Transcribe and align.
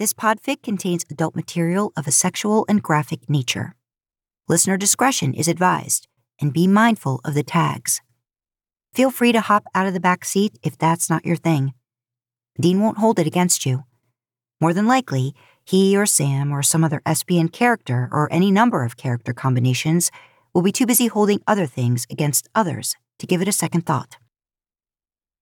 this 0.00 0.14
podfic 0.14 0.62
contains 0.62 1.04
adult 1.10 1.36
material 1.36 1.92
of 1.94 2.06
a 2.06 2.10
sexual 2.10 2.64
and 2.70 2.82
graphic 2.82 3.28
nature. 3.28 3.74
Listener 4.48 4.78
discretion 4.78 5.34
is 5.34 5.46
advised, 5.46 6.08
and 6.40 6.54
be 6.54 6.66
mindful 6.66 7.20
of 7.22 7.34
the 7.34 7.42
tags. 7.42 8.00
Feel 8.94 9.10
free 9.10 9.30
to 9.30 9.42
hop 9.42 9.64
out 9.74 9.86
of 9.86 9.92
the 9.92 10.00
back 10.00 10.24
seat 10.24 10.58
if 10.62 10.78
that's 10.78 11.10
not 11.10 11.26
your 11.26 11.36
thing. 11.36 11.74
Dean 12.58 12.80
won't 12.80 12.96
hold 12.96 13.18
it 13.18 13.26
against 13.26 13.66
you. 13.66 13.84
More 14.58 14.72
than 14.72 14.86
likely, 14.86 15.34
he 15.66 15.94
or 15.98 16.06
Sam 16.06 16.50
or 16.50 16.62
some 16.62 16.82
other 16.82 17.02
SPN 17.04 17.52
character 17.52 18.08
or 18.10 18.32
any 18.32 18.50
number 18.50 18.84
of 18.84 18.96
character 18.96 19.34
combinations 19.34 20.10
will 20.54 20.62
be 20.62 20.72
too 20.72 20.86
busy 20.86 21.08
holding 21.08 21.42
other 21.46 21.66
things 21.66 22.06
against 22.10 22.48
others 22.54 22.96
to 23.18 23.26
give 23.26 23.42
it 23.42 23.48
a 23.48 23.52
second 23.52 23.82
thought. 23.84 24.16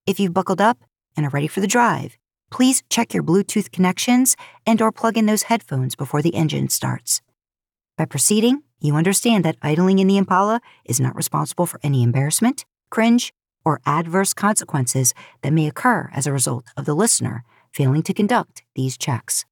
If 0.05 0.19
you've 0.19 0.35
buckled 0.35 0.61
up 0.61 0.79
and 1.17 1.25
are 1.25 1.31
ready 1.31 1.47
for 1.47 1.61
the 1.61 1.69
drive, 1.69 2.19
please 2.51 2.83
check 2.89 3.15
your 3.15 3.23
Bluetooth 3.23 3.71
connections 3.71 4.37
and 4.67 4.81
or 4.81 4.93
plug 4.93 5.17
in 5.17 5.27
those 5.27 5.45
headphones 5.45 5.95
before 5.95 6.23
the 6.23 6.35
engine 6.35 6.69
starts. 6.69 7.21
By 7.97 8.05
proceeding, 8.05 8.63
you 8.81 8.95
understand 8.95 9.45
that 9.45 9.57
idling 9.61 9.99
in 9.99 10.07
the 10.07 10.19
Impala 10.19 10.61
is 10.85 11.01
not 11.01 11.17
responsible 11.17 11.67
for 11.67 11.81
any 11.83 12.03
embarrassment, 12.03 12.65
cringe, 12.91 13.33
or 13.65 13.81
adverse 13.85 14.33
consequences 14.33 15.15
that 15.43 15.53
may 15.53 15.67
occur 15.67 16.11
as 16.15 16.27
a 16.27 16.33
result 16.33 16.67
of 16.77 16.85
the 16.85 16.95
listener 16.95 17.45
failing 17.73 18.03
to 18.03 18.15
conduct 18.15 18.63
these 18.75 18.97
checks. 18.97 19.45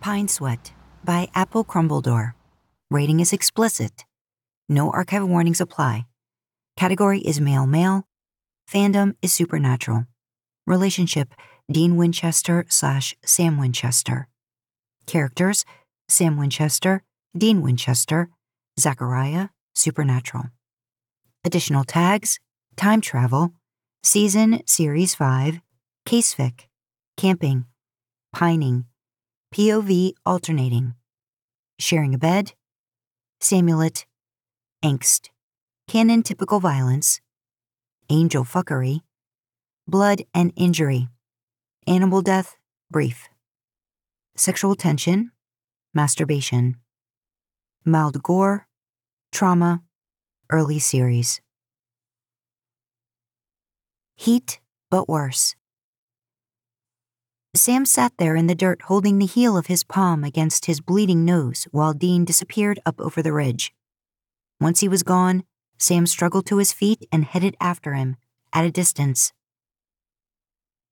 Pine 0.00 0.28
Sweat 0.28 0.72
by 1.04 1.28
Apple 1.34 1.62
Crumbledore. 1.62 2.32
Rating 2.90 3.20
is 3.20 3.34
explicit. 3.34 4.06
No 4.66 4.90
archive 4.90 5.28
warnings 5.28 5.60
apply. 5.60 6.06
Category 6.78 7.20
is 7.20 7.38
male 7.38 7.66
male. 7.66 8.04
Fandom 8.66 9.14
is 9.20 9.30
supernatural. 9.34 10.06
Relationship 10.66 11.34
Dean 11.70 11.96
Winchester 11.96 12.64
slash 12.70 13.14
Sam 13.26 13.58
Winchester. 13.58 14.28
Characters 15.04 15.66
Sam 16.08 16.38
Winchester, 16.38 17.02
Dean 17.36 17.60
Winchester, 17.60 18.30
Zachariah, 18.78 19.48
Supernatural. 19.74 20.44
Additional 21.44 21.84
tags 21.84 22.40
Time 22.76 23.02
Travel, 23.02 23.52
Season 24.02 24.62
Series 24.66 25.14
5, 25.14 25.60
Casefic, 26.06 26.68
Camping, 27.18 27.66
Pining, 28.32 28.86
POV 29.52 30.12
Alternating, 30.24 30.94
Sharing 31.76 32.14
a 32.14 32.18
Bed, 32.18 32.52
Samulet, 33.40 34.06
Angst, 34.84 35.30
Canon 35.88 36.22
Typical 36.22 36.60
Violence, 36.60 37.20
Angel 38.08 38.44
Fuckery, 38.44 39.00
Blood 39.88 40.22
and 40.32 40.52
Injury, 40.54 41.08
Animal 41.88 42.22
Death, 42.22 42.58
Brief, 42.92 43.28
Sexual 44.36 44.76
Tension, 44.76 45.32
Masturbation, 45.92 46.76
Mild 47.84 48.22
Gore, 48.22 48.68
Trauma, 49.32 49.82
Early 50.48 50.78
Series. 50.78 51.40
Heat, 54.14 54.60
but 54.90 55.08
worse. 55.08 55.56
Sam 57.54 57.84
sat 57.84 58.12
there 58.16 58.36
in 58.36 58.46
the 58.46 58.54
dirt 58.54 58.82
holding 58.82 59.18
the 59.18 59.26
heel 59.26 59.56
of 59.56 59.66
his 59.66 59.82
palm 59.82 60.22
against 60.22 60.66
his 60.66 60.80
bleeding 60.80 61.24
nose 61.24 61.66
while 61.72 61.92
Dean 61.92 62.24
disappeared 62.24 62.78
up 62.86 63.00
over 63.00 63.22
the 63.22 63.32
ridge. 63.32 63.72
Once 64.60 64.80
he 64.80 64.88
was 64.88 65.02
gone, 65.02 65.42
Sam 65.76 66.06
struggled 66.06 66.46
to 66.46 66.58
his 66.58 66.72
feet 66.72 67.08
and 67.10 67.24
headed 67.24 67.56
after 67.60 67.94
him, 67.94 68.16
at 68.52 68.64
a 68.64 68.70
distance. 68.70 69.32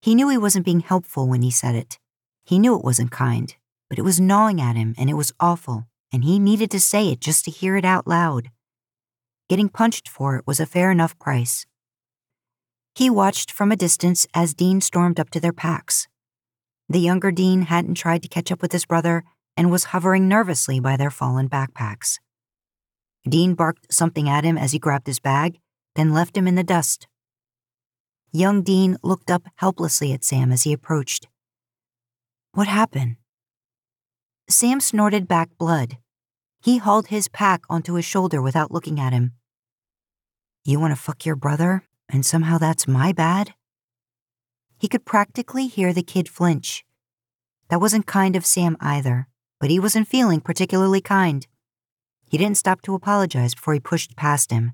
He 0.02 0.16
knew 0.16 0.28
he 0.28 0.38
wasn't 0.38 0.64
being 0.64 0.80
helpful 0.80 1.28
when 1.28 1.42
he 1.42 1.50
said 1.50 1.76
it. 1.76 1.98
He 2.44 2.58
knew 2.58 2.76
it 2.76 2.84
wasn't 2.84 3.12
kind, 3.12 3.54
but 3.88 3.98
it 3.98 4.02
was 4.02 4.20
gnawing 4.20 4.60
at 4.60 4.76
him 4.76 4.94
and 4.98 5.08
it 5.08 5.14
was 5.14 5.32
awful, 5.38 5.86
and 6.12 6.24
he 6.24 6.40
needed 6.40 6.70
to 6.72 6.80
say 6.80 7.08
it 7.08 7.20
just 7.20 7.44
to 7.44 7.52
hear 7.52 7.76
it 7.76 7.84
out 7.84 8.06
loud. 8.06 8.50
Getting 9.48 9.68
punched 9.68 10.08
for 10.08 10.36
it 10.36 10.46
was 10.46 10.58
a 10.58 10.66
fair 10.66 10.90
enough 10.90 11.18
price. 11.20 11.66
He 12.94 13.08
watched 13.10 13.52
from 13.52 13.70
a 13.70 13.76
distance 13.76 14.26
as 14.34 14.54
Dean 14.54 14.80
stormed 14.80 15.20
up 15.20 15.30
to 15.30 15.40
their 15.40 15.52
packs. 15.52 16.08
The 16.88 17.00
younger 17.00 17.30
Dean 17.30 17.62
hadn't 17.62 17.96
tried 17.96 18.22
to 18.22 18.28
catch 18.28 18.50
up 18.50 18.62
with 18.62 18.72
his 18.72 18.86
brother 18.86 19.24
and 19.56 19.70
was 19.70 19.84
hovering 19.84 20.26
nervously 20.26 20.80
by 20.80 20.96
their 20.96 21.10
fallen 21.10 21.48
backpacks. 21.48 22.18
Dean 23.28 23.54
barked 23.54 23.92
something 23.92 24.28
at 24.28 24.44
him 24.44 24.56
as 24.56 24.72
he 24.72 24.78
grabbed 24.78 25.06
his 25.06 25.18
bag, 25.18 25.58
then 25.96 26.14
left 26.14 26.36
him 26.36 26.46
in 26.48 26.54
the 26.54 26.64
dust. 26.64 27.06
Young 28.32 28.62
Dean 28.62 28.96
looked 29.02 29.30
up 29.30 29.42
helplessly 29.56 30.12
at 30.12 30.24
Sam 30.24 30.50
as 30.50 30.62
he 30.62 30.72
approached. 30.72 31.28
What 32.52 32.68
happened? 32.68 33.16
Sam 34.48 34.80
snorted 34.80 35.28
back 35.28 35.50
blood. 35.58 35.98
He 36.62 36.78
hauled 36.78 37.08
his 37.08 37.28
pack 37.28 37.62
onto 37.68 37.94
his 37.94 38.04
shoulder 38.04 38.40
without 38.40 38.70
looking 38.70 38.98
at 38.98 39.12
him. 39.12 39.32
You 40.64 40.80
want 40.80 40.92
to 40.92 41.00
fuck 41.00 41.26
your 41.26 41.36
brother, 41.36 41.84
and 42.08 42.24
somehow 42.24 42.58
that's 42.58 42.88
my 42.88 43.12
bad? 43.12 43.54
He 44.78 44.88
could 44.88 45.04
practically 45.04 45.66
hear 45.66 45.92
the 45.92 46.02
kid 46.02 46.28
flinch. 46.28 46.84
That 47.68 47.80
wasn't 47.80 48.06
kind 48.06 48.36
of 48.36 48.46
Sam 48.46 48.76
either, 48.80 49.28
but 49.60 49.70
he 49.70 49.80
wasn't 49.80 50.08
feeling 50.08 50.40
particularly 50.40 51.00
kind. 51.00 51.46
He 52.30 52.38
didn't 52.38 52.56
stop 52.58 52.82
to 52.82 52.94
apologize 52.94 53.54
before 53.54 53.74
he 53.74 53.80
pushed 53.80 54.16
past 54.16 54.50
him. 54.50 54.72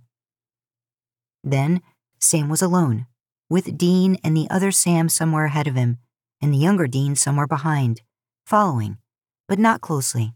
Then, 1.42 1.80
Sam 2.18 2.48
was 2.48 2.62
alone, 2.62 3.06
with 3.48 3.78
Dean 3.78 4.18
and 4.22 4.36
the 4.36 4.48
other 4.50 4.70
Sam 4.70 5.08
somewhere 5.08 5.46
ahead 5.46 5.66
of 5.66 5.74
him, 5.74 5.98
and 6.40 6.52
the 6.52 6.58
younger 6.58 6.86
Dean 6.86 7.16
somewhere 7.16 7.46
behind, 7.46 8.02
following, 8.44 8.98
but 9.48 9.58
not 9.58 9.80
closely. 9.80 10.34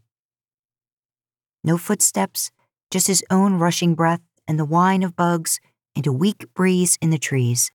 No 1.63 1.77
footsteps, 1.77 2.51
just 2.89 3.07
his 3.07 3.23
own 3.29 3.55
rushing 3.55 3.95
breath 3.95 4.21
and 4.47 4.57
the 4.57 4.65
whine 4.65 5.03
of 5.03 5.15
bugs 5.15 5.59
and 5.95 6.07
a 6.07 6.13
weak 6.13 6.45
breeze 6.53 6.97
in 7.01 7.09
the 7.09 7.19
trees. 7.19 7.71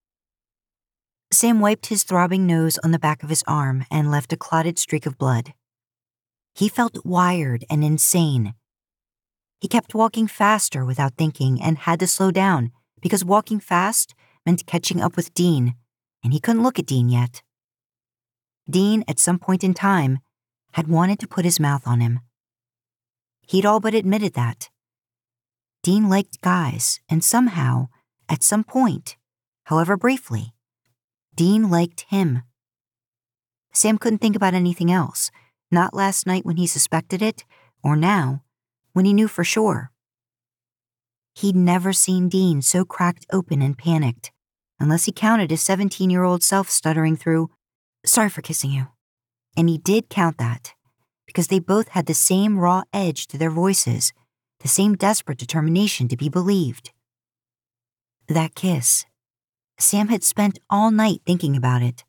Sam 1.35 1.59
wiped 1.59 1.87
his 1.87 2.05
throbbing 2.05 2.47
nose 2.47 2.79
on 2.79 2.93
the 2.93 2.99
back 2.99 3.25
of 3.25 3.29
his 3.29 3.43
arm 3.49 3.85
and 3.91 4.09
left 4.09 4.33
a 4.33 4.37
clotted 4.37 4.79
streak 4.79 5.05
of 5.05 5.19
blood. 5.19 5.53
He 6.55 6.69
felt 6.69 7.05
wired 7.05 7.65
and 7.69 7.83
insane. 7.83 8.55
He 9.61 9.67
kept 9.67 9.97
walking 9.97 10.29
faster 10.29 10.85
without 10.85 11.17
thinking 11.17 11.61
and 11.61 11.79
had 11.79 11.99
to 12.01 12.07
slow 12.07 12.31
down 12.31 12.71
because 13.03 13.25
walking 13.25 13.59
fast 13.59 14.15
meant 14.47 14.65
catching 14.65 15.01
up 15.01 15.17
with 15.17 15.35
Dean, 15.35 15.75
and 16.23 16.33
he 16.33 16.39
couldn't 16.39 16.63
look 16.63 16.79
at 16.79 16.87
Dean 16.87 17.09
yet. 17.09 17.43
Dean, 18.71 19.03
at 19.09 19.19
some 19.19 19.41
point 19.41 19.65
in 19.65 19.75
time, 19.75 20.21
had 20.75 20.87
wanted 20.87 21.19
to 21.19 21.29
put 21.29 21.45
his 21.45 21.59
mouth 21.59 21.87
on 21.87 22.01
him. 22.01 22.21
He'd 23.49 23.67
all 23.67 23.81
but 23.81 23.95
admitted 23.95 24.35
that. 24.35 24.71
Dean 25.83 26.09
liked 26.09 26.41
guys, 26.41 27.01
and 27.09 27.25
somehow, 27.25 27.89
at 28.29 28.45
some 28.45 28.63
point, 28.63 29.17
however 29.65 29.97
briefly, 29.97 30.54
Dean 31.35 31.71
liked 31.71 32.07
him. 32.09 32.43
Sam 33.73 33.99
couldn't 33.99 34.21
think 34.21 34.37
about 34.37 34.55
anything 34.55 34.91
else, 34.91 35.31
not 35.71 35.95
last 35.95 36.27
night 36.27 36.47
when 36.47 36.57
he 36.57 36.67
suspected 36.67 37.21
it, 37.21 37.45
or 37.83 37.97
now, 37.97 38.43
when 38.93 39.05
he 39.05 39.13
knew 39.13 39.29
for 39.29 39.45
sure. 39.45 39.91
He'd 41.35 41.57
never 41.57 41.93
seen 41.93 42.29
Dean 42.29 42.63
so 42.63 42.85
cracked 42.85 43.27
open 43.33 43.61
and 43.61 43.77
panicked, 43.77 44.31
unless 44.79 45.05
he 45.05 45.13
counted 45.13 45.51
his 45.51 45.63
17 45.63 46.09
year 46.09 46.23
old 46.23 46.43
self 46.43 46.71
stuttering 46.71 47.17
through, 47.17 47.51
Sorry 48.07 48.29
for 48.29 48.43
kissing 48.43 48.71
you. 48.71 48.89
And 49.57 49.69
he 49.69 49.79
did 49.79 50.09
count 50.09 50.39
that, 50.39 50.75
because 51.27 51.49
they 51.49 51.59
both 51.59 51.89
had 51.89 52.07
the 52.07 52.15
same 52.15 52.59
raw 52.59 52.83
edge 52.93 53.27
to 53.29 53.39
their 53.39 53.51
voices, 53.51 54.13
the 54.61 54.69
same 54.69 54.95
desperate 54.95 55.39
determination 55.39 56.07
to 56.09 56.17
be 56.17 56.29
believed. 56.29 56.93
That 58.29 58.55
kiss, 58.55 59.05
Sam 59.79 60.09
had 60.09 60.23
spent 60.23 60.59
all 60.71 60.91
night 60.91 61.21
thinking 61.27 61.57
about 61.57 61.83
it. 61.83 62.05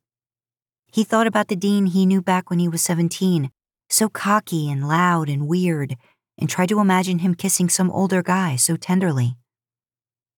He 0.92 1.04
thought 1.04 1.28
about 1.28 1.48
the 1.48 1.56
Dean 1.56 1.88
he 1.88 2.06
knew 2.06 2.22
back 2.22 2.50
when 2.50 2.60
he 2.60 2.68
was 2.68 2.82
17, 2.84 3.52
so 3.90 4.08
cocky 4.08 4.72
and 4.72 4.88
loud 4.88 5.30
and 5.30 5.48
weird, 5.48 5.98
and 6.38 6.50
tried 6.50 6.70
to 6.70 6.80
imagine 6.80 7.20
him 7.20 7.36
kissing 7.36 7.70
some 7.70 7.92
older 7.92 8.22
guy 8.22 8.56
so 8.56 8.76
tenderly. 8.76 9.36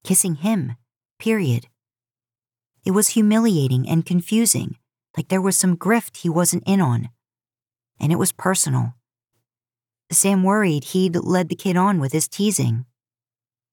Kissing 0.03 0.35
him, 0.35 0.75
period. 1.19 1.67
It 2.85 2.91
was 2.91 3.09
humiliating 3.09 3.87
and 3.87 4.05
confusing, 4.05 4.77
like 5.15 5.27
there 5.27 5.41
was 5.41 5.57
some 5.57 5.75
grift 5.75 6.17
he 6.17 6.29
wasn't 6.29 6.63
in 6.65 6.79
on. 6.79 7.09
And 7.99 8.11
it 8.11 8.19
was 8.19 8.31
personal. 8.31 8.93
Sam 10.11 10.43
worried 10.43 10.85
he'd 10.85 11.15
led 11.17 11.49
the 11.49 11.55
kid 11.55 11.75
on 11.75 11.99
with 11.99 12.13
his 12.13 12.27
teasing. 12.27 12.85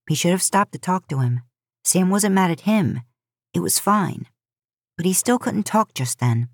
He 0.08 0.14
should 0.14 0.32
have 0.32 0.42
stopped 0.42 0.72
to 0.72 0.78
talk 0.78 1.06
to 1.08 1.20
him. 1.20 1.42
Sam 1.84 2.10
wasn't 2.10 2.34
mad 2.34 2.50
at 2.50 2.62
him. 2.62 3.02
It 3.54 3.60
was 3.60 3.78
fine, 3.78 4.26
but 4.96 5.06
he 5.06 5.12
still 5.12 5.38
couldn't 5.38 5.62
talk 5.62 5.94
just 5.94 6.18
then. 6.18 6.48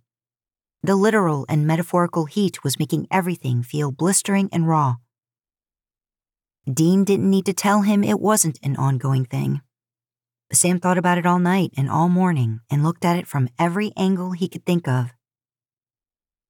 The 0.82 0.96
literal 0.96 1.46
and 1.48 1.66
metaphorical 1.66 2.26
heat 2.26 2.62
was 2.62 2.78
making 2.78 3.06
everything 3.10 3.62
feel 3.62 3.90
blistering 3.90 4.50
and 4.52 4.68
raw. 4.68 4.96
Dean 6.70 7.04
didn't 7.04 7.30
need 7.30 7.46
to 7.46 7.54
tell 7.54 7.82
him 7.82 8.04
it 8.04 8.20
wasn't 8.20 8.58
an 8.62 8.76
ongoing 8.76 9.24
thing. 9.24 9.62
Sam 10.52 10.78
thought 10.78 10.98
about 10.98 11.16
it 11.16 11.24
all 11.24 11.38
night 11.38 11.70
and 11.76 11.88
all 11.88 12.08
morning 12.08 12.60
and 12.70 12.82
looked 12.82 13.04
at 13.04 13.16
it 13.16 13.26
from 13.26 13.48
every 13.58 13.92
angle 13.96 14.32
he 14.32 14.48
could 14.48 14.66
think 14.66 14.86
of. 14.86 15.12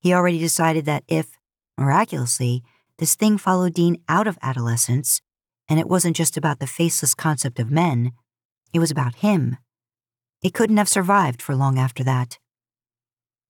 He 0.00 0.12
already 0.12 0.38
decided 0.38 0.84
that 0.86 1.04
if, 1.06 1.38
miraculously, 1.78 2.64
this 2.98 3.14
thing 3.14 3.38
followed 3.38 3.74
Dean 3.74 3.98
out 4.08 4.26
of 4.26 4.38
adolescence, 4.42 5.20
and 5.68 5.78
it 5.78 5.88
wasn't 5.88 6.16
just 6.16 6.36
about 6.36 6.58
the 6.58 6.66
faceless 6.66 7.14
concept 7.14 7.60
of 7.60 7.70
men, 7.70 8.12
it 8.72 8.78
was 8.78 8.90
about 8.90 9.16
him. 9.16 9.58
It 10.42 10.54
couldn't 10.54 10.78
have 10.78 10.88
survived 10.88 11.42
for 11.42 11.54
long 11.54 11.78
after 11.78 12.02
that. 12.04 12.38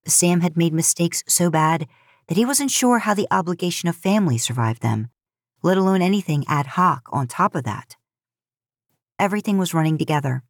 Sam 0.07 0.41
had 0.41 0.57
made 0.57 0.73
mistakes 0.73 1.23
so 1.29 1.51
bad 1.51 1.87
that 2.27 2.37
he 2.37 2.45
wasn't 2.45 2.71
sure 2.71 3.01
how 3.01 3.15
the 3.15 3.29
obligation 3.31 3.89
of 3.89 3.97
family 3.97 4.39
survived 4.39 4.83
them, 4.83 5.09
let 5.63 5.77
alone 5.77 6.03
anything 6.03 6.45
ad 6.49 6.69
hoc 6.69 7.09
on 7.13 7.27
top 7.27 7.55
of 7.55 7.65
that. 7.65 7.97
Everything 9.19 9.59
was 9.59 9.75
running 9.75 9.99
together. 9.99 10.43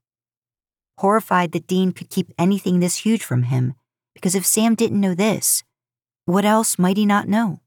Horrified 0.98 1.52
that 1.52 1.66
Dean 1.66 1.92
could 1.92 2.10
keep 2.10 2.32
anything 2.38 2.80
this 2.80 2.98
huge 2.98 3.24
from 3.24 3.44
him, 3.44 3.74
because 4.14 4.34
if 4.34 4.46
Sam 4.46 4.74
didn't 4.74 5.00
know 5.00 5.14
this, 5.14 5.64
what 6.24 6.44
else 6.44 6.78
might 6.78 6.96
he 6.96 7.06
not 7.06 7.28
know? 7.28 7.60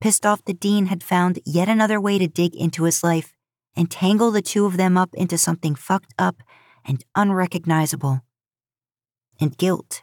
Pissed 0.00 0.24
off 0.24 0.44
that 0.44 0.60
Dean 0.60 0.86
had 0.86 1.02
found 1.02 1.40
yet 1.44 1.68
another 1.68 2.00
way 2.00 2.18
to 2.18 2.28
dig 2.28 2.54
into 2.54 2.84
his 2.84 3.02
life 3.02 3.34
and 3.74 3.90
tangle 3.90 4.30
the 4.30 4.42
two 4.42 4.66
of 4.66 4.76
them 4.76 4.96
up 4.96 5.14
into 5.14 5.36
something 5.36 5.74
fucked 5.74 6.14
up 6.18 6.36
and 6.86 7.04
unrecognizable. 7.14 8.22
And 9.40 9.56
guilt. 9.58 10.02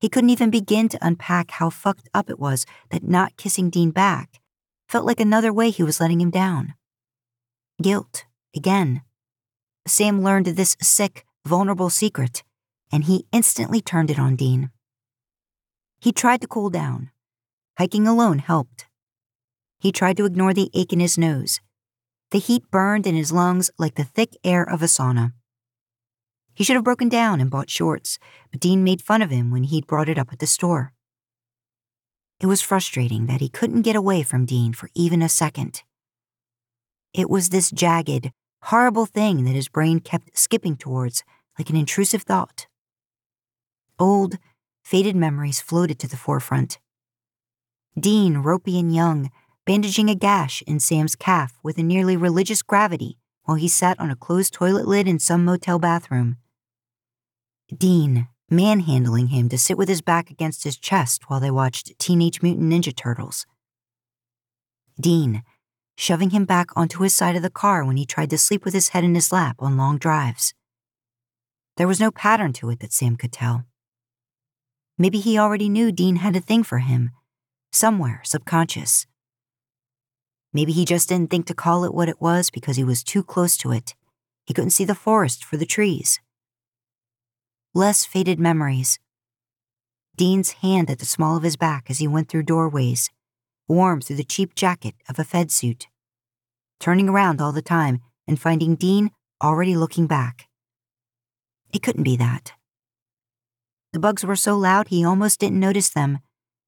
He 0.00 0.08
couldn't 0.08 0.30
even 0.30 0.50
begin 0.50 0.88
to 0.90 0.98
unpack 1.04 1.50
how 1.52 1.70
fucked 1.70 2.08
up 2.14 2.30
it 2.30 2.38
was 2.38 2.66
that 2.90 3.02
not 3.02 3.36
kissing 3.36 3.68
Dean 3.70 3.90
back 3.90 4.40
felt 4.88 5.04
like 5.04 5.20
another 5.20 5.52
way 5.52 5.70
he 5.70 5.82
was 5.82 6.00
letting 6.00 6.20
him 6.20 6.30
down. 6.30 6.74
Guilt, 7.82 8.24
again. 8.54 9.02
Sam 9.86 10.22
learned 10.22 10.46
this 10.46 10.76
sick, 10.80 11.24
vulnerable 11.46 11.90
secret, 11.90 12.42
and 12.92 13.04
he 13.04 13.26
instantly 13.32 13.80
turned 13.80 14.10
it 14.10 14.18
on 14.18 14.36
Dean. 14.36 14.70
He 16.00 16.12
tried 16.12 16.40
to 16.42 16.46
cool 16.46 16.70
down. 16.70 17.10
Hiking 17.76 18.06
alone 18.06 18.38
helped. 18.38 18.86
He 19.80 19.92
tried 19.92 20.16
to 20.16 20.24
ignore 20.24 20.54
the 20.54 20.70
ache 20.74 20.92
in 20.92 21.00
his 21.00 21.18
nose. 21.18 21.60
The 22.30 22.38
heat 22.38 22.70
burned 22.70 23.06
in 23.06 23.14
his 23.14 23.32
lungs 23.32 23.70
like 23.78 23.94
the 23.94 24.04
thick 24.04 24.36
air 24.44 24.62
of 24.62 24.82
a 24.82 24.86
sauna. 24.86 25.32
He 26.58 26.64
should 26.64 26.74
have 26.74 26.82
broken 26.82 27.08
down 27.08 27.40
and 27.40 27.52
bought 27.52 27.70
shorts, 27.70 28.18
but 28.50 28.58
Dean 28.58 28.82
made 28.82 29.00
fun 29.00 29.22
of 29.22 29.30
him 29.30 29.52
when 29.52 29.62
he'd 29.62 29.86
brought 29.86 30.08
it 30.08 30.18
up 30.18 30.32
at 30.32 30.40
the 30.40 30.46
store. 30.48 30.92
It 32.40 32.46
was 32.46 32.62
frustrating 32.62 33.26
that 33.26 33.40
he 33.40 33.48
couldn't 33.48 33.82
get 33.82 33.94
away 33.94 34.24
from 34.24 34.44
Dean 34.44 34.72
for 34.72 34.90
even 34.92 35.22
a 35.22 35.28
second. 35.28 35.84
It 37.14 37.30
was 37.30 37.50
this 37.50 37.70
jagged, 37.70 38.32
horrible 38.62 39.06
thing 39.06 39.44
that 39.44 39.54
his 39.54 39.68
brain 39.68 40.00
kept 40.00 40.36
skipping 40.36 40.76
towards 40.76 41.22
like 41.60 41.70
an 41.70 41.76
intrusive 41.76 42.22
thought. 42.22 42.66
Old, 43.96 44.38
faded 44.82 45.14
memories 45.14 45.60
floated 45.60 46.00
to 46.00 46.08
the 46.08 46.16
forefront. 46.16 46.80
Dean, 47.96 48.38
ropey 48.38 48.80
and 48.80 48.92
young, 48.92 49.30
bandaging 49.64 50.10
a 50.10 50.16
gash 50.16 50.62
in 50.62 50.80
Sam's 50.80 51.14
calf 51.14 51.56
with 51.62 51.78
a 51.78 51.84
nearly 51.84 52.16
religious 52.16 52.62
gravity 52.62 53.16
while 53.44 53.56
he 53.56 53.68
sat 53.68 54.00
on 54.00 54.10
a 54.10 54.16
closed 54.16 54.52
toilet 54.52 54.88
lid 54.88 55.06
in 55.06 55.20
some 55.20 55.44
motel 55.44 55.78
bathroom. 55.78 56.36
Dean, 57.76 58.28
manhandling 58.50 59.26
him 59.26 59.50
to 59.50 59.58
sit 59.58 59.76
with 59.76 59.90
his 59.90 60.00
back 60.00 60.30
against 60.30 60.64
his 60.64 60.78
chest 60.78 61.28
while 61.28 61.38
they 61.38 61.50
watched 61.50 61.98
Teenage 61.98 62.40
Mutant 62.40 62.72
Ninja 62.72 62.96
Turtles. 62.96 63.44
Dean, 64.98 65.42
shoving 65.94 66.30
him 66.30 66.46
back 66.46 66.68
onto 66.74 67.02
his 67.02 67.14
side 67.14 67.36
of 67.36 67.42
the 67.42 67.50
car 67.50 67.84
when 67.84 67.98
he 67.98 68.06
tried 68.06 68.30
to 68.30 68.38
sleep 68.38 68.64
with 68.64 68.72
his 68.72 68.88
head 68.90 69.04
in 69.04 69.14
his 69.14 69.32
lap 69.32 69.56
on 69.58 69.76
long 69.76 69.98
drives. 69.98 70.54
There 71.76 71.86
was 71.86 72.00
no 72.00 72.10
pattern 72.10 72.54
to 72.54 72.70
it 72.70 72.80
that 72.80 72.92
Sam 72.92 73.16
could 73.16 73.32
tell. 73.32 73.64
Maybe 74.96 75.20
he 75.20 75.38
already 75.38 75.68
knew 75.68 75.92
Dean 75.92 76.16
had 76.16 76.36
a 76.36 76.40
thing 76.40 76.62
for 76.62 76.78
him, 76.78 77.10
somewhere 77.70 78.22
subconscious. 78.24 79.06
Maybe 80.54 80.72
he 80.72 80.86
just 80.86 81.10
didn't 81.10 81.30
think 81.30 81.46
to 81.46 81.54
call 81.54 81.84
it 81.84 81.92
what 81.92 82.08
it 82.08 82.20
was 82.20 82.48
because 82.48 82.76
he 82.76 82.84
was 82.84 83.04
too 83.04 83.22
close 83.22 83.58
to 83.58 83.72
it. 83.72 83.94
He 84.46 84.54
couldn't 84.54 84.70
see 84.70 84.86
the 84.86 84.94
forest 84.94 85.44
for 85.44 85.58
the 85.58 85.66
trees 85.66 86.18
less 87.74 88.04
faded 88.04 88.40
memories. 88.40 88.98
Dean's 90.16 90.52
hand 90.52 90.90
at 90.90 90.98
the 90.98 91.06
small 91.06 91.36
of 91.36 91.42
his 91.42 91.56
back 91.56 91.86
as 91.88 91.98
he 91.98 92.08
went 92.08 92.28
through 92.28 92.42
doorways, 92.42 93.10
warm 93.68 94.00
through 94.00 94.16
the 94.16 94.24
cheap 94.24 94.54
jacket 94.54 94.94
of 95.08 95.18
a 95.18 95.24
Fed 95.24 95.50
suit. 95.50 95.86
Turning 96.80 97.08
around 97.08 97.40
all 97.40 97.52
the 97.52 97.62
time 97.62 98.00
and 98.26 98.40
finding 98.40 98.74
Dean 98.74 99.10
already 99.42 99.76
looking 99.76 100.06
back. 100.06 100.48
It 101.72 101.82
couldn't 101.82 102.04
be 102.04 102.16
that. 102.16 102.52
The 103.92 104.00
bugs 104.00 104.24
were 104.24 104.36
so 104.36 104.56
loud 104.56 104.88
he 104.88 105.04
almost 105.04 105.40
didn't 105.40 105.60
notice 105.60 105.90
them, 105.90 106.18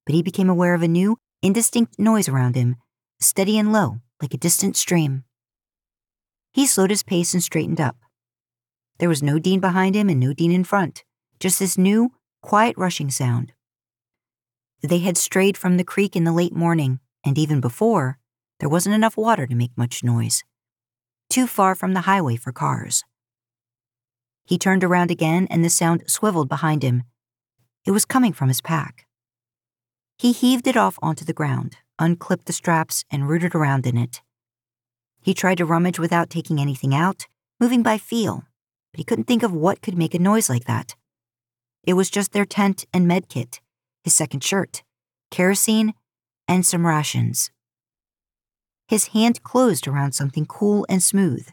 but 0.06 0.14
he 0.14 0.22
became 0.22 0.48
aware 0.48 0.74
of 0.74 0.82
a 0.82 0.88
new, 0.88 1.18
indistinct 1.42 1.98
noise 1.98 2.28
around 2.28 2.54
him, 2.54 2.76
steady 3.20 3.58
and 3.58 3.72
low, 3.72 3.98
like 4.20 4.34
a 4.34 4.38
distant 4.38 4.76
stream. 4.76 5.24
He 6.52 6.66
slowed 6.66 6.90
his 6.90 7.02
pace 7.02 7.34
and 7.34 7.42
straightened 7.42 7.80
up. 7.80 7.96
There 9.00 9.08
was 9.08 9.22
no 9.22 9.38
Dean 9.38 9.60
behind 9.60 9.94
him 9.94 10.10
and 10.10 10.20
no 10.20 10.34
Dean 10.34 10.52
in 10.52 10.62
front, 10.62 11.04
just 11.40 11.58
this 11.58 11.78
new, 11.78 12.12
quiet 12.42 12.76
rushing 12.76 13.10
sound. 13.10 13.54
They 14.82 14.98
had 14.98 15.16
strayed 15.16 15.56
from 15.56 15.78
the 15.78 15.84
creek 15.84 16.14
in 16.14 16.24
the 16.24 16.34
late 16.34 16.54
morning, 16.54 17.00
and 17.24 17.38
even 17.38 17.62
before, 17.62 18.18
there 18.58 18.68
wasn't 18.68 18.94
enough 18.94 19.16
water 19.16 19.46
to 19.46 19.54
make 19.54 19.70
much 19.74 20.04
noise. 20.04 20.44
Too 21.30 21.46
far 21.46 21.74
from 21.74 21.94
the 21.94 22.02
highway 22.02 22.36
for 22.36 22.52
cars. 22.52 23.02
He 24.44 24.58
turned 24.58 24.84
around 24.84 25.10
again 25.10 25.46
and 25.48 25.64
the 25.64 25.70
sound 25.70 26.04
swiveled 26.06 26.50
behind 26.50 26.82
him. 26.82 27.04
It 27.86 27.92
was 27.92 28.04
coming 28.04 28.34
from 28.34 28.48
his 28.48 28.60
pack. 28.60 29.06
He 30.18 30.32
heaved 30.32 30.66
it 30.66 30.76
off 30.76 30.98
onto 31.00 31.24
the 31.24 31.32
ground, 31.32 31.78
unclipped 31.98 32.44
the 32.44 32.52
straps, 32.52 33.06
and 33.10 33.26
rooted 33.26 33.54
around 33.54 33.86
in 33.86 33.96
it. 33.96 34.20
He 35.22 35.32
tried 35.32 35.56
to 35.56 35.64
rummage 35.64 35.98
without 35.98 36.28
taking 36.28 36.60
anything 36.60 36.94
out, 36.94 37.28
moving 37.58 37.82
by 37.82 37.96
feel, 37.96 38.44
but 38.92 38.98
he 38.98 39.04
couldn't 39.04 39.24
think 39.24 39.42
of 39.42 39.52
what 39.52 39.82
could 39.82 39.96
make 39.96 40.14
a 40.14 40.18
noise 40.18 40.48
like 40.48 40.64
that. 40.64 40.94
It 41.84 41.94
was 41.94 42.10
just 42.10 42.32
their 42.32 42.44
tent 42.44 42.86
and 42.92 43.06
med 43.06 43.28
kit, 43.28 43.60
his 44.02 44.14
second 44.14 44.44
shirt, 44.44 44.82
kerosene, 45.30 45.94
and 46.46 46.66
some 46.66 46.86
rations. 46.86 47.50
His 48.88 49.08
hand 49.08 49.42
closed 49.42 49.86
around 49.86 50.12
something 50.12 50.46
cool 50.46 50.84
and 50.88 51.02
smooth 51.02 51.48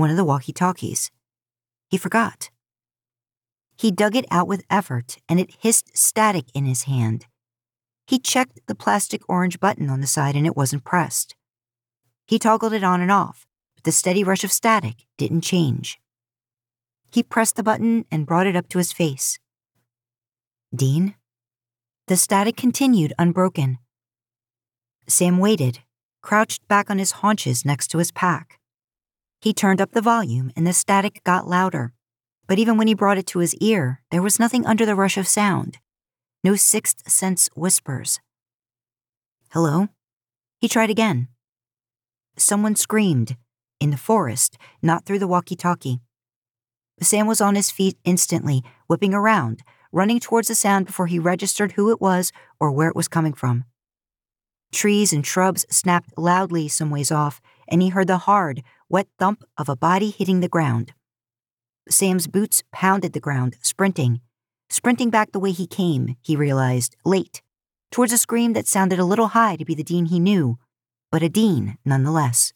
one 0.00 0.10
of 0.10 0.16
the 0.16 0.24
walkie 0.24 0.52
talkies. 0.52 1.10
He 1.88 1.98
forgot. 1.98 2.48
He 3.76 3.90
dug 3.90 4.16
it 4.16 4.24
out 4.30 4.48
with 4.48 4.64
effort, 4.70 5.18
and 5.28 5.38
it 5.38 5.56
hissed 5.60 5.96
static 5.96 6.46
in 6.54 6.64
his 6.64 6.84
hand. 6.84 7.26
He 8.06 8.18
checked 8.18 8.60
the 8.66 8.74
plastic 8.74 9.22
orange 9.28 9.60
button 9.60 9.90
on 9.90 10.00
the 10.00 10.06
side, 10.06 10.36
and 10.36 10.46
it 10.46 10.56
wasn't 10.56 10.84
pressed. 10.84 11.34
He 12.26 12.38
toggled 12.38 12.72
it 12.72 12.84
on 12.84 13.00
and 13.00 13.10
off, 13.10 13.46
but 13.74 13.84
the 13.84 13.92
steady 13.92 14.24
rush 14.24 14.42
of 14.42 14.52
static 14.52 15.06
didn't 15.18 15.42
change. 15.42 16.00
He 17.12 17.22
pressed 17.22 17.56
the 17.56 17.62
button 17.62 18.04
and 18.10 18.26
brought 18.26 18.46
it 18.46 18.56
up 18.56 18.68
to 18.68 18.78
his 18.78 18.92
face. 18.92 19.38
Dean? 20.74 21.14
The 22.06 22.16
static 22.16 22.56
continued 22.56 23.12
unbroken. 23.18 23.78
Sam 25.08 25.38
waited, 25.38 25.80
crouched 26.22 26.66
back 26.68 26.90
on 26.90 26.98
his 26.98 27.12
haunches 27.12 27.64
next 27.64 27.88
to 27.88 27.98
his 27.98 28.12
pack. 28.12 28.60
He 29.40 29.52
turned 29.52 29.80
up 29.80 29.92
the 29.92 30.02
volume 30.02 30.52
and 30.54 30.66
the 30.66 30.72
static 30.72 31.22
got 31.24 31.48
louder, 31.48 31.92
but 32.46 32.58
even 32.58 32.76
when 32.76 32.86
he 32.86 32.94
brought 32.94 33.18
it 33.18 33.26
to 33.28 33.38
his 33.38 33.54
ear, 33.56 34.02
there 34.10 34.22
was 34.22 34.38
nothing 34.38 34.66
under 34.66 34.84
the 34.84 34.94
rush 34.94 35.16
of 35.16 35.26
sound. 35.26 35.78
No 36.44 36.56
sixth 36.56 37.10
sense 37.10 37.48
whispers. 37.54 38.20
Hello? 39.52 39.88
He 40.60 40.68
tried 40.68 40.90
again. 40.90 41.28
Someone 42.36 42.76
screamed, 42.76 43.36
in 43.80 43.90
the 43.90 43.96
forest, 43.96 44.56
not 44.82 45.04
through 45.04 45.18
the 45.18 45.28
walkie 45.28 45.56
talkie. 45.56 46.00
Sam 47.02 47.26
was 47.26 47.40
on 47.40 47.54
his 47.54 47.70
feet 47.70 47.96
instantly, 48.04 48.62
whipping 48.86 49.14
around, 49.14 49.62
running 49.92 50.20
towards 50.20 50.48
the 50.48 50.54
sound 50.54 50.86
before 50.86 51.06
he 51.06 51.18
registered 51.18 51.72
who 51.72 51.90
it 51.90 52.00
was 52.00 52.32
or 52.58 52.70
where 52.70 52.88
it 52.88 52.96
was 52.96 53.08
coming 53.08 53.32
from. 53.32 53.64
Trees 54.72 55.12
and 55.12 55.26
shrubs 55.26 55.66
snapped 55.68 56.16
loudly 56.16 56.68
some 56.68 56.90
ways 56.90 57.10
off, 57.10 57.40
and 57.66 57.82
he 57.82 57.88
heard 57.88 58.06
the 58.06 58.18
hard, 58.18 58.62
wet 58.88 59.08
thump 59.18 59.44
of 59.56 59.68
a 59.68 59.76
body 59.76 60.10
hitting 60.10 60.40
the 60.40 60.48
ground. 60.48 60.92
Sam's 61.88 62.28
boots 62.28 62.62
pounded 62.72 63.12
the 63.12 63.20
ground, 63.20 63.56
sprinting. 63.62 64.20
Sprinting 64.68 65.10
back 65.10 65.32
the 65.32 65.40
way 65.40 65.50
he 65.50 65.66
came, 65.66 66.16
he 66.20 66.36
realized, 66.36 66.96
late, 67.04 67.42
towards 67.90 68.12
a 68.12 68.18
scream 68.18 68.52
that 68.52 68.68
sounded 68.68 69.00
a 69.00 69.04
little 69.04 69.28
high 69.28 69.56
to 69.56 69.64
be 69.64 69.74
the 69.74 69.82
Dean 69.82 70.06
he 70.06 70.20
knew, 70.20 70.58
but 71.10 71.22
a 71.22 71.28
Dean 71.28 71.76
nonetheless. 71.84 72.52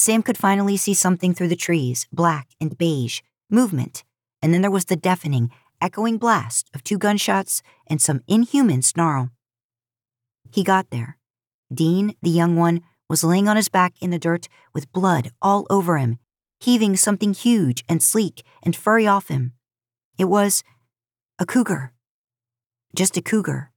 Sam 0.00 0.22
could 0.22 0.38
finally 0.38 0.76
see 0.76 0.94
something 0.94 1.34
through 1.34 1.48
the 1.48 1.56
trees, 1.56 2.06
black 2.12 2.48
and 2.60 2.76
beige, 2.76 3.20
movement, 3.50 4.04
and 4.42 4.52
then 4.52 4.62
there 4.62 4.70
was 4.70 4.86
the 4.86 4.96
deafening, 4.96 5.50
echoing 5.80 6.18
blast 6.18 6.70
of 6.74 6.82
two 6.82 6.98
gunshots 6.98 7.62
and 7.86 8.00
some 8.00 8.22
inhuman 8.26 8.82
snarl. 8.82 9.30
He 10.52 10.64
got 10.64 10.90
there. 10.90 11.18
Dean, 11.72 12.14
the 12.22 12.30
young 12.30 12.56
one, 12.56 12.82
was 13.08 13.24
laying 13.24 13.48
on 13.48 13.56
his 13.56 13.68
back 13.68 13.94
in 14.00 14.10
the 14.10 14.18
dirt 14.18 14.48
with 14.74 14.92
blood 14.92 15.30
all 15.40 15.66
over 15.70 15.98
him, 15.98 16.18
heaving 16.60 16.96
something 16.96 17.34
huge 17.34 17.84
and 17.88 18.02
sleek 18.02 18.42
and 18.62 18.74
furry 18.74 19.06
off 19.06 19.28
him. 19.28 19.52
It 20.18 20.24
was 20.24 20.64
a 21.38 21.46
cougar. 21.46 21.92
Just 22.94 23.16
a 23.16 23.22
cougar. 23.22 23.70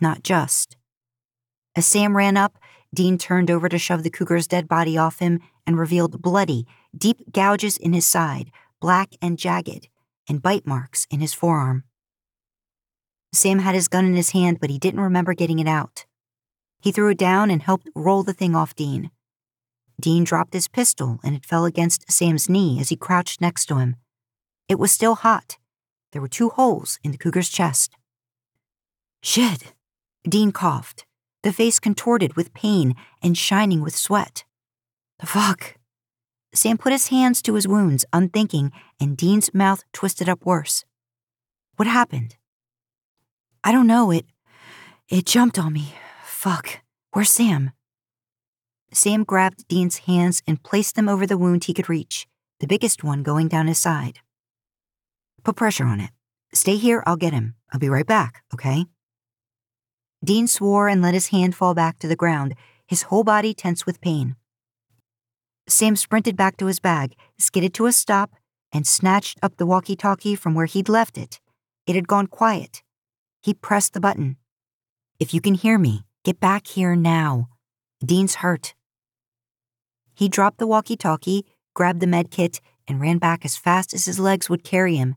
Not 0.00 0.22
just. 0.22 0.76
As 1.74 1.86
Sam 1.86 2.16
ran 2.16 2.36
up, 2.36 2.58
Dean 2.94 3.18
turned 3.18 3.50
over 3.50 3.68
to 3.68 3.78
shove 3.78 4.02
the 4.02 4.10
cougar's 4.10 4.46
dead 4.46 4.66
body 4.66 4.96
off 4.96 5.18
him 5.18 5.40
and 5.66 5.78
revealed 5.78 6.22
bloody, 6.22 6.66
deep 6.96 7.32
gouges 7.32 7.76
in 7.76 7.92
his 7.92 8.06
side, 8.06 8.50
black 8.80 9.12
and 9.20 9.38
jagged, 9.38 9.88
and 10.28 10.42
bite 10.42 10.66
marks 10.66 11.06
in 11.10 11.20
his 11.20 11.34
forearm. 11.34 11.84
Sam 13.32 13.58
had 13.58 13.74
his 13.74 13.88
gun 13.88 14.06
in 14.06 14.14
his 14.16 14.30
hand, 14.30 14.58
but 14.60 14.70
he 14.70 14.78
didn't 14.78 15.00
remember 15.00 15.34
getting 15.34 15.58
it 15.58 15.68
out. 15.68 16.06
He 16.80 16.92
threw 16.92 17.10
it 17.10 17.18
down 17.18 17.50
and 17.50 17.62
helped 17.62 17.90
roll 17.94 18.22
the 18.22 18.32
thing 18.32 18.54
off 18.54 18.74
Dean. 18.74 19.10
Dean 20.00 20.24
dropped 20.24 20.54
his 20.54 20.68
pistol 20.68 21.18
and 21.24 21.34
it 21.34 21.44
fell 21.44 21.64
against 21.64 22.10
Sam's 22.10 22.48
knee 22.48 22.78
as 22.80 22.88
he 22.88 22.96
crouched 22.96 23.40
next 23.40 23.66
to 23.66 23.76
him. 23.76 23.96
It 24.68 24.78
was 24.78 24.92
still 24.92 25.16
hot. 25.16 25.58
There 26.12 26.22
were 26.22 26.28
two 26.28 26.50
holes 26.50 26.98
in 27.02 27.10
the 27.10 27.18
cougar's 27.18 27.48
chest. 27.48 27.96
Shit! 29.22 29.74
Dean 30.28 30.52
coughed, 30.52 31.04
the 31.48 31.52
face 31.54 31.80
contorted 31.80 32.36
with 32.36 32.52
pain 32.52 32.94
and 33.22 33.34
shining 33.34 33.80
with 33.80 33.96
sweat. 33.96 34.44
The 35.18 35.24
fuck? 35.24 35.78
Sam 36.52 36.76
put 36.76 36.92
his 36.92 37.08
hands 37.08 37.40
to 37.40 37.54
his 37.54 37.66
wounds, 37.66 38.04
unthinking, 38.12 38.70
and 39.00 39.16
Dean's 39.16 39.54
mouth 39.54 39.82
twisted 39.94 40.28
up 40.28 40.44
worse. 40.44 40.84
What 41.76 41.88
happened? 41.88 42.36
I 43.64 43.72
don't 43.72 43.86
know. 43.86 44.10
It. 44.10 44.26
It 45.08 45.24
jumped 45.24 45.58
on 45.58 45.72
me. 45.72 45.94
Fuck. 46.22 46.80
Where's 47.12 47.30
Sam? 47.30 47.70
Sam 48.92 49.24
grabbed 49.24 49.66
Dean's 49.68 50.00
hands 50.00 50.42
and 50.46 50.62
placed 50.62 50.96
them 50.96 51.08
over 51.08 51.26
the 51.26 51.38
wound 51.38 51.64
he 51.64 51.72
could 51.72 51.88
reach, 51.88 52.26
the 52.60 52.66
biggest 52.66 53.02
one 53.02 53.22
going 53.22 53.48
down 53.48 53.68
his 53.68 53.78
side. 53.78 54.18
Put 55.44 55.56
pressure 55.56 55.86
on 55.86 56.00
it. 56.00 56.10
Stay 56.52 56.76
here, 56.76 57.02
I'll 57.06 57.16
get 57.16 57.32
him. 57.32 57.54
I'll 57.72 57.80
be 57.80 57.88
right 57.88 58.06
back, 58.06 58.42
okay? 58.52 58.84
Dean 60.24 60.46
swore 60.46 60.88
and 60.88 61.00
let 61.00 61.14
his 61.14 61.28
hand 61.28 61.54
fall 61.54 61.74
back 61.74 61.98
to 61.98 62.08
the 62.08 62.16
ground, 62.16 62.54
his 62.86 63.02
whole 63.02 63.24
body 63.24 63.54
tense 63.54 63.86
with 63.86 64.00
pain. 64.00 64.36
Sam 65.68 65.96
sprinted 65.96 66.36
back 66.36 66.56
to 66.56 66.66
his 66.66 66.80
bag, 66.80 67.14
skidded 67.38 67.74
to 67.74 67.86
a 67.86 67.92
stop, 67.92 68.32
and 68.72 68.86
snatched 68.86 69.38
up 69.42 69.56
the 69.56 69.66
walkie 69.66 69.96
talkie 69.96 70.34
from 70.34 70.54
where 70.54 70.66
he'd 70.66 70.88
left 70.88 71.16
it. 71.16 71.40
It 71.86 71.94
had 71.94 72.08
gone 72.08 72.26
quiet. 72.26 72.82
He 73.40 73.54
pressed 73.54 73.92
the 73.94 74.00
button. 74.00 74.36
If 75.20 75.32
you 75.32 75.40
can 75.40 75.54
hear 75.54 75.78
me, 75.78 76.04
Get 76.28 76.40
back 76.40 76.66
here 76.66 76.94
now. 76.94 77.48
Dean's 78.04 78.36
hurt. 78.36 78.74
He 80.14 80.28
dropped 80.28 80.58
the 80.58 80.66
walkie 80.66 80.94
talkie, 80.94 81.46
grabbed 81.72 82.00
the 82.00 82.06
med 82.06 82.30
kit, 82.30 82.60
and 82.86 83.00
ran 83.00 83.16
back 83.16 83.46
as 83.46 83.56
fast 83.56 83.94
as 83.94 84.04
his 84.04 84.18
legs 84.18 84.50
would 84.50 84.62
carry 84.62 84.96
him. 84.96 85.16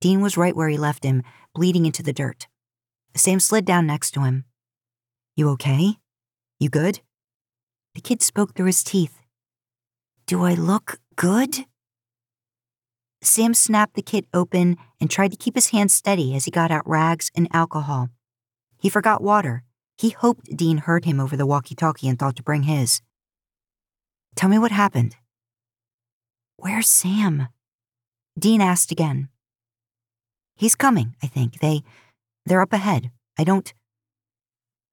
Dean 0.00 0.20
was 0.20 0.36
right 0.36 0.56
where 0.56 0.68
he 0.68 0.76
left 0.76 1.04
him, 1.04 1.22
bleeding 1.54 1.86
into 1.86 2.02
the 2.02 2.12
dirt. 2.12 2.48
Sam 3.16 3.40
slid 3.40 3.64
down 3.64 3.86
next 3.86 4.10
to 4.12 4.20
him. 4.20 4.44
You 5.36 5.48
okay? 5.50 5.98
You 6.58 6.68
good? 6.68 7.00
The 7.94 8.00
kid 8.00 8.22
spoke 8.22 8.54
through 8.54 8.66
his 8.66 8.82
teeth. 8.82 9.20
Do 10.26 10.44
I 10.44 10.54
look 10.54 11.00
good? 11.16 11.66
Sam 13.22 13.54
snapped 13.54 13.94
the 13.94 14.02
kit 14.02 14.26
open 14.34 14.76
and 15.00 15.10
tried 15.10 15.30
to 15.30 15.36
keep 15.36 15.54
his 15.54 15.70
hands 15.70 15.94
steady 15.94 16.34
as 16.34 16.44
he 16.44 16.50
got 16.50 16.70
out 16.70 16.88
rags 16.88 17.30
and 17.34 17.48
alcohol. 17.52 18.10
He 18.78 18.88
forgot 18.88 19.22
water, 19.22 19.62
he 19.96 20.10
hoped 20.10 20.56
Dean 20.56 20.78
heard 20.78 21.04
him 21.04 21.20
over 21.20 21.36
the 21.36 21.46
walkie 21.46 21.74
talkie 21.74 22.08
and 22.08 22.18
thought 22.18 22.36
to 22.36 22.42
bring 22.42 22.64
his. 22.64 23.00
Tell 24.34 24.48
me 24.48 24.58
what 24.58 24.72
happened. 24.72 25.16
Where's 26.56 26.88
Sam? 26.88 27.48
Dean 28.38 28.60
asked 28.60 28.90
again. 28.90 29.28
He's 30.56 30.74
coming, 30.74 31.14
I 31.22 31.26
think. 31.26 31.60
They. 31.60 31.82
They're 32.46 32.60
up 32.60 32.72
ahead. 32.72 33.10
I 33.38 33.44
don't. 33.44 33.72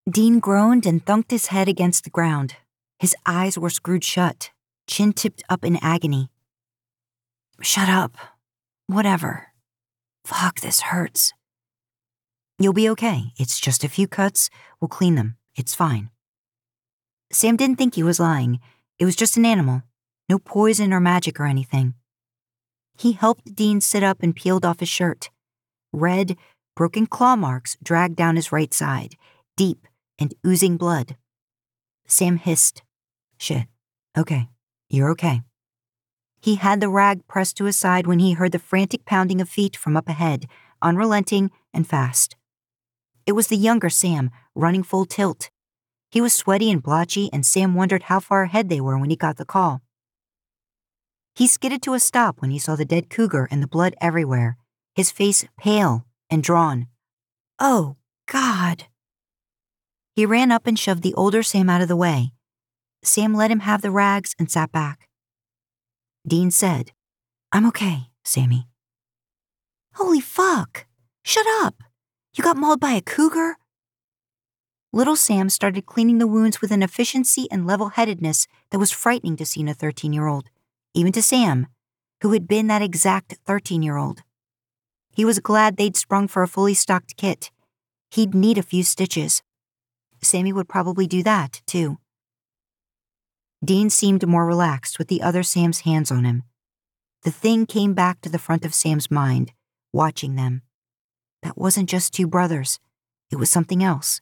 Dean 0.09 0.39
groaned 0.39 0.85
and 0.85 1.05
thunked 1.05 1.31
his 1.31 1.47
head 1.47 1.67
against 1.67 2.03
the 2.03 2.09
ground. 2.09 2.55
His 2.99 3.15
eyes 3.25 3.57
were 3.57 3.69
screwed 3.69 4.03
shut, 4.03 4.51
chin 4.87 5.13
tipped 5.13 5.43
up 5.49 5.63
in 5.63 5.77
agony. 5.77 6.29
Shut 7.61 7.89
up. 7.89 8.17
Whatever. 8.87 9.47
Fuck, 10.25 10.61
this 10.61 10.81
hurts. 10.81 11.33
You'll 12.57 12.73
be 12.73 12.89
okay. 12.89 13.33
It's 13.37 13.59
just 13.59 13.83
a 13.83 13.89
few 13.89 14.07
cuts. 14.07 14.49
We'll 14.79 14.89
clean 14.89 15.15
them. 15.15 15.37
It's 15.55 15.75
fine. 15.75 16.09
Sam 17.31 17.55
didn't 17.55 17.77
think 17.77 17.95
he 17.95 18.03
was 18.03 18.19
lying. 18.19 18.59
It 18.99 19.05
was 19.05 19.15
just 19.15 19.37
an 19.37 19.45
animal. 19.45 19.83
No 20.29 20.37
poison 20.37 20.93
or 20.93 20.99
magic 20.99 21.39
or 21.39 21.45
anything. 21.45 21.95
He 22.97 23.13
helped 23.13 23.55
Dean 23.55 23.81
sit 23.81 24.03
up 24.03 24.21
and 24.21 24.35
peeled 24.35 24.65
off 24.65 24.79
his 24.79 24.89
shirt. 24.89 25.29
Red, 25.91 26.37
broken 26.75 27.05
claw 27.05 27.35
marks 27.35 27.77
dragged 27.83 28.15
down 28.15 28.35
his 28.35 28.51
right 28.51 28.73
side, 28.73 29.15
deep 29.55 29.87
and 30.19 30.33
oozing 30.45 30.77
blood. 30.77 31.15
Sam 32.07 32.37
hissed. 32.37 32.83
Shit. 33.37 33.67
Okay. 34.17 34.49
You're 34.89 35.09
okay. 35.11 35.41
He 36.41 36.55
had 36.55 36.81
the 36.81 36.89
rag 36.89 37.27
pressed 37.27 37.55
to 37.57 37.65
his 37.65 37.77
side 37.77 38.07
when 38.07 38.19
he 38.19 38.33
heard 38.33 38.51
the 38.51 38.59
frantic 38.59 39.05
pounding 39.05 39.39
of 39.39 39.49
feet 39.49 39.77
from 39.77 39.95
up 39.95 40.09
ahead, 40.09 40.47
unrelenting 40.81 41.51
and 41.73 41.87
fast. 41.87 42.35
It 43.25 43.33
was 43.33 43.47
the 43.47 43.55
younger 43.55 43.89
Sam, 43.89 44.31
running 44.55 44.83
full 44.83 45.05
tilt. 45.05 45.49
He 46.09 46.19
was 46.19 46.33
sweaty 46.33 46.69
and 46.69 46.83
blotchy, 46.83 47.29
and 47.31 47.45
Sam 47.45 47.73
wondered 47.75 48.03
how 48.03 48.19
far 48.19 48.43
ahead 48.43 48.67
they 48.67 48.81
were 48.81 48.97
when 48.97 49.09
he 49.09 49.15
got 49.15 49.37
the 49.37 49.45
call. 49.45 49.81
He 51.35 51.47
skidded 51.47 51.81
to 51.83 51.93
a 51.93 51.99
stop 51.99 52.41
when 52.41 52.51
he 52.51 52.59
saw 52.59 52.75
the 52.75 52.83
dead 52.83 53.09
cougar 53.09 53.47
and 53.49 53.63
the 53.63 53.67
blood 53.67 53.95
everywhere, 54.01 54.57
his 54.93 55.11
face 55.11 55.45
pale 55.57 56.05
and 56.31 56.41
drawn. 56.41 56.87
Oh, 57.59 57.97
God! 58.27 58.85
He 60.15 60.25
ran 60.25 60.51
up 60.51 60.65
and 60.65 60.79
shoved 60.79 61.03
the 61.03 61.13
older 61.13 61.43
Sam 61.43 61.69
out 61.69 61.81
of 61.81 61.87
the 61.87 61.95
way. 61.95 62.31
Sam 63.03 63.33
let 63.33 63.51
him 63.51 63.59
have 63.59 63.81
the 63.81 63.91
rags 63.91 64.35
and 64.39 64.49
sat 64.49 64.71
back. 64.71 65.07
Dean 66.27 66.49
said, 66.49 66.91
I'm 67.51 67.65
okay, 67.67 68.07
Sammy. 68.23 68.67
Holy 69.95 70.21
fuck! 70.21 70.85
Shut 71.23 71.45
up! 71.61 71.83
You 72.33 72.43
got 72.43 72.57
mauled 72.57 72.79
by 72.79 72.93
a 72.93 73.01
cougar? 73.01 73.57
Little 74.93 75.15
Sam 75.15 75.49
started 75.49 75.85
cleaning 75.85 76.17
the 76.17 76.27
wounds 76.27 76.61
with 76.61 76.71
an 76.71 76.83
efficiency 76.83 77.47
and 77.51 77.65
level 77.65 77.89
headedness 77.89 78.47
that 78.69 78.79
was 78.79 78.91
frightening 78.91 79.35
to 79.37 79.45
see 79.45 79.61
in 79.61 79.67
a 79.67 79.73
13 79.73 80.13
year 80.13 80.27
old, 80.27 80.49
even 80.93 81.11
to 81.13 81.21
Sam, 81.21 81.67
who 82.21 82.33
had 82.33 82.47
been 82.47 82.67
that 82.67 82.81
exact 82.81 83.35
13 83.45 83.81
year 83.81 83.97
old. 83.97 84.23
He 85.21 85.25
was 85.25 85.37
glad 85.37 85.77
they'd 85.77 85.95
sprung 85.95 86.27
for 86.27 86.41
a 86.41 86.47
fully 86.47 86.73
stocked 86.73 87.15
kit. 87.15 87.51
He'd 88.09 88.33
need 88.33 88.57
a 88.57 88.63
few 88.63 88.81
stitches. 88.81 89.43
Sammy 90.23 90.51
would 90.51 90.67
probably 90.67 91.05
do 91.05 91.21
that, 91.21 91.61
too. 91.67 91.99
Dean 93.63 93.91
seemed 93.91 94.27
more 94.27 94.47
relaxed 94.47 94.97
with 94.97 95.09
the 95.09 95.21
other 95.21 95.43
Sam's 95.43 95.81
hands 95.81 96.09
on 96.09 96.23
him. 96.23 96.41
The 97.21 97.29
thing 97.29 97.67
came 97.67 97.93
back 97.93 98.21
to 98.21 98.29
the 98.29 98.39
front 98.39 98.65
of 98.65 98.73
Sam's 98.73 99.11
mind, 99.11 99.53
watching 99.93 100.33
them. 100.33 100.63
That 101.43 101.55
wasn't 101.55 101.87
just 101.87 102.15
two 102.15 102.25
brothers, 102.25 102.79
it 103.29 103.35
was 103.35 103.51
something 103.51 103.83
else. 103.83 104.21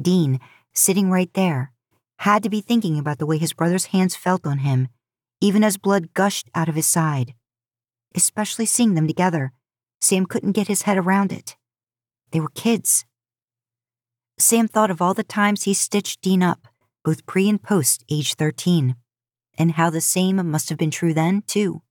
Dean, 0.00 0.38
sitting 0.72 1.10
right 1.10 1.34
there, 1.34 1.72
had 2.18 2.44
to 2.44 2.48
be 2.48 2.60
thinking 2.60 2.96
about 2.96 3.18
the 3.18 3.26
way 3.26 3.38
his 3.38 3.52
brother's 3.52 3.86
hands 3.86 4.14
felt 4.14 4.46
on 4.46 4.58
him, 4.58 4.86
even 5.40 5.64
as 5.64 5.76
blood 5.76 6.14
gushed 6.14 6.48
out 6.54 6.68
of 6.68 6.76
his 6.76 6.86
side. 6.86 7.34
Especially 8.14 8.66
seeing 8.66 8.94
them 8.94 9.08
together, 9.08 9.52
Sam 10.00 10.26
couldn't 10.26 10.52
get 10.52 10.68
his 10.68 10.82
head 10.82 10.98
around 10.98 11.32
it. 11.32 11.56
They 12.30 12.40
were 12.40 12.50
kids. 12.54 13.04
Sam 14.38 14.68
thought 14.68 14.90
of 14.90 15.00
all 15.00 15.14
the 15.14 15.24
times 15.24 15.62
he 15.62 15.74
stitched 15.74 16.20
Dean 16.20 16.42
up, 16.42 16.68
both 17.04 17.26
pre 17.26 17.48
and 17.48 17.62
post 17.62 18.04
age 18.10 18.34
13, 18.34 18.96
and 19.58 19.72
how 19.72 19.90
the 19.90 20.00
same 20.00 20.50
must 20.50 20.68
have 20.68 20.78
been 20.78 20.90
true 20.90 21.14
then, 21.14 21.42
too. 21.46 21.82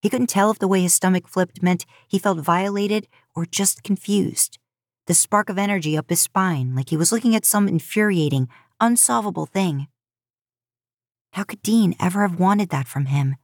He 0.00 0.08
couldn't 0.08 0.28
tell 0.28 0.50
if 0.50 0.58
the 0.58 0.68
way 0.68 0.82
his 0.82 0.94
stomach 0.94 1.28
flipped 1.28 1.62
meant 1.62 1.86
he 2.08 2.18
felt 2.18 2.40
violated 2.40 3.06
or 3.34 3.46
just 3.46 3.82
confused. 3.82 4.58
The 5.06 5.14
spark 5.14 5.48
of 5.48 5.58
energy 5.58 5.96
up 5.96 6.10
his 6.10 6.20
spine, 6.20 6.74
like 6.74 6.88
he 6.88 6.96
was 6.96 7.12
looking 7.12 7.36
at 7.36 7.44
some 7.44 7.68
infuriating, 7.68 8.48
unsolvable 8.80 9.46
thing. 9.46 9.88
How 11.32 11.44
could 11.44 11.62
Dean 11.62 11.94
ever 12.00 12.22
have 12.22 12.38
wanted 12.38 12.70
that 12.70 12.88
from 12.88 13.06
him? 13.06 13.36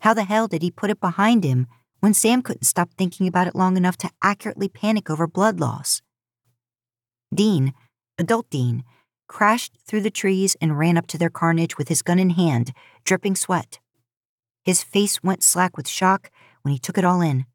How 0.00 0.14
the 0.14 0.24
hell 0.24 0.46
did 0.46 0.62
he 0.62 0.70
put 0.70 0.90
it 0.90 1.00
behind 1.00 1.44
him 1.44 1.66
when 2.00 2.14
Sam 2.14 2.42
couldn't 2.42 2.64
stop 2.64 2.90
thinking 2.96 3.26
about 3.26 3.46
it 3.46 3.56
long 3.56 3.76
enough 3.76 3.96
to 3.98 4.10
accurately 4.22 4.68
panic 4.68 5.10
over 5.10 5.26
blood 5.26 5.60
loss? 5.60 6.00
Dean, 7.34 7.74
adult 8.18 8.48
Dean, 8.50 8.84
crashed 9.26 9.76
through 9.86 10.00
the 10.00 10.10
trees 10.10 10.56
and 10.60 10.78
ran 10.78 10.96
up 10.96 11.06
to 11.08 11.18
their 11.18 11.30
carnage 11.30 11.76
with 11.76 11.88
his 11.88 12.02
gun 12.02 12.18
in 12.18 12.30
hand, 12.30 12.72
dripping 13.04 13.36
sweat. 13.36 13.78
His 14.64 14.82
face 14.82 15.22
went 15.22 15.42
slack 15.42 15.76
with 15.76 15.88
shock 15.88 16.30
when 16.62 16.72
he 16.72 16.78
took 16.78 16.98
it 16.98 17.04
all 17.04 17.20
in 17.20 17.46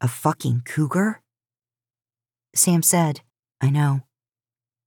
A 0.00 0.08
fucking 0.08 0.62
cougar? 0.64 1.20
Sam 2.54 2.82
said, 2.82 3.20
I 3.60 3.70
know. 3.70 4.02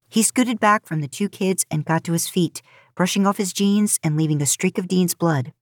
He 0.10 0.24
scooted 0.24 0.60
back 0.60 0.86
from 0.86 1.02
the 1.02 1.08
two 1.08 1.30
kids 1.30 1.66
and 1.72 1.86
got 1.86 2.04
to 2.04 2.14
his 2.14 2.28
feet, 2.28 2.62
brushing 2.96 3.26
off 3.26 3.38
his 3.38 3.54
jeans 3.54 4.00
and 4.04 4.18
leaving 4.18 4.42
a 4.42 4.46
streak 4.46 4.78
of 4.78 4.88
Dean's 4.88 5.16
blood. 5.16 5.54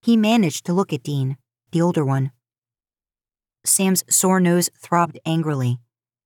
He 0.00 0.16
managed 0.16 0.64
to 0.66 0.72
look 0.72 0.92
at 0.92 1.02
Dean, 1.02 1.36
the 1.72 1.82
older 1.82 2.04
one. 2.04 2.30
Sam's 3.64 4.04
sore 4.08 4.40
nose 4.40 4.70
throbbed 4.78 5.18
angrily, 5.26 5.78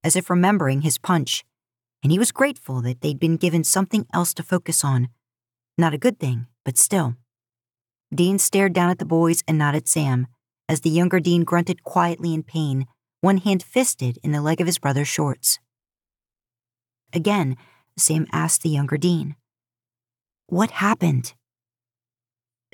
as 0.04 0.16
if 0.16 0.30
remembering 0.30 0.82
his 0.82 0.98
punch, 0.98 1.44
and 2.02 2.12
he 2.12 2.18
was 2.18 2.32
grateful 2.32 2.80
that 2.82 3.00
they'd 3.00 3.18
been 3.18 3.36
given 3.36 3.64
something 3.64 4.06
else 4.12 4.34
to 4.34 4.42
focus 4.42 4.84
on. 4.84 5.08
Not 5.78 5.94
a 5.94 5.98
good 5.98 6.18
thing, 6.18 6.46
but 6.64 6.78
still. 6.78 7.16
Dean 8.14 8.38
stared 8.38 8.72
down 8.72 8.90
at 8.90 8.98
the 8.98 9.04
boys 9.04 9.42
and 9.48 9.58
not 9.58 9.74
at 9.74 9.88
Sam, 9.88 10.26
as 10.68 10.80
the 10.80 10.90
younger 10.90 11.20
Dean 11.20 11.44
grunted 11.44 11.82
quietly 11.82 12.34
in 12.34 12.42
pain, 12.42 12.86
one 13.20 13.38
hand 13.38 13.62
fisted 13.62 14.18
in 14.22 14.32
the 14.32 14.40
leg 14.40 14.60
of 14.60 14.66
his 14.66 14.78
brother's 14.78 15.08
shorts. 15.08 15.58
Again, 17.12 17.56
Sam 17.96 18.26
asked 18.32 18.62
the 18.62 18.68
younger 18.68 18.96
Dean, 18.96 19.36
What 20.46 20.70
happened? 20.70 21.34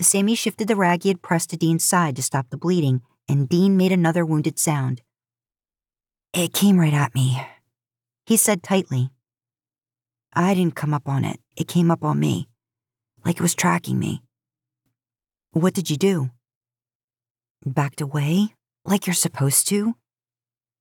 Sammy 0.04 0.34
shifted 0.34 0.68
the 0.68 0.76
rag 0.76 1.02
he 1.02 1.08
had 1.08 1.22
pressed 1.22 1.50
to 1.50 1.56
Dean's 1.56 1.84
side 1.84 2.16
to 2.16 2.22
stop 2.22 2.50
the 2.50 2.56
bleeding, 2.56 3.02
and 3.28 3.48
Dean 3.48 3.76
made 3.76 3.92
another 3.92 4.24
wounded 4.24 4.58
sound. 4.58 5.02
It 6.32 6.52
came 6.52 6.78
right 6.78 6.94
at 6.94 7.14
me, 7.14 7.40
he 8.24 8.36
said 8.36 8.62
tightly. 8.62 9.10
I 10.34 10.54
didn't 10.54 10.76
come 10.76 10.94
up 10.94 11.08
on 11.08 11.24
it, 11.24 11.40
it 11.56 11.68
came 11.68 11.90
up 11.90 12.02
on 12.04 12.18
me, 12.18 12.48
like 13.24 13.36
it 13.36 13.42
was 13.42 13.54
tracking 13.54 13.98
me. 13.98 14.22
What 15.52 15.74
did 15.74 15.90
you 15.90 15.96
do? 15.96 16.30
Backed 17.66 18.00
away, 18.00 18.54
like 18.84 19.06
you're 19.06 19.14
supposed 19.14 19.68
to? 19.68 19.94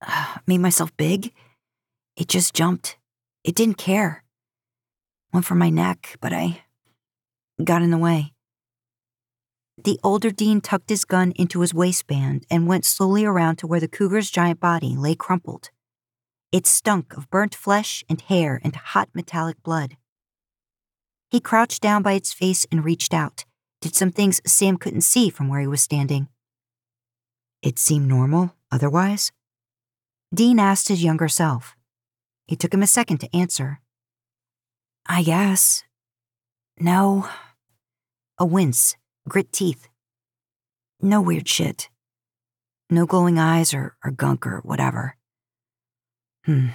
Uh, 0.06 0.38
made 0.48 0.60
myself 0.60 0.96
big? 0.96 1.34
It 2.16 2.28
just 2.28 2.54
jumped. 2.54 2.98
It 3.44 3.56
didn't 3.56 3.78
care. 3.78 4.24
Went 5.34 5.46
for 5.46 5.56
my 5.56 5.70
neck, 5.70 6.18
but 6.22 6.34
I 6.34 6.64
got 7.64 7.82
in 7.82 7.92
the 7.92 7.98
way. 7.98 8.34
The 9.78 10.00
older 10.04 10.32
Dean 10.32 10.62
tucked 10.62 10.90
his 10.90 11.06
gun 11.06 11.32
into 11.36 11.62
his 11.62 11.74
waistband 11.74 12.46
and 12.52 12.68
went 12.68 12.86
slowly 12.86 13.26
around 13.26 13.56
to 13.58 13.68
where 13.68 13.80
the 13.80 13.88
cougar's 13.88 14.30
giant 14.30 14.60
body 14.60 14.96
lay 14.96 15.16
crumpled. 15.16 15.70
It 16.52 16.68
stunk 16.68 17.16
of 17.16 17.30
burnt 17.30 17.56
flesh 17.56 18.04
and 18.10 18.22
hair 18.22 18.60
and 18.64 18.76
hot 18.76 19.10
metallic 19.14 19.64
blood. 19.64 19.96
He 21.30 21.40
crouched 21.40 21.82
down 21.82 22.04
by 22.04 22.14
its 22.14 22.34
face 22.34 22.68
and 22.72 22.84
reached 22.84 23.14
out, 23.14 23.46
did 23.80 23.96
some 23.96 24.12
things 24.12 24.42
Sam 24.46 24.78
couldn't 24.78 25.02
see 25.02 25.30
from 25.30 25.48
where 25.48 25.62
he 25.62 25.68
was 25.68 25.82
standing. 25.82 26.28
It 27.62 27.80
seemed 27.80 28.08
normal, 28.08 28.54
otherwise? 28.72 29.32
Dean 30.34 30.60
asked 30.60 30.90
his 30.90 31.04
younger 31.04 31.30
self. 31.30 31.76
It 32.48 32.60
took 32.60 32.74
him 32.74 32.84
a 32.84 32.88
second 32.88 33.20
to 33.20 33.36
answer. 33.36 33.80
I 35.06 35.24
guess. 35.24 35.84
No. 36.78 37.30
A 38.38 38.46
wince 38.46 38.96
grit 39.28 39.52
teeth. 39.52 39.88
No 41.02 41.22
weird 41.22 41.48
shit. 41.48 41.90
No 42.90 43.06
glowing 43.06 43.40
eyes 43.40 43.74
or, 43.74 43.96
or 44.04 44.12
gunk 44.12 44.46
or 44.46 44.60
whatever. 44.64 45.16
Hmm. 46.46 46.68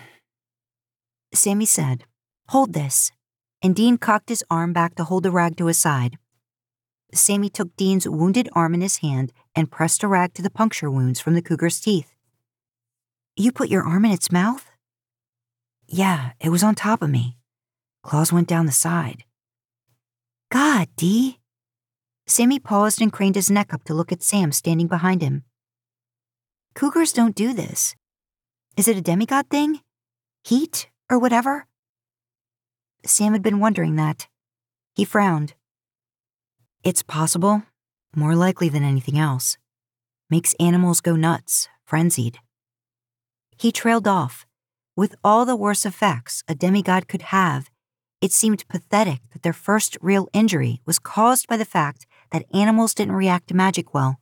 Sammy 1.35 1.67
said, 1.67 2.05
Hold 2.49 2.73
this. 2.73 3.12
And 3.62 3.75
Dean 3.75 3.99
cocked 3.99 4.29
his 4.29 4.45
arm 4.50 4.73
back 4.73 4.95
to 4.95 5.05
hold 5.05 5.23
the 5.23 5.31
rag 5.31 5.57
to 5.57 5.67
his 5.67 5.79
side. 5.79 6.19
Sammy 7.12 7.49
took 7.49 7.75
Dean's 7.76 8.09
wounded 8.09 8.49
arm 8.53 8.75
in 8.75 8.81
his 8.81 8.99
hand 8.99 9.33
and 9.55 9.71
pressed 9.71 10.03
a 10.03 10.09
rag 10.09 10.35
to 10.35 10.43
the 10.43 10.50
puncture 10.50 10.91
wounds 10.91 11.21
from 11.21 11.35
the 11.35 11.43
cougar's 11.43 11.81
teeth. 11.81 12.15
You 13.37 13.53
put 13.53 13.69
your 13.69 13.83
arm 13.83 14.05
in 14.05 14.12
its 14.12 14.33
mouth? 14.33 14.71
Yeah, 15.88 16.33
it 16.40 16.51
was 16.51 16.62
on 16.62 16.75
top 16.75 17.03
of 17.03 17.11
me. 17.11 17.37
Claws 18.03 18.33
went 18.33 18.49
down 18.49 18.66
the 18.66 18.73
side. 18.73 19.25
God, 20.51 20.88
Dee, 20.97 21.38
Sammy 22.27 22.59
paused 22.59 23.01
and 23.01 23.12
craned 23.12 23.37
his 23.37 23.51
neck 23.51 23.73
up 23.73 23.85
to 23.85 23.95
look 23.95 24.11
at 24.11 24.23
Sam 24.23 24.51
standing 24.51 24.89
behind 24.89 25.23
him. 25.23 25.45
Cougars 26.75 27.12
don't 27.12 27.35
do 27.35 27.53
this. 27.53 27.95
Is 28.77 28.89
it 28.89 28.97
a 28.97 29.01
demigod 29.01 29.49
thing? 29.49 29.81
Heat 30.45 30.89
or 31.11 31.19
whatever? 31.19 31.67
Sam 33.05 33.33
had 33.33 33.43
been 33.43 33.61
wondering 33.61 33.97
that. 33.97 34.27
He 34.95 35.05
frowned. 35.05 35.55
It's 36.83 37.03
possible, 37.03 37.62
more 38.15 38.35
likely 38.35 38.69
than 38.69 38.83
anything 38.83 39.19
else. 39.19 39.57
Makes 40.29 40.55
animals 40.59 41.01
go 41.01 41.15
nuts, 41.15 41.69
frenzied. 41.85 42.39
He 43.57 43.71
trailed 43.71 44.09
off. 44.09 44.47
With 44.97 45.15
all 45.23 45.45
the 45.45 45.57
worst 45.57 45.87
effects 45.87 46.43
a 46.49 46.55
demigod 46.55 47.07
could 47.07 47.23
have, 47.23 47.71
it 48.21 48.33
seemed 48.33 48.67
pathetic 48.69 49.21
that 49.33 49.43
their 49.43 49.53
first 49.53 49.97
real 50.01 50.29
injury 50.33 50.81
was 50.87 50.99
caused 50.99 51.47
by 51.47 51.57
the 51.57 51.65
fact 51.65 52.07
that 52.31 52.47
animals 52.55 52.95
didn't 52.95 53.15
react 53.15 53.49
to 53.49 53.57
magic 53.57 53.95
well. 53.95 54.21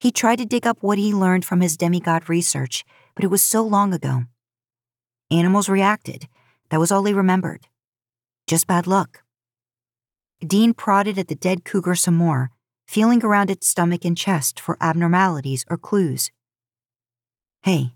He 0.00 0.12
tried 0.12 0.36
to 0.36 0.46
dig 0.46 0.66
up 0.66 0.78
what 0.80 0.98
he 0.98 1.12
learned 1.12 1.44
from 1.44 1.60
his 1.60 1.76
demigod 1.76 2.28
research, 2.28 2.84
but 3.14 3.24
it 3.24 3.28
was 3.28 3.42
so 3.42 3.62
long 3.62 3.92
ago. 3.92 4.24
Animals 5.30 5.68
reacted. 5.68 6.28
That 6.70 6.80
was 6.80 6.90
all 6.90 7.04
he 7.04 7.12
remembered. 7.12 7.66
Just 8.46 8.66
bad 8.66 8.86
luck. 8.86 9.22
Dean 10.40 10.72
prodded 10.72 11.18
at 11.18 11.28
the 11.28 11.34
dead 11.34 11.64
cougar 11.64 11.94
some 11.94 12.14
more, 12.14 12.50
feeling 12.86 13.24
around 13.24 13.50
its 13.50 13.68
stomach 13.68 14.04
and 14.04 14.16
chest 14.16 14.58
for 14.58 14.78
abnormalities 14.80 15.64
or 15.68 15.76
clues. 15.76 16.30
Hey, 17.62 17.92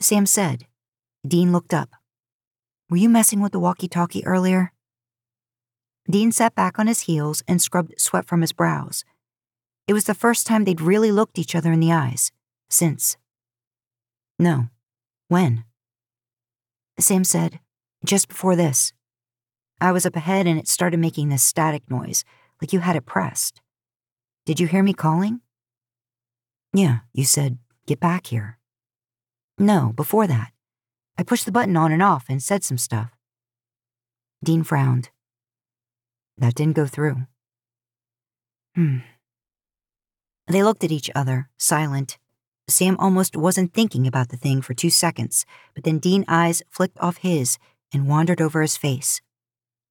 Sam 0.00 0.26
said. 0.26 0.66
Dean 1.26 1.52
looked 1.52 1.72
up. 1.72 1.90
Were 2.90 2.96
you 2.98 3.08
messing 3.08 3.40
with 3.40 3.52
the 3.52 3.58
walkie 3.58 3.88
talkie 3.88 4.26
earlier? 4.26 4.73
Dean 6.10 6.32
sat 6.32 6.54
back 6.54 6.78
on 6.78 6.86
his 6.86 7.02
heels 7.02 7.42
and 7.48 7.60
scrubbed 7.62 7.94
sweat 7.98 8.26
from 8.26 8.42
his 8.42 8.52
brows. 8.52 9.04
It 9.86 9.92
was 9.92 10.04
the 10.04 10.14
first 10.14 10.46
time 10.46 10.64
they'd 10.64 10.80
really 10.80 11.10
looked 11.10 11.38
each 11.38 11.54
other 11.54 11.72
in 11.72 11.80
the 11.80 11.92
eyes, 11.92 12.32
since. 12.68 13.16
No. 14.38 14.68
When? 15.28 15.64
Sam 16.98 17.24
said, 17.24 17.60
just 18.04 18.28
before 18.28 18.56
this. 18.56 18.92
I 19.80 19.92
was 19.92 20.06
up 20.06 20.16
ahead 20.16 20.46
and 20.46 20.58
it 20.58 20.68
started 20.68 21.00
making 21.00 21.28
this 21.28 21.42
static 21.42 21.90
noise, 21.90 22.24
like 22.60 22.72
you 22.72 22.80
had 22.80 22.96
it 22.96 23.06
pressed. 23.06 23.60
Did 24.46 24.60
you 24.60 24.66
hear 24.66 24.82
me 24.82 24.92
calling? 24.92 25.40
Yeah, 26.72 27.00
you 27.12 27.24
said, 27.24 27.58
get 27.86 28.00
back 28.00 28.26
here. 28.26 28.58
No, 29.58 29.92
before 29.94 30.26
that. 30.26 30.52
I 31.16 31.22
pushed 31.22 31.46
the 31.46 31.52
button 31.52 31.76
on 31.76 31.92
and 31.92 32.02
off 32.02 32.26
and 32.28 32.42
said 32.42 32.64
some 32.64 32.78
stuff. 32.78 33.10
Dean 34.42 34.62
frowned. 34.64 35.10
That 36.38 36.54
didn't 36.54 36.76
go 36.76 36.86
through. 36.86 37.26
Hmm. 38.74 38.98
They 40.48 40.62
looked 40.62 40.84
at 40.84 40.92
each 40.92 41.10
other, 41.14 41.48
silent. 41.56 42.18
Sam 42.68 42.96
almost 42.98 43.36
wasn't 43.36 43.72
thinking 43.72 44.06
about 44.06 44.30
the 44.30 44.36
thing 44.36 44.62
for 44.62 44.74
two 44.74 44.90
seconds, 44.90 45.46
but 45.74 45.84
then 45.84 45.98
Dean's 45.98 46.24
eyes 46.28 46.62
flicked 46.70 46.98
off 46.98 47.18
his 47.18 47.58
and 47.92 48.08
wandered 48.08 48.40
over 48.40 48.62
his 48.62 48.76
face. 48.76 49.20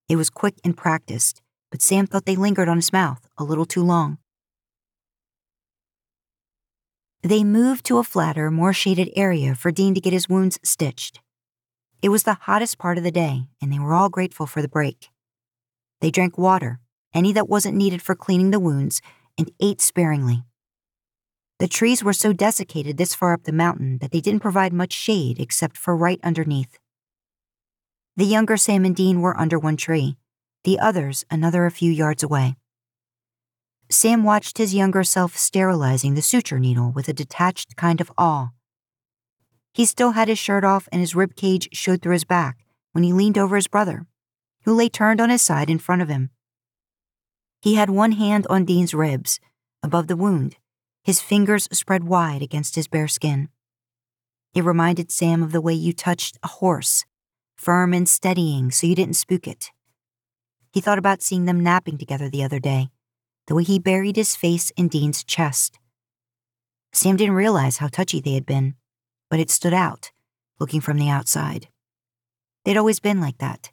It 0.09 0.15
was 0.15 0.29
quick 0.29 0.55
and 0.63 0.75
practiced, 0.75 1.41
but 1.71 1.81
Sam 1.81 2.07
thought 2.07 2.25
they 2.25 2.35
lingered 2.35 2.67
on 2.67 2.77
his 2.77 2.91
mouth 2.91 3.27
a 3.37 3.43
little 3.43 3.65
too 3.65 3.83
long. 3.83 4.17
They 7.21 7.45
moved 7.45 7.85
to 7.85 7.99
a 7.99 8.03
flatter, 8.03 8.51
more 8.51 8.73
shaded 8.73 9.09
area 9.15 9.55
for 9.55 9.71
Dean 9.71 9.95
to 9.95 10.01
get 10.01 10.11
his 10.11 10.27
wounds 10.27 10.59
stitched. 10.61 11.21
It 12.01 12.09
was 12.09 12.23
the 12.23 12.33
hottest 12.33 12.77
part 12.77 12.97
of 12.97 13.05
the 13.05 13.11
day, 13.11 13.45
and 13.61 13.71
they 13.71 13.79
were 13.79 13.93
all 13.93 14.09
grateful 14.09 14.45
for 14.45 14.61
the 14.61 14.67
break. 14.67 15.09
They 16.03 16.11
drank 16.11 16.37
water, 16.37 16.81
any 17.13 17.31
that 17.31 17.47
wasn't 17.47 17.77
needed 17.77 18.01
for 18.01 18.13
cleaning 18.13 18.51
the 18.51 18.59
wounds, 18.59 19.01
and 19.37 19.49
ate 19.61 19.79
sparingly. 19.79 20.43
The 21.59 21.69
trees 21.69 22.03
were 22.03 22.11
so 22.11 22.33
desiccated 22.33 22.97
this 22.97 23.15
far 23.15 23.31
up 23.31 23.43
the 23.43 23.53
mountain 23.53 23.99
that 23.99 24.11
they 24.11 24.19
didn't 24.19 24.41
provide 24.41 24.73
much 24.73 24.91
shade 24.91 25.39
except 25.39 25.77
for 25.77 25.95
right 25.95 26.19
underneath. 26.21 26.77
The 28.17 28.25
younger 28.25 28.57
Sam 28.57 28.83
and 28.83 28.93
Dean 28.93 29.21
were 29.21 29.39
under 29.39 29.57
one 29.57 29.77
tree, 29.77 30.17
the 30.65 30.77
others 30.77 31.23
another 31.31 31.65
a 31.65 31.71
few 31.71 31.89
yards 31.89 32.21
away. 32.21 32.57
Sam 33.89 34.25
watched 34.25 34.57
his 34.57 34.75
younger 34.75 35.05
self 35.05 35.37
sterilizing 35.37 36.15
the 36.15 36.21
suture 36.21 36.59
needle 36.59 36.91
with 36.91 37.07
a 37.07 37.13
detached 37.13 37.77
kind 37.77 38.01
of 38.01 38.11
awe. 38.17 38.49
He 39.73 39.85
still 39.85 40.11
had 40.11 40.27
his 40.27 40.37
shirt 40.37 40.65
off 40.65 40.89
and 40.91 40.99
his 40.99 41.15
rib 41.15 41.37
cage 41.37 41.69
showed 41.71 42.01
through 42.01 42.11
his 42.11 42.25
back 42.25 42.65
when 42.91 43.05
he 43.05 43.13
leaned 43.13 43.37
over 43.37 43.55
his 43.55 43.69
brother 43.69 44.05
who 44.65 44.73
lay 44.73 44.89
turned 44.89 45.21
on 45.21 45.29
his 45.29 45.41
side 45.41 45.69
in 45.69 45.79
front 45.79 46.01
of 46.01 46.09
him. 46.09 46.29
He 47.61 47.75
had 47.75 47.89
one 47.89 48.13
hand 48.13 48.45
on 48.49 48.65
Dean's 48.65 48.93
ribs, 48.93 49.39
above 49.81 50.07
the 50.07 50.17
wound, 50.17 50.57
his 51.03 51.21
fingers 51.21 51.67
spread 51.71 52.03
wide 52.05 52.41
against 52.41 52.75
his 52.75 52.87
bare 52.87 53.07
skin. 53.07 53.49
It 54.53 54.63
reminded 54.63 55.11
Sam 55.11 55.41
of 55.41 55.51
the 55.51 55.61
way 55.61 55.73
you 55.73 55.93
touched 55.93 56.37
a 56.43 56.47
horse, 56.47 57.05
firm 57.55 57.93
and 57.93 58.07
steadying 58.07 58.71
so 58.71 58.87
you 58.87 58.95
didn't 58.95 59.15
spook 59.15 59.47
it. 59.47 59.71
He 60.71 60.81
thought 60.81 60.97
about 60.97 61.21
seeing 61.21 61.45
them 61.45 61.59
napping 61.59 61.97
together 61.97 62.29
the 62.29 62.43
other 62.43 62.59
day, 62.59 62.89
the 63.47 63.55
way 63.55 63.63
he 63.63 63.79
buried 63.79 64.15
his 64.15 64.35
face 64.35 64.71
in 64.77 64.87
Dean's 64.87 65.23
chest. 65.23 65.79
Sam 66.93 67.17
didn't 67.17 67.35
realize 67.35 67.77
how 67.77 67.87
touchy 67.87 68.21
they 68.21 68.33
had 68.33 68.45
been, 68.45 68.75
but 69.29 69.39
it 69.39 69.49
stood 69.49 69.73
out, 69.73 70.11
looking 70.59 70.79
from 70.79 70.97
the 70.97 71.09
outside. 71.09 71.67
They'd 72.63 72.77
always 72.77 72.99
been 72.99 73.19
like 73.19 73.39
that. 73.39 73.71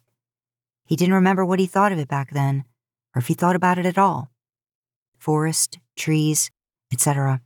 He 0.91 0.97
didn't 0.97 1.15
remember 1.15 1.45
what 1.45 1.61
he 1.61 1.67
thought 1.67 1.93
of 1.93 1.99
it 1.99 2.09
back 2.09 2.31
then, 2.31 2.65
or 3.15 3.19
if 3.19 3.27
he 3.27 3.33
thought 3.33 3.55
about 3.55 3.77
it 3.77 3.85
at 3.85 3.97
all. 3.97 4.29
Forest, 5.17 5.79
trees, 5.95 6.51
etc. 6.91 7.39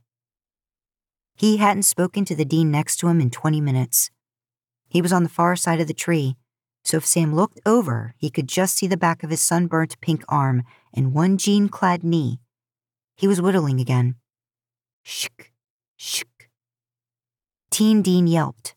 He 1.36 1.58
hadn't 1.58 1.84
spoken 1.84 2.24
to 2.24 2.34
the 2.34 2.44
Dean 2.44 2.72
next 2.72 2.96
to 2.96 3.06
him 3.06 3.20
in 3.20 3.30
20 3.30 3.60
minutes. 3.60 4.10
He 4.88 5.00
was 5.00 5.12
on 5.12 5.22
the 5.22 5.28
far 5.28 5.54
side 5.54 5.78
of 5.78 5.86
the 5.86 5.94
tree, 5.94 6.34
so 6.82 6.96
if 6.96 7.06
Sam 7.06 7.36
looked 7.36 7.60
over, 7.64 8.16
he 8.18 8.30
could 8.30 8.48
just 8.48 8.76
see 8.76 8.88
the 8.88 8.96
back 8.96 9.22
of 9.22 9.30
his 9.30 9.42
sunburnt 9.42 10.00
pink 10.00 10.24
arm 10.28 10.64
and 10.92 11.14
one 11.14 11.38
jean 11.38 11.68
clad 11.68 12.02
knee. 12.02 12.40
He 13.16 13.28
was 13.28 13.40
whittling 13.40 13.78
again. 13.78 14.16
Shk, 15.06 15.52
shk. 15.96 16.48
Teen 17.70 18.02
Dean 18.02 18.26
yelped. 18.26 18.74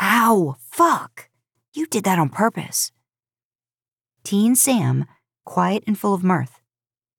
Ow, 0.00 0.56
fuck! 0.58 1.28
You 1.74 1.84
did 1.86 2.04
that 2.04 2.18
on 2.18 2.30
purpose. 2.30 2.92
Teen 4.28 4.56
Sam, 4.56 5.06
quiet 5.46 5.82
and 5.86 5.98
full 5.98 6.12
of 6.12 6.22
mirth. 6.22 6.60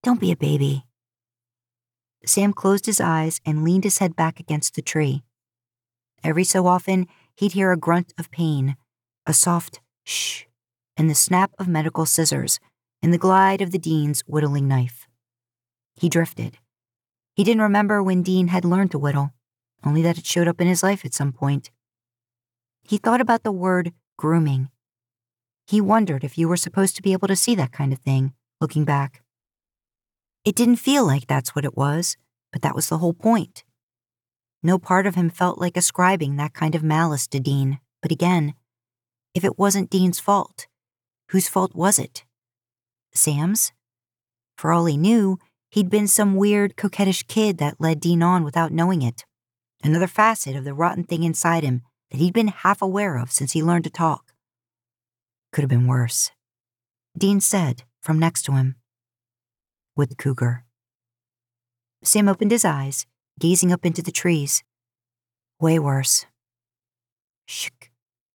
Don't 0.04 0.20
be 0.20 0.32
a 0.32 0.36
baby. 0.36 0.86
Sam 2.24 2.54
closed 2.54 2.86
his 2.86 3.02
eyes 3.02 3.42
and 3.44 3.64
leaned 3.64 3.84
his 3.84 3.98
head 3.98 4.16
back 4.16 4.40
against 4.40 4.76
the 4.76 4.84
tree. 4.84 5.24
Every 6.24 6.44
so 6.44 6.68
often, 6.68 7.08
he'd 7.36 7.54
hear 7.54 7.72
a 7.72 7.78
grunt 7.78 8.14
of 8.20 8.30
pain, 8.30 8.78
a 9.26 9.34
soft 9.34 9.82
shh, 10.04 10.44
and 10.98 11.10
the 11.10 11.16
snap 11.16 11.50
of 11.58 11.68
medical 11.68 12.06
scissors, 12.06 12.60
and 13.02 13.12
the 13.12 13.18
glide 13.18 13.64
of 13.64 13.72
the 13.72 13.80
Dean's 13.80 14.22
whittling 14.28 14.68
knife. 14.68 15.08
He 15.96 16.10
drifted. 16.10 16.60
He 17.34 17.44
didn't 17.44 17.64
remember 17.64 18.04
when 18.04 18.22
Dean 18.22 18.50
had 18.50 18.64
learned 18.64 18.92
to 18.92 19.00
whittle, 19.00 19.34
only 19.84 20.04
that 20.04 20.20
it 20.20 20.28
showed 20.28 20.48
up 20.48 20.62
in 20.62 20.68
his 20.68 20.84
life 20.84 21.04
at 21.04 21.16
some 21.16 21.32
point. 21.32 21.72
He 22.84 23.00
thought 23.00 23.20
about 23.20 23.42
the 23.42 23.52
word 23.52 23.94
grooming. 24.16 24.70
He 25.70 25.82
wondered 25.82 26.24
if 26.24 26.36
you 26.36 26.50
were 26.50 26.58
supposed 26.58 26.96
to 26.96 27.04
be 27.04 27.14
able 27.14 27.28
to 27.28 27.36
see 27.36 27.54
that 27.54 27.72
kind 27.72 27.94
of 27.94 28.00
thing, 28.00 28.34
looking 28.60 28.86
back. 28.86 29.22
It 30.44 30.56
didn't 30.56 30.78
feel 30.78 31.06
like 31.06 31.28
that's 31.28 31.54
what 31.54 31.64
it 31.64 31.78
was, 31.78 32.18
but 32.52 32.64
that 32.64 32.74
was 32.74 32.90
the 32.90 32.98
whole 32.98 33.14
point. 33.14 33.64
No 34.64 34.80
part 34.80 35.06
of 35.06 35.14
him 35.14 35.30
felt 35.30 35.60
like 35.60 35.78
ascribing 35.78 36.38
that 36.38 36.56
kind 36.56 36.74
of 36.74 36.82
malice 36.82 37.28
to 37.28 37.40
Dean, 37.40 37.80
but 38.02 38.12
again, 38.12 38.56
if 39.36 39.44
it 39.44 39.60
wasn't 39.60 39.92
Dean's 39.92 40.20
fault, 40.20 40.66
whose 41.30 41.48
fault 41.48 41.76
was 41.76 42.00
it? 42.00 42.26
Sam's? 43.14 43.72
For 44.58 44.72
all 44.72 44.86
he 44.86 44.98
knew, 44.98 45.38
he'd 45.70 45.92
been 45.92 46.08
some 46.08 46.36
weird, 46.36 46.78
coquettish 46.78 47.28
kid 47.28 47.60
that 47.60 47.80
led 47.80 48.00
Dean 48.00 48.24
on 48.24 48.44
without 48.44 48.72
knowing 48.72 49.04
it. 49.04 49.24
Another 49.84 50.08
facet 50.08 50.56
of 50.56 50.64
the 50.64 50.74
rotten 50.74 51.04
thing 51.04 51.22
inside 51.22 51.62
him 51.62 51.84
that 52.10 52.18
he'd 52.20 52.34
been 52.34 52.48
half 52.48 52.82
aware 52.82 53.18
of 53.18 53.32
since 53.32 53.52
he 53.52 53.62
learned 53.62 53.84
to 53.84 53.92
talk. 53.92 54.29
Could 55.52 55.64
have 55.64 55.70
been 55.70 55.88
worse. 55.88 56.32
Dean 57.18 57.42
said, 57.42 57.84
from 58.02 58.20
next 58.20 58.44
to 58.44 58.54
him 58.54 58.76
with 59.96 60.10
the 60.10 60.16
Cougar. 60.16 60.64
Sam 62.04 62.30
opened 62.30 62.52
his 62.52 62.64
eyes, 62.64 63.06
gazing 63.40 63.72
up 63.74 63.86
into 63.86 64.02
the 64.02 64.12
trees. 64.12 64.64
Way 65.60 65.78
worse. 65.78 66.26
Shk, 67.48 67.90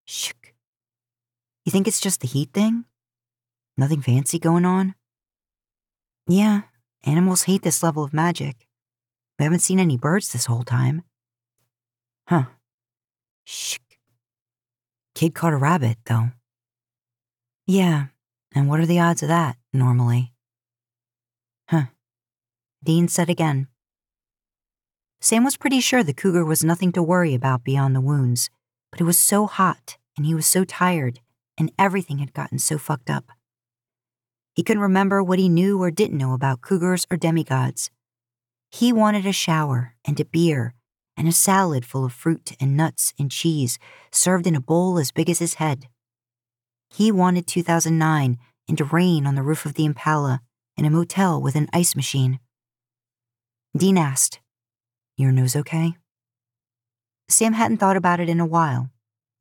shk. 0.07 0.53
You 1.65 1.73
think 1.73 1.89
it's 1.89 2.01
just 2.01 2.21
the 2.21 2.29
heat 2.29 2.51
thing? 2.53 2.85
Nothing 3.79 4.03
fancy 4.03 4.39
going 4.39 4.67
on? 4.67 4.95
Yeah, 6.29 6.63
animals 7.05 7.45
hate 7.45 7.63
this 7.63 7.83
level 7.83 8.05
of 8.05 8.13
magic. 8.13 8.67
We 9.39 9.45
haven't 9.45 9.61
seen 9.61 9.81
any 9.81 9.97
birds 9.97 10.33
this 10.33 10.45
whole 10.47 10.65
time. 10.65 11.03
Huh. 12.29 12.45
Shk. 13.47 13.81
Kid 15.15 15.35
caught 15.35 15.53
a 15.55 15.57
rabbit, 15.57 15.97
though. 16.05 16.31
Yeah, 17.67 18.07
and 18.55 18.69
what 18.69 18.81
are 18.81 18.87
the 18.87 19.01
odds 19.01 19.23
of 19.23 19.29
that, 19.29 19.57
normally? 19.73 20.33
Huh. 21.69 21.87
Dean 22.85 23.09
said 23.09 23.31
again. 23.31 23.69
Sam 25.21 25.45
was 25.45 25.57
pretty 25.57 25.81
sure 25.81 26.03
the 26.03 26.13
cougar 26.13 26.45
was 26.45 26.63
nothing 26.63 26.93
to 26.93 27.03
worry 27.03 27.33
about 27.33 27.65
beyond 27.65 27.97
the 27.97 28.03
wounds, 28.03 28.51
but 28.91 29.01
it 29.01 29.05
was 29.05 29.19
so 29.19 29.47
hot, 29.47 29.97
and 30.17 30.27
he 30.27 30.35
was 30.35 30.47
so 30.47 30.65
tired, 30.65 31.21
and 31.57 31.73
everything 31.79 32.19
had 32.19 32.35
gotten 32.35 32.59
so 32.59 32.77
fucked 32.77 33.09
up. 33.09 33.31
He 34.55 34.63
couldn't 34.63 34.83
remember 34.83 35.23
what 35.23 35.39
he 35.39 35.49
knew 35.49 35.83
or 35.83 35.91
didn't 35.91 36.19
know 36.19 36.35
about 36.35 36.61
cougars 36.61 37.07
or 37.11 37.17
demigods. 37.17 37.91
He 38.71 38.93
wanted 38.93 39.25
a 39.25 39.33
shower 39.33 39.95
and 40.05 40.21
a 40.21 40.25
beer 40.27 40.75
and 41.17 41.27
a 41.27 41.33
salad 41.33 41.87
full 41.87 42.05
of 42.05 42.13
fruit 42.13 42.53
and 42.61 42.77
nuts 42.77 43.15
and 43.19 43.31
cheese 43.31 43.79
served 44.11 44.47
in 44.47 44.55
a 44.55 44.61
bowl 44.61 44.99
as 44.99 45.13
big 45.13 45.31
as 45.31 45.39
his 45.39 45.55
head. 45.55 45.89
He 46.95 47.11
wanted 47.11 47.49
2009 47.49 48.39
and 48.69 48.79
to 48.79 48.85
rain 48.85 49.27
on 49.27 49.35
the 49.35 49.43
roof 49.43 49.67
of 49.67 49.75
the 49.75 49.85
Impala 49.85 50.41
in 50.77 50.85
a 50.85 50.91
motel 50.91 51.43
with 51.43 51.57
an 51.57 51.69
ice 51.73 51.97
machine. 51.97 52.39
Dean 53.77 53.99
asked, 53.99 54.39
Your 55.17 55.33
nose 55.33 55.57
okay? 55.57 55.97
Sam 57.29 57.55
hadn't 57.55 57.79
thought 57.79 57.97
about 57.97 58.21
it 58.21 58.29
in 58.29 58.39
a 58.39 58.47
while, 58.47 58.91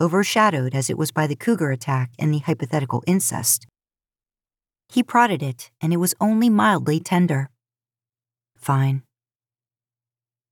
overshadowed 0.02 0.74
as 0.74 0.90
it 0.90 0.98
was 0.98 1.12
by 1.12 1.28
the 1.28 1.36
cougar 1.36 1.70
attack 1.70 2.10
and 2.18 2.34
the 2.34 2.40
hypothetical 2.40 3.04
incest. 3.06 3.68
He 4.90 5.04
prodded 5.04 5.44
it, 5.44 5.70
and 5.80 5.94
it 5.94 5.98
was 5.98 6.16
only 6.20 6.50
mildly 6.50 7.00
tender. 7.00 7.52
Fine. 8.58 9.04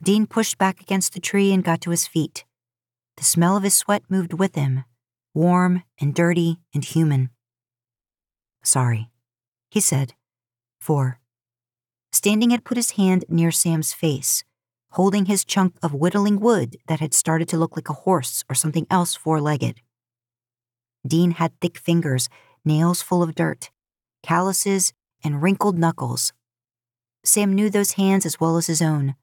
Dean 0.04 0.28
pushed 0.28 0.60
back 0.60 0.80
against 0.80 1.14
the 1.14 1.20
tree 1.20 1.52
and 1.52 1.64
got 1.64 1.82
to 1.82 1.90
his 1.90 2.06
feet. 2.06 2.46
The 3.18 3.24
smell 3.24 3.58
of 3.58 3.64
his 3.64 3.74
sweat 3.74 4.04
moved 4.08 4.34
with 4.34 4.54
him, 4.54 4.84
warm 5.34 5.84
and 6.00 6.14
dirty 6.14 6.58
and 6.74 6.84
human. 6.84 7.30
Sorry, 8.64 9.10
he 9.70 9.80
said, 9.80 10.14
4. 10.80 11.20
Standing 12.12 12.50
had 12.50 12.66
put 12.66 12.78
his 12.78 12.92
hand 12.92 13.26
near 13.30 13.52
Sam's 13.52 13.94
face, 13.94 14.44
holding 14.92 15.26
his 15.26 15.46
chunk 15.46 15.76
of 15.82 15.94
whittling 15.94 16.40
wood 16.40 16.78
that 16.88 17.00
had 17.00 17.14
started 17.14 17.48
to 17.50 17.58
look 17.58 17.76
like 17.76 17.90
a 17.90 17.94
horse 17.94 18.44
or 18.50 18.56
something 18.56 18.86
else 18.90 19.16
four 19.16 19.40
legged. 19.40 19.82
Dean 21.08 21.32
had 21.32 21.60
thick 21.62 21.78
fingers, 21.78 22.30
nails 22.66 23.02
full 23.02 23.24
of 23.24 23.34
dirt, 23.34 23.70
calluses, 24.22 24.94
and 25.24 25.42
wrinkled 25.42 25.78
knuckles. 25.78 26.34
Sam 27.24 27.54
knew 27.54 27.70
those 27.70 27.94
hands 27.94 28.26
as 28.26 28.40
well 28.40 28.58
as 28.58 28.68
his 28.68 28.82
own. 28.82 29.16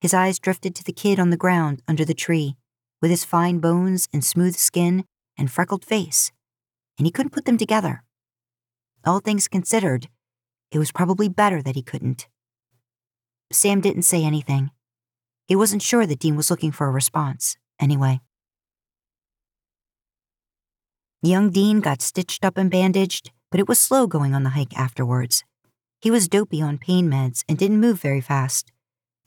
His 0.00 0.14
eyes 0.14 0.38
drifted 0.38 0.74
to 0.76 0.84
the 0.84 0.92
kid 0.92 1.18
on 1.18 1.30
the 1.30 1.36
ground 1.36 1.82
under 1.88 2.04
the 2.04 2.14
tree, 2.14 2.56
with 3.02 3.10
his 3.10 3.24
fine 3.24 3.58
bones 3.58 4.08
and 4.12 4.24
smooth 4.24 4.56
skin 4.56 5.04
and 5.36 5.50
freckled 5.50 5.84
face, 5.84 6.32
and 6.98 7.06
he 7.06 7.10
couldn't 7.10 7.32
put 7.32 7.44
them 7.44 7.58
together. 7.58 8.02
All 9.04 9.20
things 9.20 9.48
considered, 9.48 10.08
it 10.70 10.78
was 10.78 10.92
probably 10.92 11.28
better 11.28 11.62
that 11.62 11.76
he 11.76 11.82
couldn't. 11.82 12.26
Sam 13.52 13.80
didn't 13.80 14.02
say 14.02 14.24
anything. 14.24 14.70
He 15.46 15.54
wasn't 15.54 15.82
sure 15.82 16.06
that 16.06 16.18
Dean 16.18 16.36
was 16.36 16.50
looking 16.50 16.72
for 16.72 16.86
a 16.86 16.90
response, 16.90 17.56
anyway. 17.78 18.20
Young 21.22 21.50
Dean 21.50 21.80
got 21.80 22.02
stitched 22.02 22.44
up 22.44 22.58
and 22.58 22.70
bandaged, 22.70 23.30
but 23.50 23.60
it 23.60 23.68
was 23.68 23.78
slow 23.78 24.06
going 24.06 24.34
on 24.34 24.42
the 24.42 24.50
hike 24.50 24.76
afterwards. 24.76 25.44
He 26.00 26.10
was 26.10 26.28
dopey 26.28 26.60
on 26.60 26.76
pain 26.76 27.10
meds 27.10 27.44
and 27.48 27.56
didn't 27.56 27.80
move 27.80 28.00
very 28.00 28.20
fast, 28.20 28.72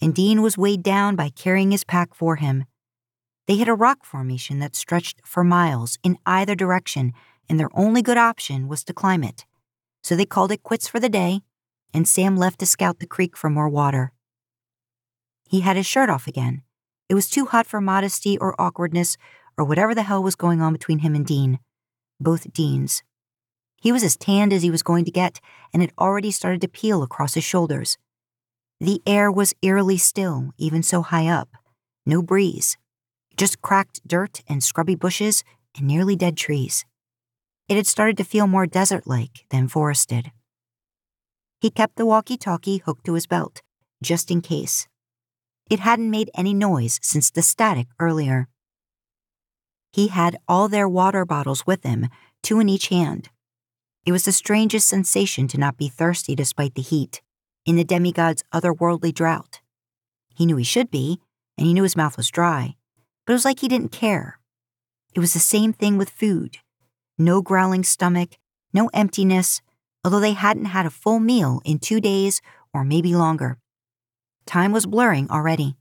and 0.02 0.13
Dean 0.13 0.41
was 0.41 0.58
weighed 0.58 0.84
down 0.84 1.15
by 1.15 1.30
carrying 1.30 1.72
his 1.72 1.84
pack 1.84 2.13
for 2.13 2.36
him. 2.36 2.65
They 3.48 3.56
hit 3.56 3.68
a 3.68 3.76
rock 3.76 4.04
formation 4.04 4.60
that 4.60 4.76
stretched 4.76 5.22
for 5.26 5.44
miles 5.44 5.98
in 6.04 6.18
either 6.26 6.56
direction, 6.56 7.14
and 7.50 7.60
their 7.60 7.70
only 7.74 8.02
good 8.02 8.18
option 8.18 8.68
was 8.68 8.84
to 8.84 8.94
climb 8.94 9.24
it 9.24 9.46
so 10.08 10.16
they 10.16 10.26
called 10.26 10.54
it 10.54 10.64
quits 10.64 10.88
for 10.88 11.02
the 11.02 11.10
day, 11.10 11.42
and 11.94 12.08
Sam 12.08 12.38
left 12.38 12.60
to 12.60 12.66
scout 12.66 13.00
the 13.00 13.06
creek 13.06 13.36
for 13.36 13.50
more 13.50 13.68
water. 13.68 14.14
He 15.50 15.60
had 15.60 15.76
his 15.76 15.86
shirt 15.86 16.10
off 16.10 16.28
again. 16.28 16.62
It 17.10 17.14
was 17.14 17.30
too 17.30 17.46
hot 17.46 17.68
for 17.68 17.82
modesty 17.82 18.38
or 18.38 18.60
awkwardness 18.60 19.18
or 19.58 19.66
whatever 19.66 19.94
the 19.94 20.04
hell 20.04 20.24
was 20.24 20.36
going 20.36 20.62
on 20.62 20.72
between 20.72 21.00
him 21.00 21.14
and 21.14 21.26
Dean. 21.26 21.60
Both 22.22 22.54
Deans. 22.54 23.04
He 23.82 23.92
was 23.92 24.02
as 24.02 24.16
tanned 24.16 24.54
as 24.54 24.64
he 24.64 24.72
was 24.72 24.82
going 24.82 25.04
to 25.04 25.12
get, 25.12 25.42
and 25.74 25.84
it 25.84 25.92
already 26.00 26.32
started 26.32 26.62
to 26.62 26.70
peel 26.70 27.04
across 27.04 27.34
his 27.34 27.44
shoulders. 27.44 27.98
The 28.80 29.02
air 29.06 29.30
was 29.30 29.54
eerily 29.62 29.98
still, 29.98 30.54
even 30.58 30.84
so 30.84 31.02
high 31.02 31.28
up. 31.28 31.50
No 32.06 32.22
breeze. 32.22 32.78
Just 33.38 33.62
cracked 33.62 34.02
dirt 34.08 34.41
and 34.47 34.63
scrubby 34.63 34.95
bushes 34.95 35.43
and 35.78 35.88
nearly 35.88 36.15
dead 36.15 36.36
trees. 36.36 36.86
It 37.69 37.76
had 37.76 37.86
started 37.86 38.17
to 38.17 38.23
feel 38.23 38.47
more 38.47 38.65
desert 38.65 39.06
like 39.06 39.45
than 39.50 39.67
forested. 39.67 40.32
He 41.62 41.69
kept 41.69 41.97
the 41.97 42.06
walkie 42.06 42.38
talkie 42.38 42.78
hooked 42.78 43.06
to 43.06 43.13
his 43.13 43.28
belt, 43.28 43.62
just 44.02 44.32
in 44.32 44.41
case. 44.41 44.88
It 45.69 45.80
hadn't 45.82 46.10
made 46.10 46.32
any 46.34 46.54
noise 46.54 47.00
since 47.04 47.30
the 47.30 47.41
static 47.41 47.88
earlier. 48.00 48.47
He 49.91 50.08
had 50.08 50.38
all 50.47 50.67
their 50.67 50.88
water 50.88 51.26
bottles 51.26 51.67
with 51.67 51.84
him, 51.84 52.08
two 52.41 52.60
in 52.60 52.69
each 52.69 52.88
hand. 52.88 53.30
It 54.06 54.12
was 54.12 54.26
the 54.26 54.32
strangest 54.32 54.88
sensation 54.88 55.47
to 55.50 55.58
not 55.58 55.78
be 55.78 55.89
thirsty 55.89 56.36
despite 56.36 56.76
the 56.76 56.82
heat, 56.82 57.21
in 57.65 57.76
the 57.76 57.84
demigod's 57.84 58.43
otherworldly 58.54 59.13
drought. 59.13 59.60
He 60.34 60.45
knew 60.45 60.56
he 60.56 60.63
should 60.63 60.89
be, 60.89 61.19
and 61.58 61.67
he 61.67 61.73
knew 61.73 61.84
his 61.84 61.97
mouth 61.97 62.15
was 62.15 62.30
dry, 62.30 62.76
but 63.28 63.34
it 63.34 63.36
was 63.36 63.46
like 63.46 63.60
he 63.60 63.68
didn't 63.68 63.92
care. 63.92 64.40
It 65.13 65.20
was 65.20 65.34
the 65.34 65.40
same 65.40 65.74
thing 65.74 65.98
with 65.98 66.10
food 66.10 66.58
no 67.20 67.42
growling 67.42 67.84
stomach, 67.84 68.38
no 68.74 68.92
emptiness, 68.94 69.60
although 70.06 70.20
they 70.20 70.34
hadn't 70.34 70.66
had 70.66 70.86
a 70.86 70.92
full 70.92 71.20
meal 71.20 71.62
in 71.66 71.80
two 71.80 72.00
days 72.00 72.42
or 72.76 72.84
maybe 72.84 73.16
longer. 73.16 73.58
Time 74.46 74.72
was 74.72 74.86
blurring 74.86 75.28
already. 75.32 75.76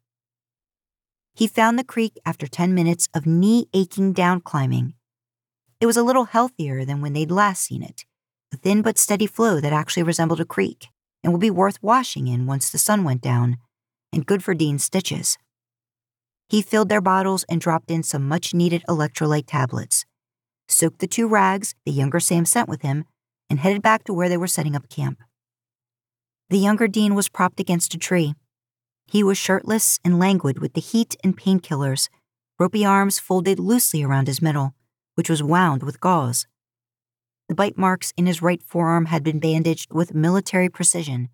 He 1.35 1.47
found 1.47 1.79
the 1.79 1.85
creek 1.85 2.19
after 2.25 2.47
10 2.47 2.75
minutes 2.75 3.11
of 3.15 3.27
knee 3.27 3.69
aching 3.75 4.15
down 4.15 4.41
climbing. 4.41 4.95
It 5.79 5.85
was 5.85 5.99
a 5.99 6.03
little 6.03 6.25
healthier 6.25 6.87
than 6.87 7.03
when 7.03 7.13
they'd 7.13 7.31
last 7.31 7.63
seen 7.65 7.83
it, 7.83 8.07
a 8.51 8.57
thin 8.57 8.81
but 8.81 8.97
steady 8.97 9.27
flow 9.27 9.61
that 9.61 9.75
actually 9.75 10.05
resembled 10.05 10.41
a 10.41 10.47
creek 10.47 10.87
and 11.23 11.35
would 11.35 11.41
be 11.43 11.51
worth 11.51 11.83
washing 11.83 12.29
in 12.29 12.47
once 12.47 12.71
the 12.71 12.79
sun 12.79 13.05
went 13.05 13.21
down, 13.21 13.59
and 14.11 14.25
good 14.25 14.43
for 14.43 14.55
Dean's 14.55 14.85
stitches. 14.85 15.37
He 16.49 16.63
filled 16.63 16.89
their 16.89 17.01
bottles 17.01 17.45
and 17.49 17.61
dropped 17.61 17.91
in 17.91 18.03
some 18.03 18.29
much 18.29 18.55
needed 18.55 18.85
electrolyte 18.89 19.47
tablets, 19.47 20.05
soaked 20.69 21.01
the 21.01 21.07
two 21.07 21.27
rags 21.27 21.75
the 21.85 21.93
younger 21.93 22.21
Sam 22.21 22.45
sent 22.45 22.69
with 22.69 22.83
him, 22.83 23.05
and 23.51 23.61
headed 23.61 23.83
back 23.83 24.05
to 24.05 24.13
where 24.13 24.29
they 24.29 24.37
were 24.37 24.47
setting 24.47 24.77
up 24.77 24.89
camp. 24.89 25.23
The 26.51 26.59
younger 26.59 26.87
Dean 26.89 27.15
was 27.15 27.29
propped 27.29 27.59
against 27.59 27.95
a 27.95 27.99
tree, 27.99 28.35
he 29.09 29.23
was 29.23 29.39
shirtless 29.39 30.01
and 30.05 30.19
languid 30.19 30.59
with 30.59 30.75
the 30.75 30.81
heat 30.81 31.17
and 31.23 31.37
painkillers, 31.37 32.09
ropey 32.59 32.85
arms 32.85 33.19
folded 33.19 33.61
loosely 33.61 34.03
around 34.03 34.27
his 34.27 34.43
middle, 34.43 34.75
which 35.15 35.31
was 35.31 35.43
wound 35.43 35.83
with 35.83 36.01
gauze. 36.01 36.47
The 37.49 37.55
bite 37.55 37.79
marks 37.79 38.13
in 38.17 38.27
his 38.27 38.43
right 38.43 38.63
forearm 38.63 39.07
had 39.07 39.23
been 39.23 39.39
bandaged 39.39 39.93
with 39.93 40.15
military 40.15 40.69
precision. 40.69 41.29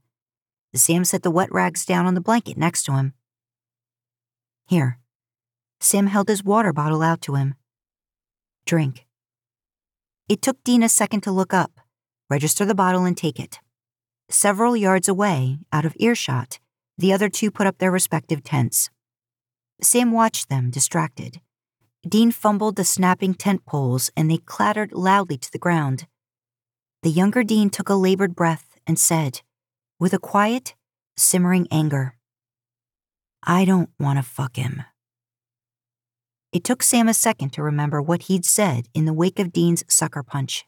Sam 0.75 1.05
set 1.05 1.23
the 1.23 1.31
wet 1.31 1.51
rags 1.51 1.87
down 1.87 2.07
on 2.07 2.15
the 2.15 2.21
blanket 2.21 2.59
next 2.59 2.85
to 2.85 2.93
him. 2.93 3.15
Here. 4.67 4.99
Sam 5.83 6.07
held 6.07 6.29
his 6.29 6.45
water 6.45 6.73
bottle 6.73 7.03
out 7.03 7.21
to 7.23 7.35
him. 7.35 7.57
Drink. 8.67 9.05
It 10.29 10.41
took 10.41 10.63
Dean 10.63 10.85
a 10.85 10.89
second 10.89 11.23
to 11.23 11.33
look 11.33 11.53
up, 11.53 11.73
register 12.31 12.65
the 12.65 12.75
bottle, 12.75 13.05
and 13.05 13.17
take 13.17 13.41
it. 13.41 13.59
Several 14.31 14.77
yards 14.77 15.09
away, 15.09 15.59
out 15.73 15.85
of 15.85 15.97
earshot, 15.99 16.61
the 16.97 17.13
other 17.13 17.29
two 17.29 17.51
put 17.51 17.67
up 17.67 17.79
their 17.79 17.91
respective 17.91 18.45
tents. 18.45 18.91
Sam 19.83 20.13
watched 20.13 20.49
them, 20.49 20.71
distracted. 20.71 21.41
Dean 22.09 22.31
fumbled 22.31 22.77
the 22.77 22.85
snapping 22.85 23.35
tent 23.35 23.67
poles 23.67 24.09
and 24.17 24.31
they 24.31 24.39
clattered 24.39 24.93
loudly 24.93 25.37
to 25.37 25.51
the 25.51 25.59
ground. 25.59 26.07
The 27.03 27.11
younger 27.11 27.43
Dean 27.43 27.71
took 27.71 27.89
a 27.89 27.95
labored 27.95 28.37
breath 28.37 28.79
and 28.87 29.01
said, 29.01 29.41
with 29.99 30.15
a 30.15 30.21
quiet, 30.21 30.77
simmering 31.17 31.67
anger, 31.73 32.15
I 33.43 33.65
don't 33.65 33.91
want 33.99 34.21
to 34.21 34.23
fuck 34.23 34.55
him. 34.55 34.85
It 36.53 36.65
took 36.65 36.83
Sam 36.83 37.09
a 37.09 37.15
second 37.15 37.55
to 37.55 37.63
remember 37.63 38.03
what 38.03 38.25
he'd 38.25 38.45
said 38.45 38.87
in 38.93 39.07
the 39.07 39.15
wake 39.15 39.39
of 39.39 39.53
Dean's 39.53 39.85
sucker 39.89 40.23
punch. 40.23 40.67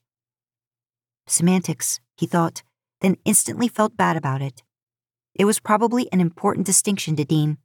Semantics, 1.26 2.00
he 2.16 2.26
thought, 2.26 2.62
then 3.02 3.18
instantly 3.26 3.68
felt 3.68 3.94
bad 3.94 4.16
about 4.16 4.40
it. 4.40 4.62
It 5.34 5.44
was 5.44 5.60
probably 5.60 6.10
an 6.10 6.22
important 6.22 6.64
distinction 6.64 7.16
to 7.16 7.24
Dean. 7.24 7.58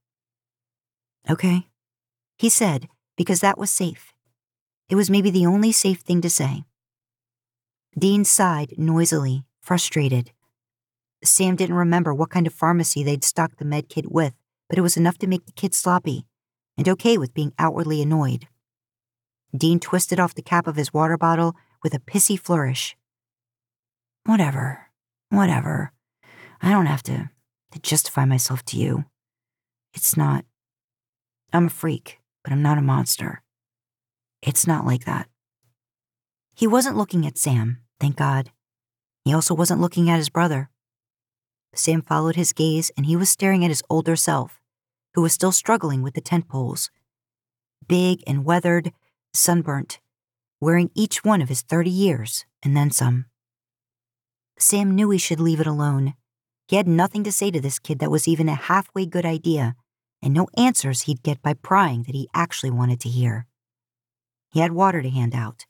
Okay, 1.30 1.68
he 2.38 2.50
said, 2.50 2.90
because 3.16 3.40
that 3.40 3.58
was 3.58 3.70
safe. 3.70 4.12
It 4.90 4.96
was 4.96 5.10
maybe 5.10 5.32
the 5.32 5.46
only 5.46 5.72
safe 5.72 6.02
thing 6.02 6.20
to 6.22 6.30
say. 6.30 6.66
Dean 7.98 8.26
sighed 8.26 8.74
noisily, 8.78 9.46
frustrated. 9.62 10.32
Sam 11.24 11.56
didn't 11.56 11.76
remember 11.76 12.14
what 12.14 12.32
kind 12.32 12.48
of 12.48 12.54
pharmacy 12.54 13.02
they'd 13.02 13.24
stocked 13.24 13.60
the 13.60 13.66
med 13.66 13.88
kit 13.88 14.12
with, 14.12 14.34
but 14.68 14.78
it 14.78 14.82
was 14.82 14.98
enough 14.98 15.18
to 15.20 15.28
make 15.28 15.46
the 15.46 15.54
kid 15.54 15.74
sloppy 15.74 16.26
and 16.80 16.88
okay 16.88 17.18
with 17.18 17.34
being 17.34 17.52
outwardly 17.60 18.02
annoyed. 18.02 18.48
Dean 19.56 19.82
twisted 19.82 20.18
off 20.18 20.34
the 20.34 20.42
cap 20.42 20.65
of 20.65 20.78
his 20.78 20.94
water 20.94 21.18
bottle 21.18 21.58
with 21.84 21.94
a 21.94 22.00
pissy 22.00 22.39
flourish. 22.39 22.96
Whatever, 24.26 24.88
whatever. 25.30 25.92
I 26.62 26.72
don't 26.72 26.86
have 26.86 27.04
to 27.04 27.30
to 27.72 27.80
justify 27.80 28.24
myself 28.24 28.63
to 28.63 28.78
you. 28.78 29.04
It's 29.94 30.15
not. 30.15 30.46
I'm 31.52 31.65
a 31.65 31.70
freak, 31.70 32.20
but 32.44 32.54
I'm 32.54 32.62
not 32.62 32.78
a 32.78 32.82
monster. 32.82 33.44
It's 34.42 34.65
not 34.65 34.86
like 34.86 35.04
that. 35.04 35.28
He 36.56 36.65
wasn't 36.65 36.96
looking 36.96 37.28
at 37.28 37.38
Sam, 37.38 37.80
thank 38.00 38.15
God. 38.15 38.52
He 39.26 39.34
also 39.34 39.54
wasn't 39.54 39.82
looking 39.82 40.10
at 40.10 40.18
his 40.18 40.30
brother. 40.30 40.70
Sam 41.76 42.02
followed 42.02 42.38
his 42.38 42.54
gaze 42.54 42.89
and 42.96 43.06
he 43.06 43.18
was 43.18 43.30
staring 43.30 43.65
at 43.65 43.70
his 43.70 43.84
older 43.89 44.15
self, 44.15 44.59
who 45.13 45.22
was 45.22 45.34
still 45.34 45.52
struggling 45.52 46.02
with 46.02 46.13
the 46.13 46.22
tent 46.22 46.48
poles. 46.48 46.89
Big 47.88 48.22
and 48.28 48.45
weathered, 48.45 48.91
sunburnt, 49.34 50.00
wearing 50.62 50.91
each 50.95 51.24
one 51.24 51.41
of 51.41 51.50
his 51.50 51.62
30 51.62 51.89
years 51.89 52.45
and 52.63 52.76
then 52.76 52.91
some. 52.91 53.26
Sam 54.58 54.93
knew 54.93 55.10
he 55.10 55.17
should 55.17 55.39
leave 55.39 55.62
it 55.62 55.67
alone, 55.67 56.13
he 56.69 56.76
had 56.76 56.88
nothing 56.88 57.24
to 57.24 57.32
say 57.32 57.50
to 57.50 57.60
this 57.60 57.80
kid 57.80 57.98
that 57.98 58.12
was 58.12 58.28
even 58.28 58.48
a 58.48 58.54
halfway 58.54 59.08
good 59.08 59.26
idea, 59.26 59.76
and 60.22 60.36
no 60.36 60.48
answers 60.56 61.02
he'd 61.02 61.24
get 61.24 61.41
by 61.41 61.56
prying 61.56 62.04
that 62.04 62.13
he 62.13 62.30
actually 62.32 62.69
wanted 62.69 63.00
to 63.00 63.10
hear. 63.10 63.48
He 64.52 64.60
had 64.60 64.74
water 64.74 65.02
to 65.02 65.10
hand 65.10 65.34
out. 65.34 65.65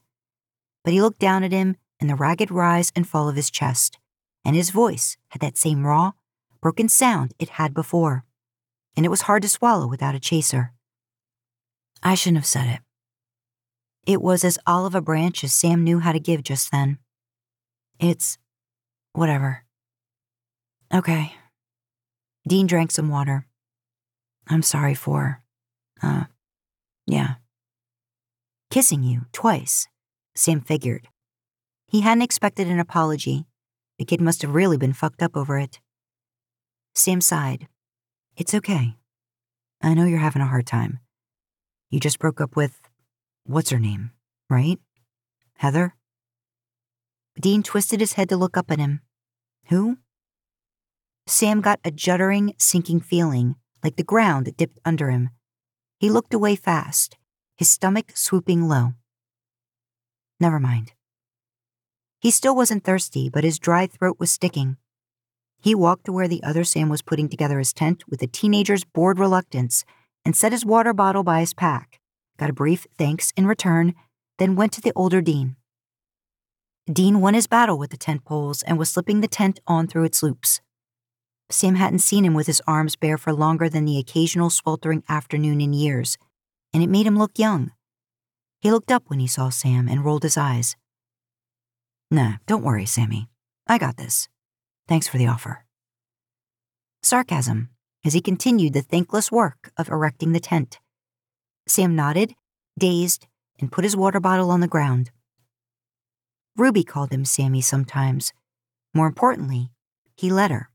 But 0.84 0.92
he 0.92 1.02
looked 1.02 1.20
down 1.20 1.46
at 1.46 1.54
him 1.54 1.78
and 2.02 2.10
the 2.10 2.16
ragged 2.16 2.52
rise 2.52 2.92
and 2.98 3.08
fall 3.08 3.30
of 3.30 3.38
his 3.38 3.50
chest, 3.50 3.98
and 4.44 4.58
his 4.58 4.72
voice 4.72 5.16
had 5.30 5.42
that 5.42 5.58
same 5.58 5.88
raw, 5.88 6.12
broken 6.62 6.90
sound 6.90 7.34
it 7.40 7.52
had 7.52 7.74
before, 7.74 8.26
and 8.96 9.06
it 9.06 9.10
was 9.10 9.22
hard 9.22 9.42
to 9.44 9.50
swallow 9.50 9.88
without 9.88 10.16
a 10.16 10.20
chaser. 10.20 10.74
I 12.02 12.16
shouldn't 12.16 12.38
have 12.38 12.46
said 12.46 12.68
it. 12.68 12.80
It 14.06 14.22
was 14.22 14.44
as 14.44 14.58
olive 14.66 14.96
a 14.96 15.02
branch 15.02 15.44
as 15.44 15.54
Sam 15.54 15.84
knew 15.84 16.00
how 16.00 16.12
to 16.12 16.20
give 16.20 16.44
just 16.44 16.72
then. 16.72 16.98
It's 18.00 18.38
whatever. 19.14 19.64
Okay. 20.94 21.34
Dean 22.48 22.68
drank 22.68 22.92
some 22.92 23.10
water. 23.10 23.46
I'm 24.48 24.64
sorry 24.64 24.96
for, 24.96 25.44
uh, 26.02 26.24
yeah. 27.06 27.36
Kissing 28.72 29.04
you 29.04 29.26
twice, 29.32 29.88
Sam 30.36 30.62
figured. 30.62 31.08
He 31.88 32.02
hadn't 32.02 32.24
expected 32.24 32.68
an 32.68 32.80
apology. 32.80 33.46
The 33.98 34.06
kid 34.06 34.22
must 34.22 34.42
have 34.42 34.56
really 34.56 34.78
been 34.78 34.94
fucked 34.94 35.22
up 35.22 35.36
over 35.36 35.60
it. 35.60 35.80
Sam 36.96 37.22
sighed. 37.22 37.68
It's 38.40 38.56
okay. 38.56 38.96
I 39.82 39.94
know 39.94 40.06
you're 40.06 40.18
having 40.18 40.42
a 40.42 40.48
hard 40.48 40.66
time. 40.66 41.00
You 41.90 42.00
just 42.00 42.20
broke 42.20 42.40
up 42.40 42.56
with, 42.56 42.80
what's 43.44 43.70
her 43.72 43.80
name, 43.80 44.12
right? 44.50 44.80
Heather? 45.56 45.94
Dean 47.38 47.64
twisted 47.64 48.00
his 48.00 48.14
head 48.14 48.30
to 48.30 48.38
look 48.38 48.56
up 48.56 48.72
at 48.72 48.80
him. 48.80 49.02
Who? 49.66 49.98
Sam 51.28 51.60
got 51.60 51.82
a 51.84 51.92
juddering, 51.92 52.54
sinking 52.58 53.02
feeling, 53.02 53.56
like 53.84 53.98
the 53.98 54.04
ground 54.04 54.56
dipped 54.56 54.80
under 54.86 55.12
him. 55.12 55.32
He 56.00 56.10
looked 56.10 56.34
away 56.34 56.56
fast, 56.56 57.18
his 57.58 57.70
stomach 57.70 58.14
swooping 58.16 58.70
low. 58.70 58.94
Never 60.40 60.62
mind. 60.62 60.94
He 62.22 62.32
still 62.32 62.56
wasn't 62.56 62.86
thirsty, 62.86 63.30
but 63.30 63.44
his 63.44 63.60
dry 63.60 63.86
throat 63.86 64.16
was 64.18 64.32
sticking. 64.32 64.78
He 65.62 65.76
walked 65.76 66.06
to 66.06 66.14
where 66.14 66.28
the 66.28 66.42
other 66.44 66.64
Sam 66.64 66.90
was 66.90 67.02
putting 67.02 67.28
together 67.28 67.60
his 67.60 67.74
tent 67.74 68.04
with 68.10 68.22
a 68.22 68.28
teenager's 68.28 68.86
bored 68.86 69.20
reluctance 69.20 69.84
and 70.24 70.36
set 70.36 70.52
his 70.52 70.66
water 70.66 70.94
bottle 70.94 71.24
by 71.24 71.42
his 71.42 71.54
pack, 71.54 72.00
got 72.38 72.50
a 72.50 72.54
brief 72.54 72.88
thanks 72.98 73.34
in 73.36 73.46
return, 73.46 73.94
then 74.38 74.56
went 74.56 74.72
to 74.74 74.82
the 74.82 74.94
older 74.96 75.22
Dean. 75.22 75.58
Dean 76.92 77.22
won 77.22 77.34
his 77.34 77.46
battle 77.46 77.78
with 77.78 77.92
the 77.92 77.98
tent 77.98 78.24
poles 78.26 78.64
and 78.64 78.80
was 78.80 78.90
slipping 78.90 79.22
the 79.22 79.28
tent 79.28 79.60
on 79.68 79.86
through 79.86 80.06
its 80.06 80.24
loops. 80.24 80.62
Sam 81.52 81.76
hadn't 81.76 82.00
seen 82.00 82.26
him 82.26 82.34
with 82.34 82.48
his 82.48 82.62
arms 82.66 82.96
bare 82.96 83.18
for 83.18 83.34
longer 83.34 83.70
than 83.70 83.86
the 83.86 83.98
occasional 83.98 84.50
sweltering 84.50 85.04
afternoon 85.10 85.62
in 85.62 85.74
years, 85.74 86.18
and 86.74 86.82
it 86.82 86.90
made 86.90 87.06
him 87.06 87.18
look 87.18 87.38
young. 87.38 87.72
He 88.60 88.72
looked 88.72 88.92
up 88.92 89.04
when 89.08 89.20
he 89.20 89.28
saw 89.28 89.50
Sam 89.50 89.88
and 89.88 90.06
rolled 90.06 90.24
his 90.24 90.38
eyes. 90.38 90.76
Nah, 92.12 92.36
don't 92.48 92.64
worry, 92.64 92.86
Sammy. 92.86 93.28
I 93.68 93.78
got 93.78 93.98
this. 93.98 94.28
Thanks 94.90 95.08
for 95.08 95.20
the 95.20 95.28
offer. 95.28 95.66
Sarcasm, 97.04 97.70
as 98.04 98.14
he 98.14 98.22
continued 98.22 98.74
the 98.74 98.82
thankless 98.82 99.32
work 99.32 99.72
of 99.78 99.88
erecting 99.88 100.32
the 100.32 100.40
tent. 100.40 100.80
Sam 101.68 101.96
nodded, 101.96 102.34
dazed, 102.78 103.28
and 103.60 103.72
put 103.72 103.84
his 103.84 103.96
water 103.96 104.20
bottle 104.20 104.50
on 104.50 104.62
the 104.62 104.68
ground. 104.68 105.12
Ruby 106.58 106.84
called 106.84 107.12
him 107.12 107.24
Sammy 107.24 107.62
sometimes. 107.62 108.34
More 108.92 109.06
importantly, 109.06 109.70
he 110.18 110.32
let 110.32 110.50
her. 110.50 110.72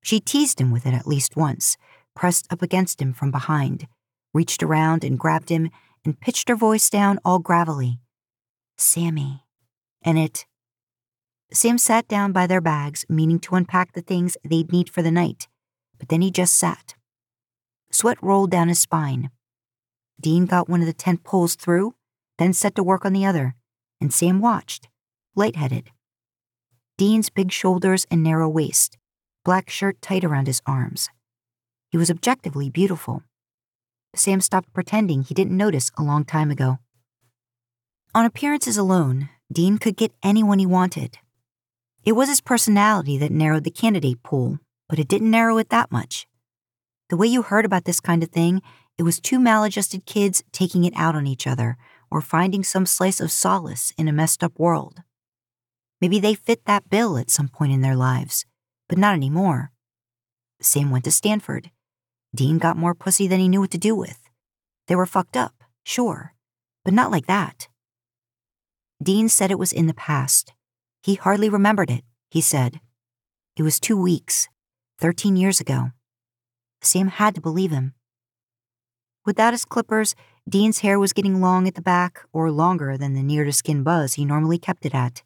She 0.00 0.20
teased 0.20 0.60
him 0.60 0.70
with 0.70 0.86
it 0.86 0.94
at 0.94 1.08
least 1.08 1.34
once, 1.36 1.76
pressed 2.14 2.46
up 2.52 2.62
against 2.62 3.02
him 3.02 3.12
from 3.12 3.32
behind, 3.32 3.88
reached 4.32 4.62
around 4.62 5.02
and 5.02 5.18
grabbed 5.18 5.48
him, 5.48 5.70
and 6.04 6.20
pitched 6.20 6.48
her 6.48 6.54
voice 6.54 6.88
down 6.88 7.18
all 7.24 7.40
gravelly. 7.40 7.98
Sammy. 8.78 9.42
And 10.02 10.20
it. 10.20 10.46
Sam 11.54 11.78
sat 11.78 12.08
down 12.08 12.32
by 12.32 12.48
their 12.48 12.60
bags, 12.60 13.06
meaning 13.08 13.38
to 13.40 13.54
unpack 13.54 13.92
the 13.92 14.02
things 14.02 14.36
they'd 14.42 14.72
need 14.72 14.90
for 14.90 15.02
the 15.02 15.12
night, 15.12 15.46
but 16.00 16.08
then 16.08 16.20
he 16.20 16.32
just 16.32 16.56
sat. 16.56 16.94
Sweat 17.92 18.18
rolled 18.20 18.50
down 18.50 18.66
his 18.66 18.80
spine. 18.80 19.30
Dean 20.20 20.46
got 20.46 20.68
one 20.68 20.80
of 20.80 20.86
the 20.88 20.92
tent 20.92 21.22
poles 21.22 21.54
through, 21.54 21.94
then 22.38 22.52
set 22.52 22.74
to 22.74 22.82
work 22.82 23.04
on 23.04 23.12
the 23.12 23.24
other, 23.24 23.54
and 24.00 24.12
Sam 24.12 24.40
watched, 24.40 24.88
lightheaded. 25.36 25.90
Dean's 26.98 27.30
big 27.30 27.52
shoulders 27.52 28.04
and 28.10 28.20
narrow 28.20 28.48
waist, 28.48 28.98
black 29.44 29.70
shirt 29.70 30.02
tight 30.02 30.24
around 30.24 30.48
his 30.48 30.60
arms. 30.66 31.08
He 31.88 31.96
was 31.96 32.10
objectively 32.10 32.68
beautiful. 32.68 33.22
Sam 34.16 34.40
stopped 34.40 34.72
pretending 34.72 35.22
he 35.22 35.34
didn't 35.34 35.56
notice 35.56 35.92
a 35.96 36.02
long 36.02 36.24
time 36.24 36.50
ago. 36.50 36.78
On 38.12 38.24
appearances 38.24 38.76
alone, 38.76 39.28
Dean 39.52 39.78
could 39.78 39.96
get 39.96 40.12
anyone 40.20 40.58
he 40.58 40.66
wanted. 40.66 41.18
It 42.04 42.12
was 42.12 42.28
his 42.28 42.42
personality 42.42 43.16
that 43.18 43.32
narrowed 43.32 43.64
the 43.64 43.70
candidate 43.70 44.22
pool, 44.22 44.58
but 44.88 44.98
it 44.98 45.08
didn't 45.08 45.30
narrow 45.30 45.56
it 45.58 45.70
that 45.70 45.90
much. 45.90 46.26
The 47.08 47.16
way 47.16 47.26
you 47.26 47.42
heard 47.42 47.64
about 47.64 47.84
this 47.84 48.00
kind 48.00 48.22
of 48.22 48.30
thing, 48.30 48.60
it 48.98 49.02
was 49.02 49.20
two 49.20 49.38
maladjusted 49.38 50.06
kids 50.06 50.44
taking 50.52 50.84
it 50.84 50.92
out 50.96 51.16
on 51.16 51.26
each 51.26 51.46
other 51.46 51.76
or 52.10 52.20
finding 52.20 52.62
some 52.62 52.86
slice 52.86 53.20
of 53.20 53.32
solace 53.32 53.92
in 53.98 54.08
a 54.08 54.12
messed 54.12 54.44
up 54.44 54.58
world. 54.58 55.02
Maybe 56.00 56.20
they 56.20 56.34
fit 56.34 56.64
that 56.66 56.90
bill 56.90 57.16
at 57.16 57.30
some 57.30 57.48
point 57.48 57.72
in 57.72 57.80
their 57.80 57.96
lives, 57.96 58.44
but 58.88 58.98
not 58.98 59.14
anymore. 59.14 59.72
Sam 60.60 60.90
went 60.90 61.04
to 61.04 61.10
Stanford. 61.10 61.70
Dean 62.34 62.58
got 62.58 62.76
more 62.76 62.94
pussy 62.94 63.26
than 63.26 63.40
he 63.40 63.48
knew 63.48 63.60
what 63.60 63.70
to 63.70 63.78
do 63.78 63.94
with. 63.94 64.18
They 64.88 64.96
were 64.96 65.06
fucked 65.06 65.36
up, 65.36 65.54
sure, 65.84 66.34
but 66.84 66.94
not 66.94 67.10
like 67.10 67.26
that. 67.26 67.68
Dean 69.02 69.28
said 69.28 69.50
it 69.50 69.58
was 69.58 69.72
in 69.72 69.86
the 69.86 69.94
past. 69.94 70.53
He 71.04 71.16
hardly 71.16 71.50
remembered 71.50 71.90
it, 71.90 72.02
he 72.30 72.40
said. 72.40 72.80
It 73.58 73.62
was 73.62 73.78
two 73.78 74.00
weeks, 74.00 74.48
13 75.00 75.36
years 75.36 75.60
ago. 75.60 75.90
Sam 76.80 77.08
had 77.08 77.34
to 77.34 77.42
believe 77.42 77.72
him. 77.72 77.92
Without 79.26 79.52
his 79.52 79.66
clippers, 79.66 80.14
Dean's 80.48 80.78
hair 80.78 80.98
was 80.98 81.12
getting 81.12 81.42
long 81.42 81.68
at 81.68 81.74
the 81.74 81.82
back, 81.82 82.22
or 82.32 82.50
longer 82.50 82.96
than 82.96 83.12
the 83.12 83.22
near 83.22 83.44
to 83.44 83.52
skin 83.52 83.82
buzz 83.82 84.14
he 84.14 84.24
normally 84.24 84.56
kept 84.56 84.86
it 84.86 84.94
at. 84.94 85.22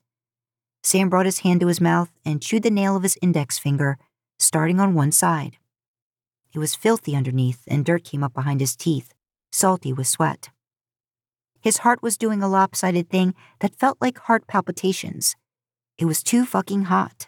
Sam 0.83 1.09
brought 1.09 1.27
his 1.27 1.41
hand 1.41 1.61
to 1.61 1.69
his 1.69 1.81
mouth 1.81 2.11
and 2.25 2.43
chewed 2.43 2.65
the 2.65 2.73
nail 2.73 2.97
of 2.97 3.05
his 3.05 3.17
index 3.23 3.57
finger, 3.57 3.99
starting 4.37 4.81
on 4.81 4.95
one 4.95 5.13
side. 5.13 5.59
It 6.53 6.59
was 6.59 6.75
filthy 6.75 7.15
underneath, 7.15 7.63
and 7.69 7.85
dirt 7.85 8.03
came 8.03 8.25
up 8.25 8.35
behind 8.35 8.59
his 8.59 8.75
teeth, 8.75 9.15
salty 9.53 9.93
with 9.93 10.09
sweat. 10.09 10.49
His 11.61 11.79
heart 11.79 12.03
was 12.03 12.19
doing 12.19 12.43
a 12.43 12.49
lopsided 12.49 13.09
thing 13.09 13.37
that 13.61 13.77
felt 13.77 13.99
like 14.01 14.19
heart 14.19 14.49
palpitations. 14.49 15.37
It 15.99 16.05
was 16.05 16.23
too 16.23 16.47
fucking 16.47 16.85
hot. 16.85 17.27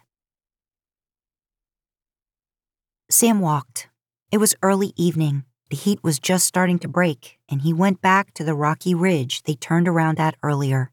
Sam 3.10 3.40
walked. 3.40 3.88
It 4.30 4.38
was 4.38 4.54
early 4.62 4.92
evening. 4.96 5.44
The 5.70 5.76
heat 5.76 5.98
was 6.04 6.20
just 6.20 6.46
starting 6.46 6.78
to 6.78 6.88
break, 6.88 7.38
and 7.48 7.62
he 7.62 7.72
went 7.72 8.00
back 8.00 8.32
to 8.34 8.44
the 8.44 8.54
rocky 8.54 8.94
ridge 8.94 9.42
they 9.42 9.54
turned 9.54 9.88
around 9.88 10.20
at 10.20 10.36
earlier. 10.44 10.92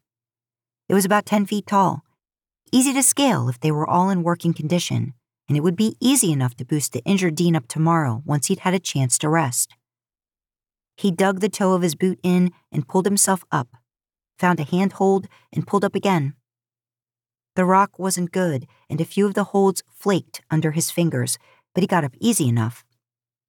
It 0.88 0.94
was 0.94 1.04
about 1.04 1.24
10 1.24 1.46
feet 1.46 1.68
tall, 1.68 2.02
easy 2.72 2.92
to 2.92 3.02
scale 3.02 3.48
if 3.48 3.60
they 3.60 3.70
were 3.70 3.88
all 3.88 4.10
in 4.10 4.24
working 4.24 4.54
condition, 4.54 5.14
and 5.48 5.56
it 5.56 5.60
would 5.60 5.76
be 5.76 5.96
easy 6.00 6.32
enough 6.32 6.56
to 6.56 6.64
boost 6.64 6.92
the 6.92 7.04
injured 7.04 7.36
Dean 7.36 7.54
up 7.54 7.68
tomorrow 7.68 8.22
once 8.26 8.48
he'd 8.48 8.60
had 8.60 8.74
a 8.74 8.80
chance 8.80 9.18
to 9.18 9.28
rest. 9.28 9.76
He 10.96 11.12
dug 11.12 11.38
the 11.38 11.48
toe 11.48 11.74
of 11.74 11.82
his 11.82 11.94
boot 11.94 12.18
in 12.24 12.50
and 12.72 12.88
pulled 12.88 13.04
himself 13.04 13.44
up, 13.52 13.68
found 14.36 14.58
a 14.58 14.64
handhold, 14.64 15.28
and 15.52 15.64
pulled 15.64 15.84
up 15.84 15.94
again. 15.94 16.34
The 17.58 17.64
rock 17.64 17.98
wasn't 17.98 18.30
good, 18.30 18.68
and 18.88 19.00
a 19.00 19.04
few 19.04 19.26
of 19.26 19.34
the 19.34 19.50
holds 19.50 19.82
flaked 19.92 20.42
under 20.48 20.70
his 20.70 20.92
fingers, 20.92 21.38
but 21.74 21.82
he 21.82 21.88
got 21.88 22.04
up 22.04 22.14
easy 22.20 22.48
enough. 22.48 22.84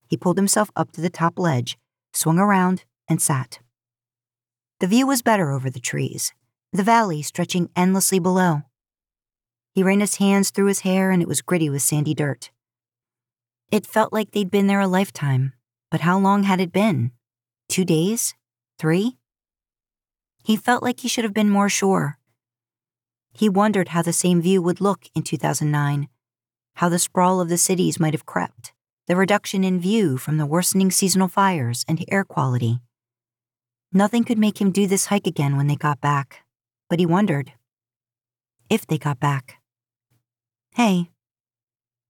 He 0.07 0.17
pulled 0.17 0.37
himself 0.37 0.71
up 0.75 0.91
to 0.93 1.01
the 1.01 1.11
top 1.11 1.37
ledge, 1.37 1.77
swung 2.11 2.39
around, 2.39 2.85
and 3.07 3.21
sat. 3.21 3.59
The 4.79 4.87
view 4.87 5.05
was 5.05 5.21
better 5.21 5.51
over 5.51 5.69
the 5.69 5.79
trees, 5.79 6.33
the 6.73 6.81
valley 6.81 7.21
stretching 7.21 7.69
endlessly 7.75 8.17
below. 8.17 8.63
He 9.75 9.83
ran 9.83 9.99
his 9.99 10.15
hands 10.15 10.49
through 10.49 10.69
his 10.69 10.79
hair, 10.79 11.11
and 11.11 11.21
it 11.21 11.27
was 11.27 11.43
gritty 11.43 11.69
with 11.69 11.83
sandy 11.83 12.15
dirt. 12.15 12.49
It 13.71 13.85
felt 13.85 14.11
like 14.11 14.31
they'd 14.31 14.49
been 14.49 14.65
there 14.65 14.79
a 14.79 14.87
lifetime, 14.87 15.53
but 15.91 16.01
how 16.01 16.17
long 16.17 16.45
had 16.45 16.59
it 16.59 16.71
been? 16.71 17.11
Two 17.67 17.85
days? 17.85 18.33
Three? 18.79 19.17
He 20.43 20.55
felt 20.55 20.81
like 20.81 21.01
he 21.01 21.07
should 21.07 21.25
have 21.25 21.33
been 21.35 21.51
more 21.51 21.69
sure. 21.69 22.18
He 23.33 23.49
wondered 23.49 23.89
how 23.89 24.01
the 24.01 24.13
same 24.13 24.41
view 24.41 24.61
would 24.61 24.81
look 24.81 25.07
in 25.15 25.23
2009, 25.23 26.09
how 26.75 26.89
the 26.89 26.99
sprawl 26.99 27.41
of 27.41 27.49
the 27.49 27.57
cities 27.57 27.99
might 27.99 28.13
have 28.13 28.25
crept, 28.25 28.73
the 29.07 29.15
reduction 29.15 29.63
in 29.63 29.79
view 29.79 30.17
from 30.17 30.37
the 30.37 30.45
worsening 30.45 30.91
seasonal 30.91 31.27
fires 31.27 31.85
and 31.87 32.03
air 32.09 32.23
quality. 32.23 32.79
Nothing 33.91 34.23
could 34.23 34.37
make 34.37 34.61
him 34.61 34.71
do 34.71 34.87
this 34.87 35.07
hike 35.07 35.25
again 35.25 35.57
when 35.57 35.67
they 35.67 35.75
got 35.75 35.99
back, 35.99 36.43
but 36.89 36.99
he 36.99 37.05
wondered 37.05 37.53
if 38.69 38.85
they 38.85 38.97
got 38.97 39.19
back. 39.19 39.57
Hey. 40.75 41.09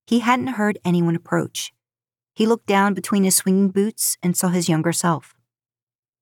He 0.06 0.20
hadn't 0.20 0.58
heard 0.60 0.80
anyone 0.84 1.16
approach. 1.16 1.72
He 2.34 2.46
looked 2.46 2.66
down 2.66 2.94
between 2.94 3.24
his 3.24 3.36
swinging 3.36 3.70
boots 3.70 4.18
and 4.22 4.36
saw 4.36 4.50
his 4.50 4.68
younger 4.68 4.92
self. 4.92 5.36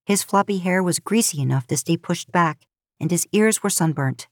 His 0.05 0.23
floppy 0.23 0.59
hair 0.59 0.83
was 0.83 0.99
greasy 0.99 1.41
enough 1.41 1.67
to 1.67 1.77
stay 1.77 1.97
pushed 1.97 2.31
back, 2.31 2.67
and 2.99 3.11
his 3.11 3.27
ears 3.31 3.63
were 3.63 3.69
sunburnt. 3.69 4.27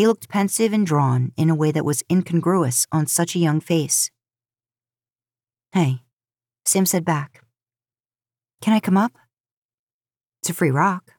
He 0.00 0.06
looked 0.06 0.30
pensive 0.30 0.72
and 0.72 0.86
drawn 0.86 1.30
in 1.36 1.50
a 1.50 1.54
way 1.54 1.72
that 1.72 1.84
was 1.84 2.02
incongruous 2.10 2.86
on 2.90 3.06
such 3.06 3.36
a 3.36 3.38
young 3.38 3.60
face. 3.60 4.10
Hey, 5.72 6.04
Sam 6.64 6.86
said 6.86 7.04
back. 7.04 7.44
Can 8.62 8.72
I 8.72 8.80
come 8.80 8.96
up? 8.96 9.12
It's 10.40 10.48
a 10.48 10.54
free 10.54 10.70
rock. 10.70 11.12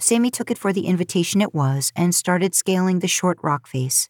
Sammy 0.00 0.32
took 0.32 0.50
it 0.50 0.58
for 0.58 0.72
the 0.72 0.88
invitation 0.88 1.40
it 1.40 1.54
was 1.54 1.92
and 1.94 2.12
started 2.12 2.56
scaling 2.56 2.98
the 2.98 3.06
short 3.06 3.38
rock 3.40 3.68
face. 3.68 4.08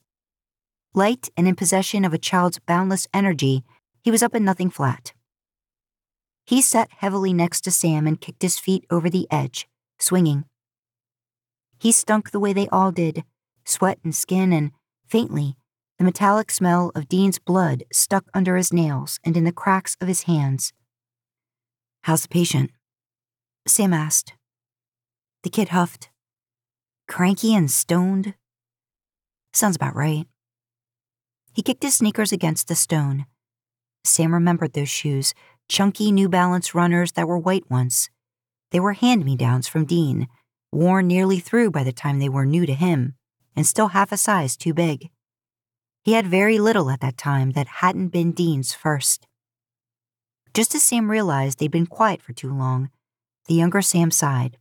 Light 0.95 1.29
and 1.37 1.47
in 1.47 1.55
possession 1.55 2.07
of 2.07 2.15
a 2.15 2.25
child's 2.31 2.61
boundless 2.61 3.07
energy, 3.13 3.63
he 4.03 4.11
was 4.11 4.23
up 4.23 4.35
in 4.35 4.47
nothing 4.47 4.71
flat. 4.71 5.13
He 6.47 6.63
sat 6.63 6.89
heavily 6.97 7.35
next 7.35 7.61
to 7.65 7.71
Sam 7.71 8.07
and 8.07 8.19
kicked 8.19 8.41
his 8.41 8.59
feet 8.59 8.87
over 8.89 9.11
the 9.11 9.29
edge, 9.31 9.69
swinging. 9.99 10.47
He 11.79 11.93
stunk 11.93 12.31
the 12.31 12.41
way 12.41 12.55
they 12.55 12.69
all 12.69 12.91
did 12.91 13.23
sweat 13.65 13.99
and 14.05 14.15
skin, 14.15 14.53
and, 14.53 14.73
faintly, 15.07 15.57
the 15.99 16.05
metallic 16.05 16.51
smell 16.51 16.91
of 16.95 17.09
Dean's 17.09 17.39
blood 17.39 17.85
stuck 17.93 18.25
under 18.35 18.57
his 18.57 18.73
nails 18.73 19.21
and 19.25 19.37
in 19.37 19.45
the 19.45 19.53
cracks 19.53 19.97
of 20.01 20.09
his 20.09 20.23
hands. 20.23 20.73
How's 22.03 22.23
the 22.23 22.29
patient? 22.29 22.71
Sam 23.67 23.93
asked. 23.93 24.35
The 25.43 25.51
kid 25.51 25.69
huffed. 25.69 26.11
Cranky 27.09 27.55
and 27.55 27.71
stoned? 27.71 28.35
Sounds 29.53 29.77
about 29.77 29.95
right. 29.95 30.27
He 31.53 31.63
kicked 31.63 31.83
his 31.83 31.95
sneakers 31.95 32.33
against 32.33 32.67
the 32.67 32.75
stone. 32.75 33.27
Sam 34.05 34.35
remembered 34.35 34.73
those 34.73 34.91
shoes, 34.91 35.33
chunky 35.69 36.13
New 36.13 36.29
Balance 36.29 36.75
runners 36.75 37.13
that 37.13 37.29
were 37.29 37.39
white 37.39 37.71
once. 37.71 38.11
They 38.71 38.81
were 38.81 38.95
hand 38.95 39.25
me 39.25 39.37
downs 39.37 39.69
from 39.69 39.85
Dean, 39.85 40.27
worn 40.73 41.07
nearly 41.07 41.39
through 41.39 41.71
by 41.71 41.85
the 41.85 41.93
time 41.93 42.19
they 42.19 42.29
were 42.29 42.45
new 42.45 42.67
to 42.67 42.75
him, 42.75 43.15
and 43.57 43.67
still 43.67 43.89
half 43.89 44.13
a 44.13 44.17
size 44.17 44.57
too 44.57 44.75
big. 44.75 45.11
He 46.03 46.13
had 46.13 46.27
very 46.27 46.59
little 46.59 46.91
at 46.91 47.01
that 47.01 47.17
time 47.17 47.53
that 47.53 47.81
hadn't 47.81 48.09
been 48.09 48.33
Dean's 48.33 48.75
first. 48.75 49.27
Just 50.53 50.75
as 50.75 50.83
Sam 50.83 51.11
realized 51.11 51.59
they'd 51.59 51.71
been 51.71 51.87
quiet 51.87 52.23
for 52.23 52.33
too 52.33 52.53
long, 52.53 52.91
the 53.47 53.55
younger 53.55 53.83
Sam 53.83 54.11
sighed. 54.11 54.59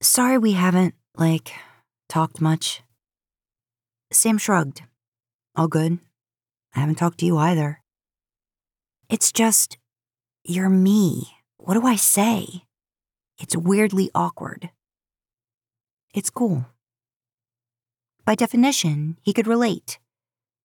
Sorry 0.00 0.38
we 0.38 0.52
haven't, 0.52 0.94
like, 1.16 1.52
talked 2.08 2.40
much. 2.40 2.82
Sam 4.10 4.38
shrugged. 4.38 4.82
All 5.54 5.68
good. 5.68 5.98
I 6.74 6.80
haven't 6.80 6.96
talked 6.96 7.18
to 7.18 7.26
you 7.26 7.36
either. 7.36 7.80
It's 9.08 9.32
just, 9.32 9.76
you're 10.44 10.70
me. 10.70 11.28
What 11.58 11.74
do 11.74 11.86
I 11.86 11.96
say? 11.96 12.64
It's 13.38 13.56
weirdly 13.56 14.10
awkward. 14.14 14.70
It's 16.14 16.30
cool. 16.30 16.66
By 18.24 18.34
definition, 18.34 19.16
he 19.22 19.32
could 19.32 19.46
relate. 19.46 19.98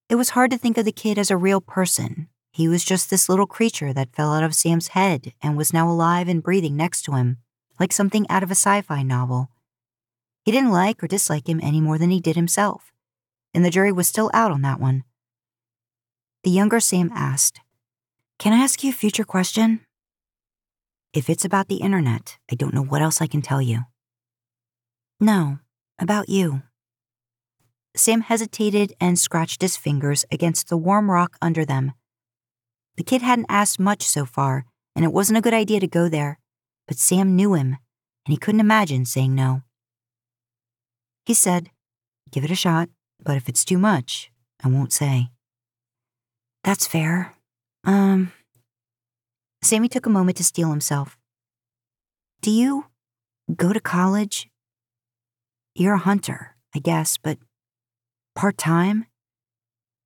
It 0.09 0.15
was 0.15 0.29
hard 0.31 0.51
to 0.51 0.57
think 0.57 0.77
of 0.77 0.85
the 0.85 0.91
kid 0.91 1.17
as 1.17 1.31
a 1.31 1.37
real 1.37 1.61
person. 1.61 2.27
He 2.51 2.67
was 2.67 2.85
just 2.85 3.09
this 3.09 3.27
little 3.27 3.47
creature 3.47 3.91
that 3.93 4.15
fell 4.15 4.33
out 4.33 4.43
of 4.43 4.55
Sam's 4.55 4.89
head 4.89 5.33
and 5.41 5.57
was 5.57 5.73
now 5.73 5.89
alive 5.89 6.27
and 6.27 6.43
breathing 6.43 6.75
next 6.75 7.01
to 7.03 7.13
him, 7.13 7.37
like 7.79 7.91
something 7.91 8.25
out 8.29 8.43
of 8.43 8.51
a 8.51 8.55
sci 8.55 8.81
fi 8.81 9.03
novel. 9.03 9.49
He 10.43 10.51
didn't 10.51 10.71
like 10.71 11.03
or 11.03 11.07
dislike 11.07 11.49
him 11.49 11.59
any 11.63 11.81
more 11.81 11.97
than 11.97 12.11
he 12.11 12.21
did 12.21 12.35
himself, 12.35 12.93
and 13.53 13.65
the 13.65 13.71
jury 13.71 13.91
was 13.91 14.07
still 14.07 14.29
out 14.33 14.51
on 14.51 14.61
that 14.61 14.79
one. 14.79 15.03
The 16.43 16.51
younger 16.51 16.79
Sam 16.79 17.11
asked, 17.13 17.59
can 18.37 18.53
I 18.53 18.57
ask 18.57 18.83
you 18.83 18.91
a 18.91 18.93
future 18.93 19.23
question? 19.23 19.81
If 21.13 21.29
it's 21.29 21.45
about 21.45 21.67
the 21.67 21.77
internet, 21.77 22.37
I 22.51 22.55
don't 22.55 22.73
know 22.73 22.83
what 22.83 23.01
else 23.01 23.21
I 23.21 23.27
can 23.27 23.41
tell 23.41 23.61
you. 23.61 23.85
No, 25.19 25.59
about 25.97 26.29
you. 26.29 26.61
Sam 27.95 28.21
hesitated 28.21 28.93
and 28.99 29.17
scratched 29.17 29.61
his 29.61 29.77
fingers 29.77 30.25
against 30.31 30.67
the 30.67 30.77
warm 30.77 31.09
rock 31.09 31.37
under 31.41 31.65
them. 31.65 31.93
The 32.97 33.03
kid 33.03 33.21
hadn't 33.21 33.47
asked 33.49 33.79
much 33.79 34.03
so 34.03 34.25
far, 34.25 34.65
and 34.95 35.05
it 35.05 35.13
wasn't 35.13 35.37
a 35.37 35.41
good 35.41 35.53
idea 35.53 35.79
to 35.79 35.87
go 35.87 36.09
there, 36.09 36.39
but 36.87 36.97
Sam 36.97 37.35
knew 37.35 37.53
him, 37.53 37.77
and 38.25 38.33
he 38.33 38.37
couldn't 38.37 38.61
imagine 38.61 39.05
saying 39.05 39.35
no. 39.35 39.63
He 41.25 41.33
said, 41.33 41.69
Give 42.31 42.43
it 42.43 42.51
a 42.51 42.55
shot, 42.55 42.89
but 43.23 43.37
if 43.37 43.47
it's 43.47 43.65
too 43.65 43.77
much, 43.77 44.31
I 44.63 44.67
won't 44.67 44.93
say. 44.93 45.29
That's 46.63 46.87
fair. 46.87 47.33
Um. 47.83 48.31
Sammy 49.61 49.87
took 49.87 50.05
a 50.05 50.09
moment 50.09 50.37
to 50.37 50.43
steel 50.43 50.69
himself. 50.69 51.17
Do 52.41 52.51
you 52.51 52.85
go 53.55 53.73
to 53.73 53.79
college? 53.79 54.47
You're 55.73 55.95
a 55.95 55.99
hunter, 55.99 56.55
I 56.75 56.79
guess, 56.79 57.17
but 57.17 57.37
part 58.35 58.57
time? 58.57 59.05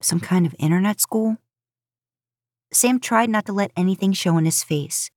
Some 0.01 0.19
kind 0.19 0.45
of 0.45 0.55
internet 0.59 1.01
school? 1.01 1.37
Sam 2.71 2.99
tried 2.99 3.29
not 3.29 3.45
to 3.47 3.53
let 3.53 3.71
anything 3.75 4.13
show 4.13 4.35
on 4.35 4.45
his 4.45 4.63
face. 4.63 5.09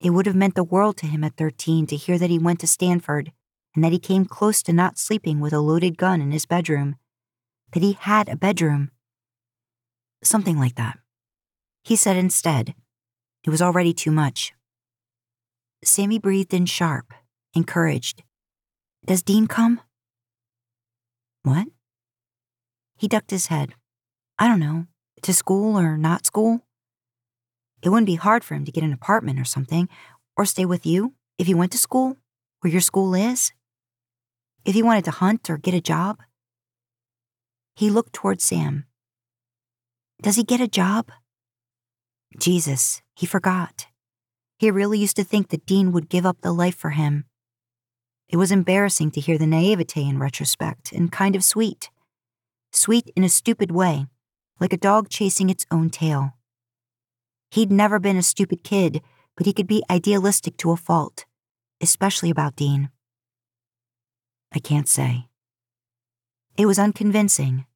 It 0.00 0.10
would 0.10 0.26
have 0.26 0.34
meant 0.34 0.54
the 0.54 0.64
world 0.64 0.96
to 0.98 1.06
him 1.06 1.22
at 1.22 1.36
13 1.36 1.86
to 1.86 1.96
hear 1.96 2.18
that 2.18 2.30
he 2.30 2.38
went 2.38 2.58
to 2.60 2.66
Stanford 2.66 3.30
and 3.74 3.84
that 3.84 3.92
he 3.92 3.98
came 3.98 4.24
close 4.24 4.62
to 4.62 4.72
not 4.72 4.98
sleeping 4.98 5.38
with 5.40 5.52
a 5.52 5.60
loaded 5.60 5.96
gun 5.96 6.20
in 6.20 6.32
his 6.32 6.46
bedroom. 6.46 6.96
That 7.72 7.82
he 7.82 7.92
had 7.92 8.28
a 8.28 8.36
bedroom. 8.36 8.90
Something 10.24 10.58
like 10.58 10.74
that. 10.76 10.98
He 11.84 11.96
said 11.96 12.16
instead. 12.16 12.74
It 13.44 13.50
was 13.50 13.62
already 13.62 13.92
too 13.92 14.10
much. 14.10 14.52
Sammy 15.84 16.18
breathed 16.18 16.54
in 16.54 16.66
sharp, 16.66 17.12
encouraged. 17.54 18.22
Does 19.04 19.22
Dean 19.22 19.46
come? 19.46 19.80
What? 21.42 21.66
He 23.02 23.08
ducked 23.08 23.32
his 23.32 23.48
head. 23.48 23.74
I 24.38 24.46
don't 24.46 24.60
know 24.60 24.86
to 25.22 25.32
school 25.32 25.76
or 25.76 25.96
not 25.96 26.24
school. 26.24 26.60
It 27.82 27.88
wouldn't 27.88 28.06
be 28.06 28.14
hard 28.14 28.44
for 28.44 28.54
him 28.54 28.64
to 28.64 28.70
get 28.70 28.84
an 28.84 28.92
apartment 28.92 29.40
or 29.40 29.44
something, 29.44 29.88
or 30.36 30.44
stay 30.44 30.64
with 30.64 30.86
you 30.86 31.14
if 31.36 31.48
he 31.48 31.52
went 31.52 31.72
to 31.72 31.78
school 31.78 32.16
where 32.60 32.70
your 32.70 32.80
school 32.80 33.12
is. 33.12 33.50
If 34.64 34.74
he 34.74 34.84
wanted 34.84 35.04
to 35.06 35.10
hunt 35.10 35.50
or 35.50 35.58
get 35.58 35.74
a 35.74 35.80
job. 35.80 36.20
He 37.74 37.90
looked 37.90 38.12
toward 38.12 38.40
Sam. 38.40 38.84
Does 40.22 40.36
he 40.36 40.44
get 40.44 40.60
a 40.60 40.68
job? 40.68 41.10
Jesus, 42.38 43.02
he 43.16 43.26
forgot. 43.26 43.88
He 44.60 44.70
really 44.70 45.00
used 45.00 45.16
to 45.16 45.24
think 45.24 45.48
that 45.48 45.66
Dean 45.66 45.90
would 45.90 46.08
give 46.08 46.24
up 46.24 46.42
the 46.42 46.52
life 46.52 46.76
for 46.76 46.90
him. 46.90 47.24
It 48.28 48.36
was 48.36 48.52
embarrassing 48.52 49.10
to 49.10 49.20
hear 49.20 49.38
the 49.38 49.46
naivete 49.48 50.08
in 50.08 50.20
retrospect 50.20 50.92
and 50.92 51.10
kind 51.10 51.34
of 51.34 51.42
sweet. 51.42 51.90
Sweet 52.72 53.12
in 53.14 53.24
a 53.24 53.28
stupid 53.28 53.70
way 53.70 54.06
like 54.62 54.72
a 54.72 54.76
dog 54.76 55.08
chasing 55.08 55.50
its 55.50 55.66
own 55.72 55.90
tail. 55.90 56.34
He'd 57.50 57.72
never 57.72 57.98
been 57.98 58.16
a 58.16 58.22
stupid 58.22 58.62
kid, 58.62 59.02
but 59.36 59.44
he 59.44 59.52
could 59.52 59.66
be 59.66 59.82
idealistic 59.90 60.56
to 60.58 60.70
a 60.70 60.76
fault, 60.76 61.24
especially 61.80 62.30
about 62.30 62.54
Dean. 62.54 62.88
I 64.52 64.60
can't 64.60 64.88
say. 64.88 65.26
It 66.56 66.66
was 66.66 66.78
unconvincing. 66.78 67.66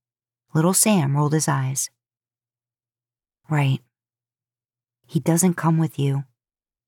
Little 0.54 0.74
Sam 0.74 1.16
rolled 1.16 1.32
his 1.32 1.48
eyes. 1.48 1.90
Right. 3.50 3.80
He 5.08 5.18
doesn't 5.18 5.54
come 5.54 5.78
with 5.78 5.98
you, 5.98 6.24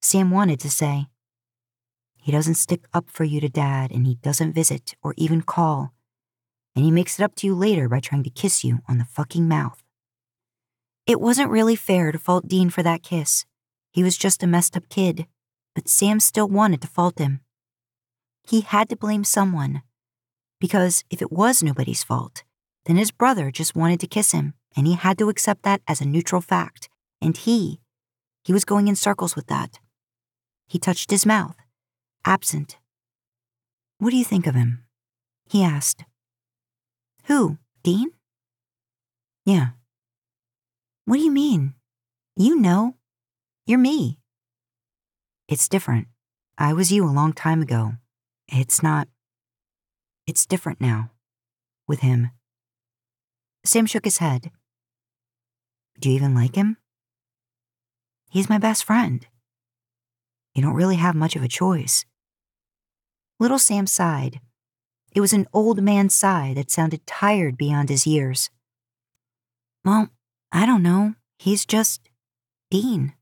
Sam 0.00 0.30
wanted 0.30 0.60
to 0.60 0.70
say. 0.70 1.08
He 2.22 2.30
doesn't 2.30 2.54
stick 2.54 2.86
up 2.94 3.10
for 3.10 3.24
you 3.24 3.40
to 3.40 3.48
Dad, 3.48 3.90
and 3.90 4.06
he 4.06 4.14
doesn't 4.14 4.52
visit 4.52 4.94
or 5.02 5.14
even 5.16 5.42
call. 5.42 5.92
And 6.78 6.84
he 6.84 6.92
makes 6.92 7.18
it 7.18 7.24
up 7.24 7.34
to 7.34 7.46
you 7.48 7.56
later 7.56 7.88
by 7.88 7.98
trying 7.98 8.22
to 8.22 8.30
kiss 8.30 8.62
you 8.62 8.82
on 8.88 8.98
the 8.98 9.04
fucking 9.04 9.48
mouth. 9.48 9.82
It 11.08 11.20
wasn't 11.20 11.50
really 11.50 11.74
fair 11.74 12.12
to 12.12 12.20
fault 12.20 12.46
Dean 12.46 12.70
for 12.70 12.84
that 12.84 13.02
kiss. 13.02 13.46
He 13.90 14.04
was 14.04 14.16
just 14.16 14.44
a 14.44 14.46
messed 14.46 14.76
up 14.76 14.88
kid, 14.88 15.26
but 15.74 15.88
Sam 15.88 16.20
still 16.20 16.46
wanted 16.46 16.80
to 16.82 16.86
fault 16.86 17.18
him. 17.18 17.40
He 18.46 18.60
had 18.60 18.88
to 18.90 18.96
blame 18.96 19.24
someone. 19.24 19.82
Because 20.60 21.02
if 21.10 21.20
it 21.20 21.32
was 21.32 21.64
nobody's 21.64 22.04
fault, 22.04 22.44
then 22.84 22.94
his 22.94 23.10
brother 23.10 23.50
just 23.50 23.74
wanted 23.74 23.98
to 23.98 24.06
kiss 24.06 24.30
him, 24.30 24.54
and 24.76 24.86
he 24.86 24.92
had 24.92 25.18
to 25.18 25.30
accept 25.30 25.64
that 25.64 25.82
as 25.88 26.00
a 26.00 26.06
neutral 26.06 26.40
fact. 26.40 26.88
And 27.20 27.36
he, 27.36 27.80
he 28.44 28.52
was 28.52 28.64
going 28.64 28.86
in 28.86 28.94
circles 28.94 29.34
with 29.34 29.48
that. 29.48 29.80
He 30.68 30.78
touched 30.78 31.10
his 31.10 31.26
mouth, 31.26 31.56
absent. 32.24 32.78
What 33.98 34.10
do 34.10 34.16
you 34.16 34.24
think 34.24 34.46
of 34.46 34.54
him? 34.54 34.84
He 35.50 35.64
asked. 35.64 36.04
Who, 37.28 37.58
Dean? 37.82 38.12
Yeah. 39.44 39.68
What 41.04 41.18
do 41.18 41.22
you 41.22 41.30
mean? 41.30 41.74
You 42.36 42.56
know. 42.56 42.94
You're 43.66 43.78
me. 43.78 44.18
It's 45.46 45.68
different. 45.68 46.08
I 46.56 46.72
was 46.72 46.90
you 46.90 47.04
a 47.04 47.12
long 47.12 47.34
time 47.34 47.60
ago. 47.60 47.92
It's 48.48 48.82
not. 48.82 49.08
It's 50.26 50.46
different 50.46 50.80
now. 50.80 51.10
With 51.86 52.00
him. 52.00 52.30
Sam 53.62 53.84
shook 53.84 54.06
his 54.06 54.18
head. 54.18 54.50
Do 56.00 56.08
you 56.08 56.16
even 56.16 56.34
like 56.34 56.54
him? 56.54 56.78
He's 58.30 58.48
my 58.48 58.56
best 58.56 58.84
friend. 58.84 59.26
You 60.54 60.62
don't 60.62 60.72
really 60.72 60.96
have 60.96 61.14
much 61.14 61.36
of 61.36 61.42
a 61.42 61.48
choice. 61.48 62.06
Little 63.38 63.58
Sam 63.58 63.86
sighed. 63.86 64.40
It 65.14 65.20
was 65.20 65.32
an 65.32 65.46
old 65.52 65.82
man's 65.82 66.14
sigh 66.14 66.52
that 66.54 66.70
sounded 66.70 67.06
tired 67.06 67.56
beyond 67.56 67.88
his 67.88 68.06
years. 68.06 68.50
Well, 69.84 70.10
I 70.52 70.66
don't 70.66 70.82
know. 70.82 71.14
He's 71.38 71.64
just 71.64 72.08
Dean. 72.70 73.14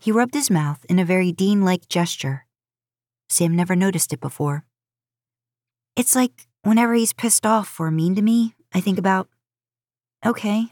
He 0.00 0.12
rubbed 0.12 0.34
his 0.34 0.50
mouth 0.50 0.84
in 0.88 0.98
a 0.98 1.04
very 1.04 1.32
Dean 1.32 1.62
like 1.64 1.88
gesture. 1.88 2.46
Sam 3.28 3.56
never 3.56 3.74
noticed 3.74 4.12
it 4.12 4.20
before. 4.20 4.64
It's 5.96 6.14
like 6.14 6.46
whenever 6.62 6.94
he's 6.94 7.12
pissed 7.12 7.44
off 7.44 7.80
or 7.80 7.90
mean 7.90 8.14
to 8.14 8.22
me, 8.22 8.54
I 8.72 8.80
think 8.80 8.98
about, 8.98 9.28
okay, 10.24 10.66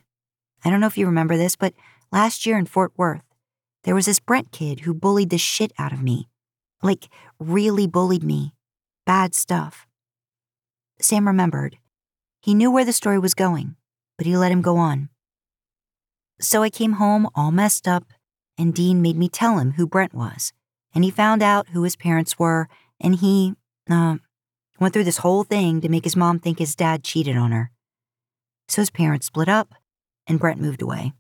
I 0.65 0.71
don't 0.71 0.81
know 0.81 0.87
if 0.87 0.99
you 0.99 1.07
remember 1.07 1.37
this, 1.37 1.57
but 1.57 1.75
last 2.13 2.47
year 2.47 2.59
in 2.59 2.67
Fort 2.67 2.93
Worth, 2.97 3.23
there 3.85 3.95
was 3.95 4.07
this 4.07 4.21
Brent 4.21 4.53
kid 4.53 4.81
who 4.81 4.95
bullied 4.95 5.31
the 5.31 5.39
shit 5.39 5.73
out 5.79 5.93
of 5.93 6.03
me. 6.03 6.29
Like, 6.83 7.09
really 7.39 7.87
bullied 7.87 8.23
me. 8.23 8.53
Bad 9.07 9.35
stuff. 9.35 9.86
Sam 11.01 11.27
remembered. 11.27 11.79
He 12.41 12.55
knew 12.55 12.71
where 12.71 12.85
the 12.85 12.93
story 12.93 13.19
was 13.19 13.35
going, 13.35 13.77
but 14.17 14.27
he 14.27 14.37
let 14.37 14.53
him 14.53 14.63
go 14.63 14.77
on. 14.77 15.09
So 16.41 16.63
I 16.63 16.71
came 16.71 16.93
home 16.93 17.29
all 17.35 17.51
messed 17.51 17.89
up, 17.89 18.05
and 18.59 18.75
Dean 18.75 19.03
made 19.03 19.17
me 19.17 19.29
tell 19.29 19.59
him 19.59 19.73
who 19.73 19.87
Brent 19.87 20.15
was. 20.15 20.53
And 20.95 21.05
he 21.05 21.11
found 21.11 21.43
out 21.43 21.69
who 21.69 21.83
his 21.83 21.97
parents 21.97 22.39
were, 22.39 22.69
and 23.01 23.17
he, 23.17 23.55
uh, 23.91 24.17
went 24.79 24.93
through 24.93 25.05
this 25.05 25.19
whole 25.19 25.45
thing 25.45 25.81
to 25.81 25.89
make 25.89 26.05
his 26.05 26.17
mom 26.17 26.39
think 26.39 26.59
his 26.59 26.75
dad 26.75 27.05
cheated 27.05 27.37
on 27.37 27.53
her. 27.53 27.71
So 28.69 28.83
his 28.83 28.91
parents 28.91 29.27
split 29.27 29.49
up, 29.49 29.75
and 30.27 30.39
Brent 30.39 30.61
moved 30.61 30.83
away. 30.83 31.13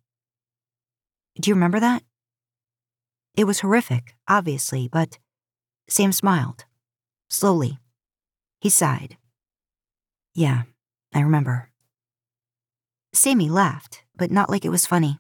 Do 1.41 1.51
you 1.51 1.55
remember 1.55 1.81
that? 1.81 2.03
It 3.37 3.45
was 3.45 3.61
horrific, 3.61 4.15
obviously, 4.27 4.89
but 4.89 5.19
Sam 5.89 6.13
smiled. 6.13 6.65
Slowly. 7.29 7.79
He 8.61 8.71
sighed. 8.71 9.17
Yeah, 10.37 10.65
I 11.15 11.21
remember. 11.21 11.71
Sammy 13.15 13.49
laughed, 13.49 14.05
but 14.15 14.31
not 14.31 14.51
like 14.51 14.67
it 14.67 14.71
was 14.71 14.85
funny. 14.85 15.19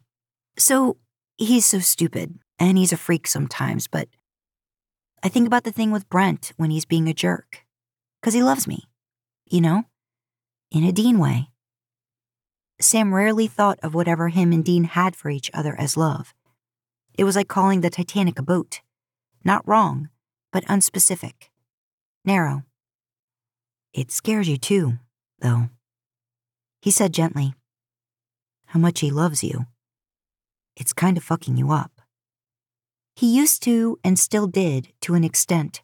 So, 0.58 0.98
he's 1.38 1.64
so 1.64 1.78
stupid, 1.78 2.38
and 2.58 2.76
he's 2.76 2.92
a 2.92 2.98
freak 2.98 3.26
sometimes, 3.26 3.86
but 3.86 4.08
I 5.22 5.30
think 5.30 5.46
about 5.46 5.64
the 5.64 5.72
thing 5.72 5.90
with 5.90 6.10
Brent 6.10 6.52
when 6.58 6.70
he's 6.70 6.84
being 6.84 7.08
a 7.08 7.14
jerk. 7.14 7.64
Because 8.20 8.34
he 8.34 8.42
loves 8.42 8.66
me, 8.66 8.84
you 9.46 9.62
know? 9.62 9.84
In 10.70 10.84
a 10.84 10.92
Dean 10.92 11.18
way. 11.18 11.48
Sam 12.78 13.14
rarely 13.14 13.46
thought 13.46 13.78
of 13.82 13.94
whatever 13.94 14.28
him 14.28 14.52
and 14.52 14.62
Dean 14.62 14.84
had 14.84 15.16
for 15.16 15.30
each 15.30 15.50
other 15.54 15.74
as 15.80 15.96
love. 15.96 16.34
It 17.16 17.24
was 17.24 17.36
like 17.36 17.48
calling 17.48 17.80
the 17.80 17.88
Titanic 17.88 18.38
a 18.38 18.42
boat. 18.42 18.82
Not 19.42 19.66
wrong, 19.66 20.10
but 20.52 20.66
unspecific. 20.66 21.48
Narrow. 22.22 22.64
It 23.94 24.12
scares 24.12 24.46
you 24.46 24.58
too, 24.58 24.98
though. 25.40 25.68
He 26.80 26.90
said 26.90 27.12
gently 27.12 27.54
how 28.66 28.80
much 28.80 29.00
he 29.00 29.10
loves 29.10 29.42
you. 29.42 29.66
It's 30.76 30.92
kind 30.92 31.16
of 31.16 31.24
fucking 31.24 31.56
you 31.56 31.70
up. 31.70 31.92
He 33.14 33.34
used 33.34 33.62
to, 33.62 33.98
and 34.04 34.18
still 34.18 34.46
did, 34.46 34.92
to 35.00 35.14
an 35.14 35.24
extent, 35.24 35.82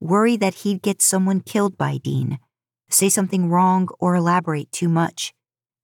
worry 0.00 0.36
that 0.36 0.56
he'd 0.56 0.82
get 0.82 1.00
someone 1.00 1.40
killed 1.40 1.78
by 1.78 1.96
Dean, 1.96 2.38
say 2.90 3.08
something 3.08 3.48
wrong 3.48 3.88
or 3.98 4.14
elaborate 4.14 4.70
too 4.70 4.88
much, 4.88 5.32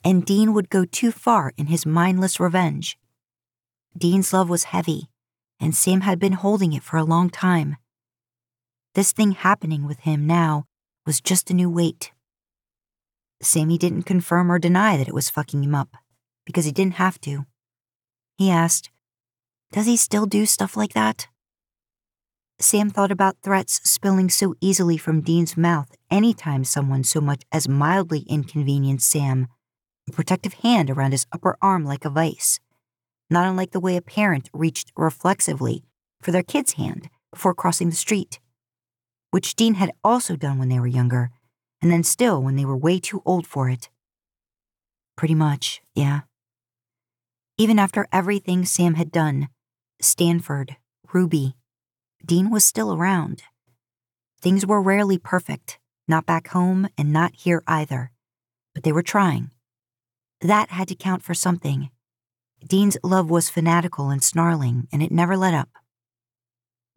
and 0.04 0.26
Dean 0.26 0.52
would 0.52 0.68
go 0.68 0.84
too 0.84 1.10
far 1.10 1.52
in 1.56 1.66
his 1.66 1.86
mindless 1.86 2.38
revenge. 2.38 2.98
Dean's 3.96 4.32
love 4.32 4.48
was 4.48 4.64
heavy, 4.64 5.08
and 5.58 5.74
Sam 5.74 6.02
had 6.02 6.18
been 6.18 6.34
holding 6.34 6.72
it 6.72 6.82
for 6.82 6.96
a 6.96 7.04
long 7.04 7.30
time. 7.30 7.76
This 8.94 9.12
thing 9.12 9.32
happening 9.32 9.86
with 9.86 10.00
him 10.00 10.26
now 10.26 10.64
was 11.06 11.20
just 11.20 11.50
a 11.50 11.54
new 11.54 11.70
weight. 11.70 12.12
Sammy 13.42 13.78
didn't 13.78 14.02
confirm 14.02 14.50
or 14.50 14.58
deny 14.58 14.96
that 14.96 15.08
it 15.08 15.14
was 15.14 15.30
fucking 15.30 15.64
him 15.64 15.74
up 15.74 15.96
because 16.44 16.64
he 16.64 16.72
didn't 16.72 16.94
have 16.94 17.20
to. 17.22 17.46
He 18.36 18.50
asked, 18.50 18.90
Does 19.72 19.86
he 19.86 19.96
still 19.96 20.26
do 20.26 20.46
stuff 20.46 20.76
like 20.76 20.92
that? 20.92 21.28
Sam 22.58 22.90
thought 22.90 23.10
about 23.10 23.38
threats 23.42 23.80
spilling 23.88 24.28
so 24.28 24.54
easily 24.60 24.98
from 24.98 25.22
Dean's 25.22 25.56
mouth 25.56 25.96
anytime 26.10 26.64
someone 26.64 27.04
so 27.04 27.20
much 27.20 27.42
as 27.50 27.68
mildly 27.68 28.20
inconvenienced 28.28 29.08
Sam, 29.08 29.48
a 30.06 30.12
protective 30.12 30.54
hand 30.54 30.90
around 30.90 31.12
his 31.12 31.26
upper 31.32 31.56
arm 31.62 31.86
like 31.86 32.04
a 32.04 32.10
vice, 32.10 32.60
not 33.30 33.46
unlike 33.46 33.70
the 33.70 33.80
way 33.80 33.96
a 33.96 34.02
parent 34.02 34.50
reached 34.52 34.92
reflexively 34.94 35.84
for 36.20 36.32
their 36.32 36.42
kid's 36.42 36.74
hand 36.74 37.08
before 37.32 37.54
crossing 37.54 37.88
the 37.88 37.96
street, 37.96 38.40
which 39.30 39.54
Dean 39.54 39.74
had 39.74 39.92
also 40.04 40.36
done 40.36 40.58
when 40.58 40.68
they 40.68 40.80
were 40.80 40.86
younger, 40.86 41.30
and 41.82 41.90
then 41.90 42.02
still 42.02 42.42
when 42.42 42.56
they 42.56 42.64
were 42.64 42.76
way 42.76 42.98
too 42.98 43.22
old 43.24 43.46
for 43.46 43.68
it. 43.68 43.88
Pretty 45.16 45.34
much, 45.34 45.82
yeah. 45.94 46.20
Even 47.58 47.78
after 47.78 48.06
everything 48.12 48.64
Sam 48.64 48.94
had 48.94 49.12
done 49.12 49.48
Stanford, 50.00 50.76
Ruby, 51.12 51.56
Dean 52.24 52.50
was 52.50 52.64
still 52.64 52.94
around. 52.94 53.42
Things 54.40 54.66
were 54.66 54.80
rarely 54.80 55.18
perfect, 55.18 55.78
not 56.08 56.26
back 56.26 56.48
home 56.48 56.88
and 56.96 57.12
not 57.12 57.34
here 57.34 57.62
either, 57.66 58.12
but 58.74 58.82
they 58.82 58.92
were 58.92 59.02
trying. 59.02 59.50
That 60.40 60.70
had 60.70 60.88
to 60.88 60.94
count 60.94 61.22
for 61.22 61.34
something. 61.34 61.90
Dean's 62.66 62.96
love 63.02 63.28
was 63.30 63.50
fanatical 63.50 64.08
and 64.08 64.22
snarling, 64.22 64.88
and 64.92 65.02
it 65.02 65.12
never 65.12 65.36
let 65.36 65.54
up. 65.54 65.68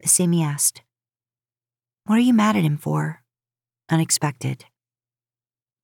Sammy 0.04 0.42
asked, 0.42 0.82
What 2.06 2.16
are 2.16 2.22
you 2.22 2.34
mad 2.34 2.56
at 2.56 2.64
him 2.64 2.76
for? 2.78 3.22
Unexpected. 3.90 4.64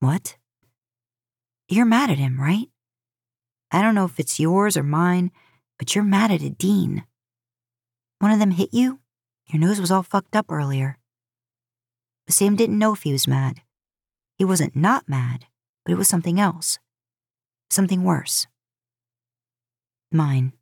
What? 0.01 0.35
You're 1.69 1.85
mad 1.85 2.09
at 2.09 2.17
him, 2.17 2.41
right? 2.41 2.67
I 3.71 3.83
don't 3.83 3.93
know 3.93 4.05
if 4.05 4.19
it's 4.19 4.39
yours 4.39 4.75
or 4.75 4.81
mine, 4.81 5.31
but 5.77 5.93
you're 5.93 6.03
mad 6.03 6.31
at 6.31 6.41
a 6.41 6.49
Dean. 6.49 7.05
One 8.17 8.31
of 8.31 8.39
them 8.39 8.51
hit 8.51 8.73
you? 8.73 8.99
Your 9.45 9.61
nose 9.61 9.79
was 9.79 9.91
all 9.91 10.01
fucked 10.01 10.35
up 10.35 10.47
earlier. 10.51 10.97
But 12.25 12.33
Sam 12.33 12.55
didn't 12.55 12.79
know 12.79 12.93
if 12.93 13.03
he 13.03 13.11
was 13.11 13.27
mad. 13.27 13.61
He 14.39 14.43
wasn't 14.43 14.75
not 14.75 15.07
mad, 15.07 15.45
but 15.85 15.91
it 15.91 15.97
was 15.97 16.07
something 16.07 16.39
else. 16.39 16.79
Something 17.69 18.03
worse. 18.03 18.47
Mine, 20.11 20.53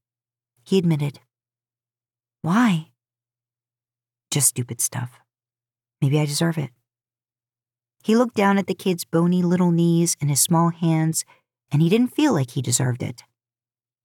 he 0.65 0.77
admitted. 0.77 1.21
Why? 2.41 2.89
Just 4.31 4.49
stupid 4.49 4.81
stuff. 4.81 5.11
Maybe 6.01 6.19
I 6.19 6.25
deserve 6.25 6.57
it. 6.57 6.71
He 8.03 8.15
looked 8.15 8.35
down 8.35 8.57
at 8.57 8.67
the 8.67 8.73
kid's 8.73 9.05
bony 9.05 9.43
little 9.43 9.71
knees 9.71 10.15
and 10.21 10.29
his 10.29 10.41
small 10.41 10.69
hands, 10.69 11.25
and 11.71 11.81
he 11.81 11.89
didn't 11.89 12.15
feel 12.15 12.33
like 12.33 12.51
he 12.51 12.61
deserved 12.61 13.03
it. 13.03 13.23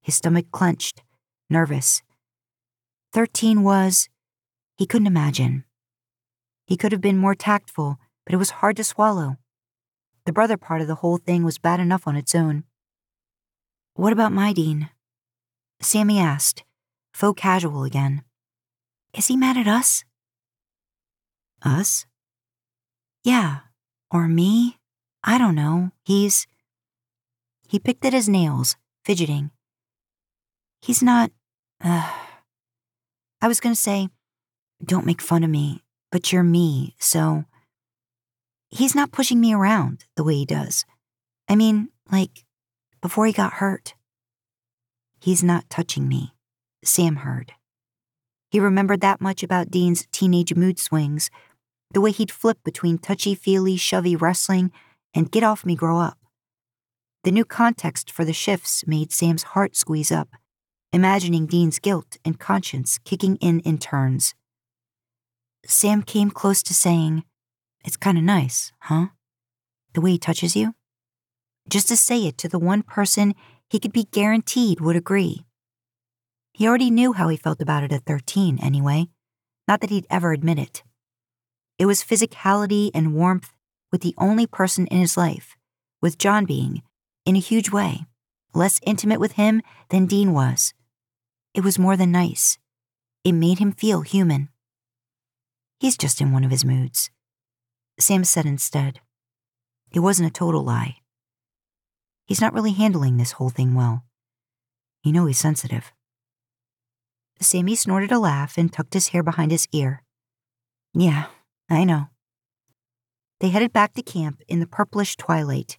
His 0.02 0.16
stomach 0.16 0.46
clenched, 0.50 1.02
nervous. 1.48 2.02
Thirteen 3.12 3.62
was, 3.62 4.08
he 4.76 4.86
couldn't 4.86 5.06
imagine. 5.06 5.64
He 6.66 6.76
could 6.76 6.92
have 6.92 7.00
been 7.00 7.18
more 7.18 7.34
tactful, 7.34 7.98
but 8.26 8.34
it 8.34 8.38
was 8.38 8.50
hard 8.50 8.76
to 8.76 8.84
swallow. 8.84 9.36
The 10.26 10.32
brother 10.32 10.56
part 10.56 10.80
of 10.80 10.88
the 10.88 10.96
whole 10.96 11.18
thing 11.18 11.44
was 11.44 11.58
bad 11.58 11.80
enough 11.80 12.08
on 12.08 12.16
its 12.16 12.34
own. 12.34 12.64
What 13.94 14.12
about 14.12 14.32
my 14.32 14.52
Dean? 14.52 14.90
Sammy 15.80 16.18
asked, 16.18 16.64
faux 17.12 17.40
casual 17.40 17.84
again. 17.84 18.22
Is 19.12 19.28
he 19.28 19.36
mad 19.36 19.56
at 19.56 19.68
us? 19.68 20.04
Us? 21.62 22.06
Yeah, 23.22 23.60
or 24.14 24.28
me? 24.28 24.78
I 25.22 25.36
don't 25.36 25.56
know. 25.56 25.90
He's. 26.04 26.46
He 27.68 27.78
picked 27.78 28.04
at 28.04 28.12
his 28.12 28.28
nails, 28.28 28.76
fidgeting. 29.04 29.50
He's 30.80 31.02
not. 31.02 31.32
I 31.82 32.12
was 33.42 33.60
going 33.60 33.74
to 33.74 33.80
say, 33.80 34.08
don't 34.82 35.04
make 35.04 35.20
fun 35.20 35.42
of 35.42 35.50
me, 35.50 35.82
but 36.12 36.32
you're 36.32 36.44
me, 36.44 36.94
so. 36.98 37.44
He's 38.70 38.94
not 38.94 39.12
pushing 39.12 39.40
me 39.40 39.52
around 39.52 40.04
the 40.16 40.24
way 40.24 40.34
he 40.34 40.46
does. 40.46 40.84
I 41.48 41.56
mean, 41.56 41.90
like, 42.10 42.44
before 43.02 43.26
he 43.26 43.32
got 43.32 43.54
hurt. 43.54 43.94
He's 45.20 45.42
not 45.42 45.68
touching 45.70 46.08
me, 46.08 46.34
Sam 46.84 47.16
heard. 47.16 47.52
He 48.50 48.60
remembered 48.60 49.00
that 49.00 49.20
much 49.20 49.42
about 49.42 49.70
Dean's 49.70 50.06
teenage 50.12 50.54
mood 50.54 50.78
swings, 50.78 51.30
the 51.90 52.00
way 52.00 52.10
he'd 52.10 52.30
flip 52.30 52.58
between 52.64 52.98
touchy 52.98 53.34
feely, 53.34 53.76
shovey 53.76 54.16
wrestling 54.16 54.72
and 55.14 55.30
get 55.30 55.44
off 55.44 55.64
me, 55.64 55.76
grow 55.76 55.98
up. 55.98 56.18
The 57.22 57.30
new 57.30 57.44
context 57.44 58.10
for 58.10 58.24
the 58.24 58.32
shifts 58.32 58.86
made 58.86 59.12
Sam's 59.12 59.44
heart 59.44 59.76
squeeze 59.76 60.12
up, 60.12 60.28
imagining 60.92 61.46
Dean's 61.46 61.78
guilt 61.78 62.18
and 62.24 62.38
conscience 62.38 62.98
kicking 63.04 63.36
in 63.36 63.60
in 63.60 63.78
turns. 63.78 64.34
Sam 65.64 66.02
came 66.02 66.30
close 66.30 66.62
to 66.64 66.74
saying, 66.74 67.24
It's 67.84 67.96
kinda 67.96 68.20
nice, 68.20 68.72
huh? 68.80 69.08
The 69.94 70.00
way 70.00 70.12
he 70.12 70.18
touches 70.18 70.54
you? 70.54 70.74
Just 71.68 71.88
to 71.88 71.96
say 71.96 72.26
it 72.26 72.36
to 72.38 72.48
the 72.48 72.58
one 72.58 72.82
person 72.82 73.34
he 73.70 73.78
could 73.78 73.92
be 73.92 74.04
guaranteed 74.04 74.80
would 74.80 74.96
agree. 74.96 75.46
He 76.52 76.68
already 76.68 76.90
knew 76.90 77.14
how 77.14 77.28
he 77.28 77.36
felt 77.36 77.60
about 77.60 77.82
it 77.82 77.92
at 77.92 78.04
13, 78.04 78.58
anyway, 78.62 79.06
not 79.66 79.80
that 79.80 79.90
he'd 79.90 80.06
ever 80.10 80.32
admit 80.32 80.58
it. 80.58 80.82
It 81.78 81.86
was 81.86 82.04
physicality 82.04 82.90
and 82.94 83.14
warmth 83.14 83.52
with 83.90 84.02
the 84.02 84.14
only 84.18 84.46
person 84.46 84.86
in 84.88 84.98
his 84.98 85.16
life, 85.16 85.56
with 86.00 86.18
John 86.18 86.44
being, 86.44 86.82
in 87.26 87.36
a 87.36 87.40
huge 87.40 87.70
way, 87.70 88.06
less 88.54 88.80
intimate 88.84 89.20
with 89.20 89.32
him 89.32 89.62
than 89.90 90.06
Dean 90.06 90.32
was. 90.32 90.74
It 91.54 91.64
was 91.64 91.78
more 91.78 91.96
than 91.96 92.12
nice. 92.12 92.58
It 93.24 93.32
made 93.32 93.58
him 93.58 93.72
feel 93.72 94.02
human. 94.02 94.48
He's 95.80 95.96
just 95.96 96.20
in 96.20 96.32
one 96.32 96.44
of 96.44 96.50
his 96.50 96.64
moods. 96.64 97.10
Sam 97.98 98.24
said 98.24 98.46
instead. 98.46 99.00
It 99.92 100.00
wasn't 100.00 100.28
a 100.28 100.32
total 100.32 100.64
lie. 100.64 100.96
He's 102.26 102.40
not 102.40 102.52
really 102.52 102.72
handling 102.72 103.16
this 103.16 103.32
whole 103.32 103.50
thing 103.50 103.74
well. 103.74 104.04
You 105.02 105.12
know 105.12 105.26
he's 105.26 105.38
sensitive. 105.38 105.92
Sammy 107.40 107.76
snorted 107.76 108.10
a 108.10 108.18
laugh 108.18 108.56
and 108.56 108.72
tucked 108.72 108.94
his 108.94 109.08
hair 109.08 109.22
behind 109.22 109.50
his 109.50 109.68
ear. 109.72 110.02
Yeah, 110.94 111.26
I 111.68 111.84
know. 111.84 112.08
They 113.40 113.48
headed 113.48 113.72
back 113.72 113.94
to 113.94 114.02
camp 114.02 114.40
in 114.48 114.60
the 114.60 114.66
purplish 114.66 115.16
twilight. 115.16 115.78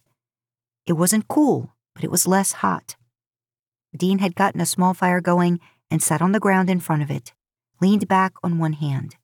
It 0.86 0.94
wasn't 0.94 1.28
cool, 1.28 1.74
but 1.94 2.04
it 2.04 2.10
was 2.10 2.26
less 2.26 2.52
hot. 2.52 2.96
Dean 3.96 4.18
had 4.18 4.34
gotten 4.34 4.60
a 4.60 4.66
small 4.66 4.94
fire 4.94 5.20
going 5.20 5.58
and 5.90 6.02
sat 6.02 6.22
on 6.22 6.32
the 6.32 6.40
ground 6.40 6.68
in 6.68 6.80
front 6.80 7.02
of 7.02 7.10
it, 7.10 7.32
leaned 7.80 8.08
back 8.08 8.34
on 8.42 8.58
one 8.58 8.74
hand. 8.74 9.16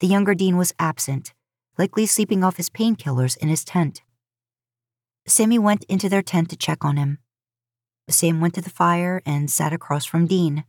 The 0.00 0.06
younger 0.06 0.34
Dean 0.34 0.56
was 0.56 0.74
absent, 0.78 1.32
likely 1.78 2.06
sleeping 2.06 2.44
off 2.44 2.56
his 2.56 2.68
painkillers 2.68 3.36
in 3.36 3.48
his 3.48 3.64
tent. 3.64 4.02
Sammy 5.26 5.58
went 5.58 5.84
into 5.84 6.08
their 6.08 6.22
tent 6.22 6.50
to 6.50 6.56
check 6.56 6.84
on 6.84 6.96
him. 6.96 7.18
Sam 8.08 8.40
went 8.40 8.54
to 8.54 8.60
the 8.60 8.70
fire 8.70 9.22
and 9.26 9.50
sat 9.50 9.72
across 9.72 10.04
from 10.04 10.26
Dean. 10.26 10.64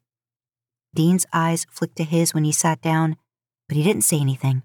Dean's 0.96 1.28
eyes 1.32 1.66
flicked 1.70 1.98
to 1.98 2.04
his 2.04 2.34
when 2.34 2.44
he 2.44 2.52
sat 2.52 2.82
down, 2.82 3.18
but 3.68 3.78
he 3.78 3.84
didn't 3.84 4.04
say 4.04 4.20
anything. 4.20 4.64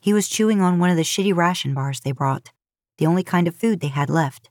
He 0.00 0.12
was 0.14 0.28
chewing 0.28 0.62
on 0.62 0.78
one 0.78 0.90
of 0.90 0.96
the 0.96 1.02
shitty 1.02 1.34
ration 1.36 1.74
bars 1.74 2.00
they 2.00 2.12
brought, 2.12 2.52
the 2.98 3.06
only 3.06 3.22
kind 3.22 3.46
of 3.46 3.54
food 3.54 3.80
they 3.80 3.88
had 3.88 4.08
left. 4.08 4.50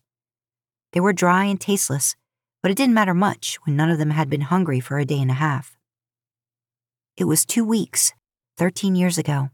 They 0.93 0.99
were 0.99 1.13
dry 1.13 1.45
and 1.45 1.59
tasteless, 1.59 2.15
but 2.61 2.71
it 2.71 2.77
didn't 2.77 2.93
matter 2.93 3.13
much 3.13 3.57
when 3.65 3.75
none 3.75 3.89
of 3.89 3.97
them 3.97 4.11
had 4.11 4.29
been 4.29 4.41
hungry 4.41 4.79
for 4.79 4.99
a 4.99 5.05
day 5.05 5.19
and 5.19 5.31
a 5.31 5.35
half. 5.35 5.75
It 7.17 7.25
was 7.25 7.45
two 7.45 7.65
weeks 7.65 8.13
13 8.57 8.95
years 8.95 9.17
ago. 9.17 9.49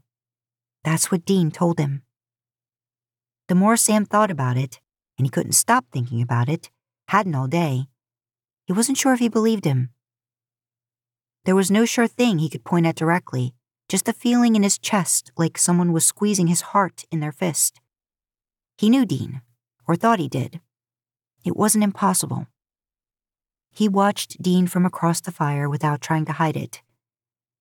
That's 0.84 1.10
what 1.10 1.24
Dean 1.24 1.50
told 1.50 1.78
him. 1.78 2.02
The 3.48 3.54
more 3.54 3.76
Sam 3.76 4.04
thought 4.04 4.30
about 4.30 4.56
it, 4.56 4.80
and 5.18 5.26
he 5.26 5.30
couldn't 5.30 5.52
stop 5.52 5.86
thinking 5.90 6.20
about 6.20 6.48
it, 6.48 6.70
hadn't 7.08 7.34
all 7.34 7.48
day, 7.48 7.86
he 8.66 8.72
wasn't 8.72 8.98
sure 8.98 9.12
if 9.12 9.20
he 9.20 9.28
believed 9.28 9.64
him. 9.64 9.90
There 11.44 11.56
was 11.56 11.70
no 11.70 11.84
sure 11.84 12.06
thing 12.06 12.38
he 12.38 12.48
could 12.48 12.64
point 12.64 12.86
at 12.86 12.96
directly, 12.96 13.55
just 13.88 14.08
a 14.08 14.12
feeling 14.12 14.56
in 14.56 14.62
his 14.62 14.78
chest 14.78 15.30
like 15.36 15.56
someone 15.58 15.92
was 15.92 16.04
squeezing 16.04 16.48
his 16.48 16.72
heart 16.72 17.04
in 17.10 17.20
their 17.20 17.32
fist. 17.32 17.80
He 18.76 18.90
knew 18.90 19.06
Dean, 19.06 19.42
or 19.86 19.96
thought 19.96 20.18
he 20.18 20.28
did. 20.28 20.60
It 21.44 21.56
wasn't 21.56 21.84
impossible. 21.84 22.48
He 23.70 23.88
watched 23.88 24.42
Dean 24.42 24.66
from 24.66 24.84
across 24.84 25.20
the 25.20 25.30
fire 25.30 25.68
without 25.68 26.00
trying 26.00 26.24
to 26.24 26.32
hide 26.32 26.56
it. 26.56 26.82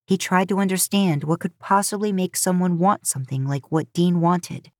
He 0.07 0.17
tried 0.17 0.49
to 0.49 0.59
understand 0.59 1.23
what 1.23 1.39
could 1.39 1.59
possibly 1.59 2.11
make 2.11 2.35
someone 2.35 2.79
want 2.79 3.07
something 3.07 3.45
like 3.47 3.71
what 3.71 3.91
Dean 3.93 4.21
wanted. 4.21 4.71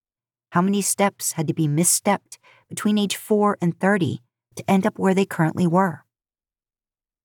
How 0.51 0.61
many 0.61 0.81
steps 0.81 1.33
had 1.33 1.47
to 1.47 1.53
be 1.53 1.67
misstepped 1.67 2.37
between 2.69 2.97
age 2.97 3.15
4 3.15 3.57
and 3.61 3.79
30 3.79 4.21
to 4.55 4.69
end 4.69 4.85
up 4.85 4.97
where 4.97 5.13
they 5.13 5.25
currently 5.25 5.67
were? 5.67 6.05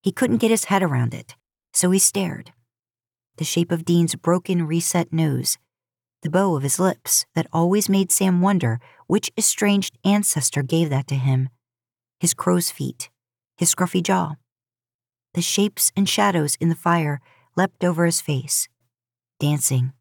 He 0.01 0.11
couldn't 0.11 0.37
get 0.37 0.51
his 0.51 0.65
head 0.65 0.83
around 0.83 1.13
it, 1.13 1.35
so 1.73 1.91
he 1.91 1.99
stared. 1.99 2.51
The 3.41 3.45
shape 3.45 3.71
of 3.71 3.85
Dean's 3.85 4.13
broken, 4.13 4.67
reset 4.67 5.11
nose, 5.11 5.57
the 6.21 6.29
bow 6.29 6.55
of 6.55 6.61
his 6.61 6.77
lips 6.77 7.25
that 7.33 7.47
always 7.51 7.89
made 7.89 8.11
Sam 8.11 8.39
wonder 8.39 8.79
which 9.07 9.31
estranged 9.35 9.97
ancestor 10.05 10.61
gave 10.61 10.91
that 10.91 11.07
to 11.07 11.15
him, 11.15 11.49
his 12.19 12.35
crow's 12.35 12.69
feet, 12.69 13.09
his 13.57 13.73
scruffy 13.73 14.03
jaw. 14.03 14.35
the 15.33 15.41
shapes 15.41 15.91
and 15.95 16.07
shadows 16.07 16.55
in 16.61 16.69
the 16.69 16.75
fire 16.75 17.19
leapt 17.57 17.83
over 17.83 18.05
his 18.05 18.21
face, 18.21 18.69
dancing. 19.39 19.93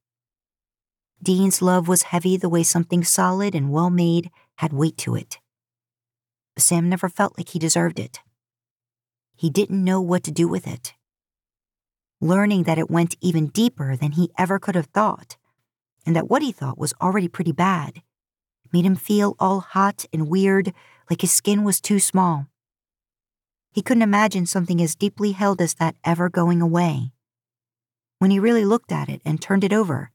Dean's 1.23 1.63
love 1.63 1.89
was 1.89 2.13
heavy 2.13 2.37
the 2.37 2.51
way 2.51 2.63
something 2.63 3.03
solid 3.03 3.55
and 3.55 3.73
well 3.73 3.89
made 3.89 4.31
had 4.57 4.75
weight 4.75 4.99
to 4.99 5.15
it. 5.17 5.39
Sam 6.59 6.91
never 6.91 7.09
felt 7.09 7.39
like 7.39 7.49
he 7.49 7.59
deserved 7.59 7.99
it. 7.99 8.21
He 9.35 9.49
didn't 9.49 9.83
know 9.83 10.03
what 10.03 10.25
to 10.25 10.31
do 10.31 10.47
with 10.47 10.67
it. 10.67 10.93
Learning 12.21 12.65
that 12.65 12.79
it 12.79 12.91
went 12.91 13.17
even 13.21 13.47
deeper 13.47 13.97
than 13.97 14.13
he 14.13 14.31
ever 14.37 14.59
could 14.59 14.75
have 14.75 14.87
thought, 14.87 15.37
and 16.05 16.15
that 16.15 16.29
what 16.29 16.43
he 16.43 16.53
thought 16.53 16.79
was 16.79 16.95
already 17.01 17.29
pretty 17.29 17.53
bad, 17.53 18.03
made 18.73 18.85
him 18.85 18.97
feel 18.97 19.37
all 19.39 19.61
hot 19.61 20.05
and 20.13 20.29
weird, 20.29 20.73
like 21.09 21.23
his 21.23 21.33
skin 21.33 21.65
was 21.65 21.81
too 21.81 21.99
small. 21.99 22.47
He 23.73 23.83
couldn't 23.83 24.03
imagine 24.03 24.47
something 24.47 24.83
as 24.83 24.95
deeply 24.95 25.33
held 25.33 25.61
as 25.61 25.75
that 25.75 25.97
ever 26.05 26.29
going 26.29 26.61
away. 26.61 27.13
When 28.19 28.31
he 28.31 28.39
really 28.39 28.65
looked 28.65 28.93
at 28.93 29.09
it 29.09 29.23
and 29.25 29.41
turned 29.41 29.65
it 29.65 29.73
over, 29.73 30.11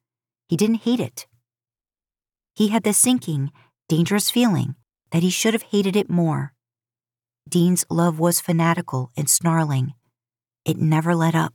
he 0.47 0.55
didn't 0.55 0.83
hate 0.83 0.99
it. 0.99 1.25
He 2.53 2.67
had 2.67 2.83
the 2.83 2.93
sinking, 2.93 3.51
dangerous 3.89 4.29
feeling 4.29 4.75
that 5.11 5.23
he 5.23 5.29
should 5.29 5.53
have 5.53 5.63
hated 5.63 5.95
it 5.95 6.09
more. 6.09 6.53
Dean's 7.47 7.85
love 7.89 8.19
was 8.19 8.39
fanatical 8.39 9.11
and 9.17 9.29
snarling. 9.29 9.93
It 10.65 10.77
never 10.77 11.15
let 11.15 11.35
up. 11.35 11.53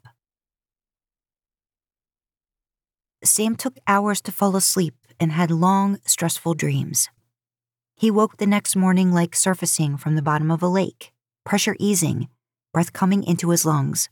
Sam 3.22 3.54
took 3.54 3.76
hours 3.86 4.20
to 4.22 4.32
fall 4.32 4.56
asleep 4.56 4.94
and 5.18 5.32
had 5.32 5.50
long, 5.50 5.98
stressful 6.06 6.54
dreams. 6.54 7.08
He 7.94 8.10
woke 8.10 8.38
the 8.38 8.46
next 8.46 8.74
morning 8.74 9.12
like 9.12 9.36
surfacing 9.36 9.98
from 9.98 10.16
the 10.16 10.22
bottom 10.22 10.50
of 10.50 10.62
a 10.62 10.68
lake, 10.68 11.12
pressure 11.44 11.76
easing, 11.78 12.28
breath 12.72 12.94
coming 12.94 13.22
into 13.22 13.50
his 13.50 13.66
lungs. 13.66 14.08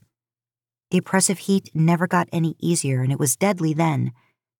The 0.91 0.99
oppressive 0.99 1.39
heat 1.39 1.71
never 1.73 2.07
got 2.07 2.29
any 2.31 2.55
easier, 2.59 3.01
and 3.01 3.11
it 3.11 3.19
was 3.19 3.35
deadly 3.35 3.73
then. 3.73 4.11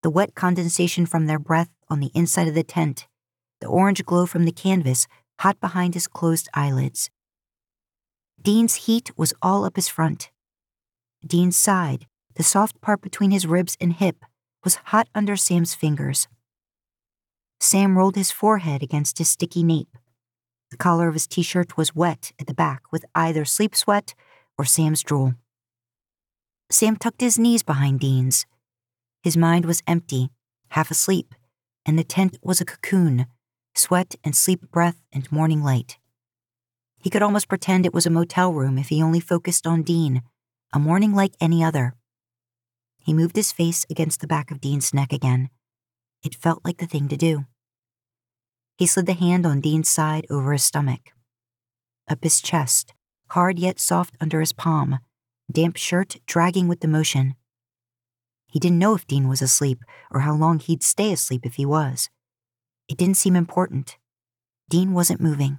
The 0.02 0.10
wet 0.10 0.34
condensation 0.34 1.06
from 1.06 1.28
their 1.28 1.40
breath 1.40 1.70
on 1.90 2.00
the 2.00 2.12
inside 2.16 2.48
of 2.48 2.56
the 2.56 2.64
tent, 2.64 3.08
the 3.62 3.68
orange 3.68 4.04
glow 4.06 4.26
from 4.26 4.46
the 4.46 4.52
canvas 4.52 5.08
hot 5.40 5.60
behind 5.60 5.94
his 5.94 6.08
closed 6.08 6.50
eyelids. 6.54 7.10
Dean's 8.42 8.86
heat 8.86 9.12
was 9.18 9.34
all 9.42 9.64
up 9.66 9.76
his 9.76 9.90
front. 9.90 10.32
Dean's 11.26 11.58
side, 11.58 12.08
the 12.36 12.44
soft 12.44 12.80
part 12.82 13.02
between 13.02 13.32
his 13.32 13.46
ribs 13.46 13.76
and 13.82 13.94
hip, 13.94 14.24
was 14.64 14.76
hot 14.86 15.08
under 15.16 15.36
Sam's 15.36 15.74
fingers. 15.74 16.28
Sam 17.60 17.98
rolled 17.98 18.16
his 18.16 18.32
forehead 18.32 18.82
against 18.84 19.18
his 19.18 19.30
sticky 19.30 19.64
nape. 19.64 19.98
The 20.72 20.78
collar 20.78 21.08
of 21.08 21.16
his 21.16 21.28
t 21.28 21.42
shirt 21.42 21.78
was 21.78 21.96
wet 21.96 22.32
at 22.40 22.48
the 22.48 22.54
back 22.54 22.84
with 22.92 23.06
either 23.16 23.46
sleep 23.46 23.76
sweat 23.76 24.14
or 24.58 24.66
Sam's 24.66 25.04
drool. 25.04 25.34
Sam 26.72 26.96
tucked 26.96 27.22
his 27.22 27.40
knees 27.40 27.64
behind 27.64 28.00
Dean's. 28.00 28.46
His 29.24 29.36
mind 29.36 29.66
was 29.66 29.82
empty, 29.88 30.30
half 30.70 30.92
asleep, 30.92 31.34
and 31.86 31.98
the 31.98 32.04
tent 32.04 32.38
was 32.44 32.62
a 32.62 32.66
cocoon 32.66 33.26
sweat 33.76 34.16
and 34.24 34.36
sleep 34.36 34.70
breath 34.72 35.02
and 35.12 35.32
morning 35.32 35.64
light. 35.64 35.98
He 37.02 37.10
could 37.10 37.22
almost 37.22 37.48
pretend 37.48 37.86
it 37.86 37.94
was 37.94 38.06
a 38.06 38.12
motel 38.12 38.54
room 38.54 38.78
if 38.78 38.90
he 38.90 39.02
only 39.02 39.20
focused 39.20 39.66
on 39.66 39.84
Dean, 39.84 40.22
a 40.74 40.80
morning 40.80 41.14
like 41.16 41.34
any 41.40 41.64
other. 41.64 41.96
He 43.10 43.14
moved 43.14 43.38
his 43.38 43.52
face 43.52 43.88
against 43.90 44.22
the 44.22 44.28
back 44.28 44.52
of 44.52 44.62
Dean's 44.62 44.94
neck 44.94 45.12
again. 45.12 45.50
It 46.22 46.36
felt 46.36 46.64
like 46.64 46.78
the 46.78 46.86
thing 46.86 47.08
to 47.08 47.18
do. 47.18 47.46
He 48.78 48.86
slid 48.86 49.08
the 49.08 49.14
hand 49.14 49.48
on 49.48 49.62
Dean's 49.62 49.90
side 49.90 50.28
over 50.30 50.54
his 50.54 50.64
stomach. 50.64 51.10
Up 52.08 52.24
his 52.24 52.40
chest, 52.40 52.94
hard 53.30 53.58
yet 53.58 53.80
soft 53.80 54.16
under 54.22 54.40
his 54.40 54.54
palm, 54.54 55.00
damp 55.52 55.76
shirt 55.76 56.18
dragging 56.28 56.68
with 56.68 56.82
the 56.82 56.88
motion. 56.88 57.34
He 58.46 58.60
didn't 58.60 58.78
know 58.78 58.94
if 58.94 59.08
Dean 59.08 59.28
was 59.28 59.42
asleep 59.42 59.80
or 60.12 60.20
how 60.20 60.36
long 60.36 60.60
he'd 60.60 60.84
stay 60.84 61.12
asleep 61.12 61.48
if 61.48 61.56
he 61.56 61.66
was. 61.66 62.12
It 62.88 63.00
didn't 63.00 63.18
seem 63.18 63.36
important. 63.36 63.98
Dean 64.70 64.94
wasn't 64.94 65.20
moving. 65.20 65.58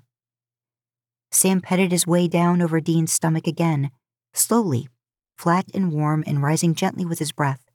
Sam 1.32 1.60
petted 1.60 1.90
his 1.90 2.06
way 2.06 2.28
down 2.28 2.62
over 2.62 2.80
Dean's 2.80 3.12
stomach 3.12 3.48
again, 3.48 3.90
slowly, 4.32 4.88
flat 5.40 5.64
and 5.72 5.90
warm 5.90 6.22
and 6.26 6.42
rising 6.42 6.74
gently 6.74 7.06
with 7.06 7.18
his 7.18 7.32
breath, 7.32 7.70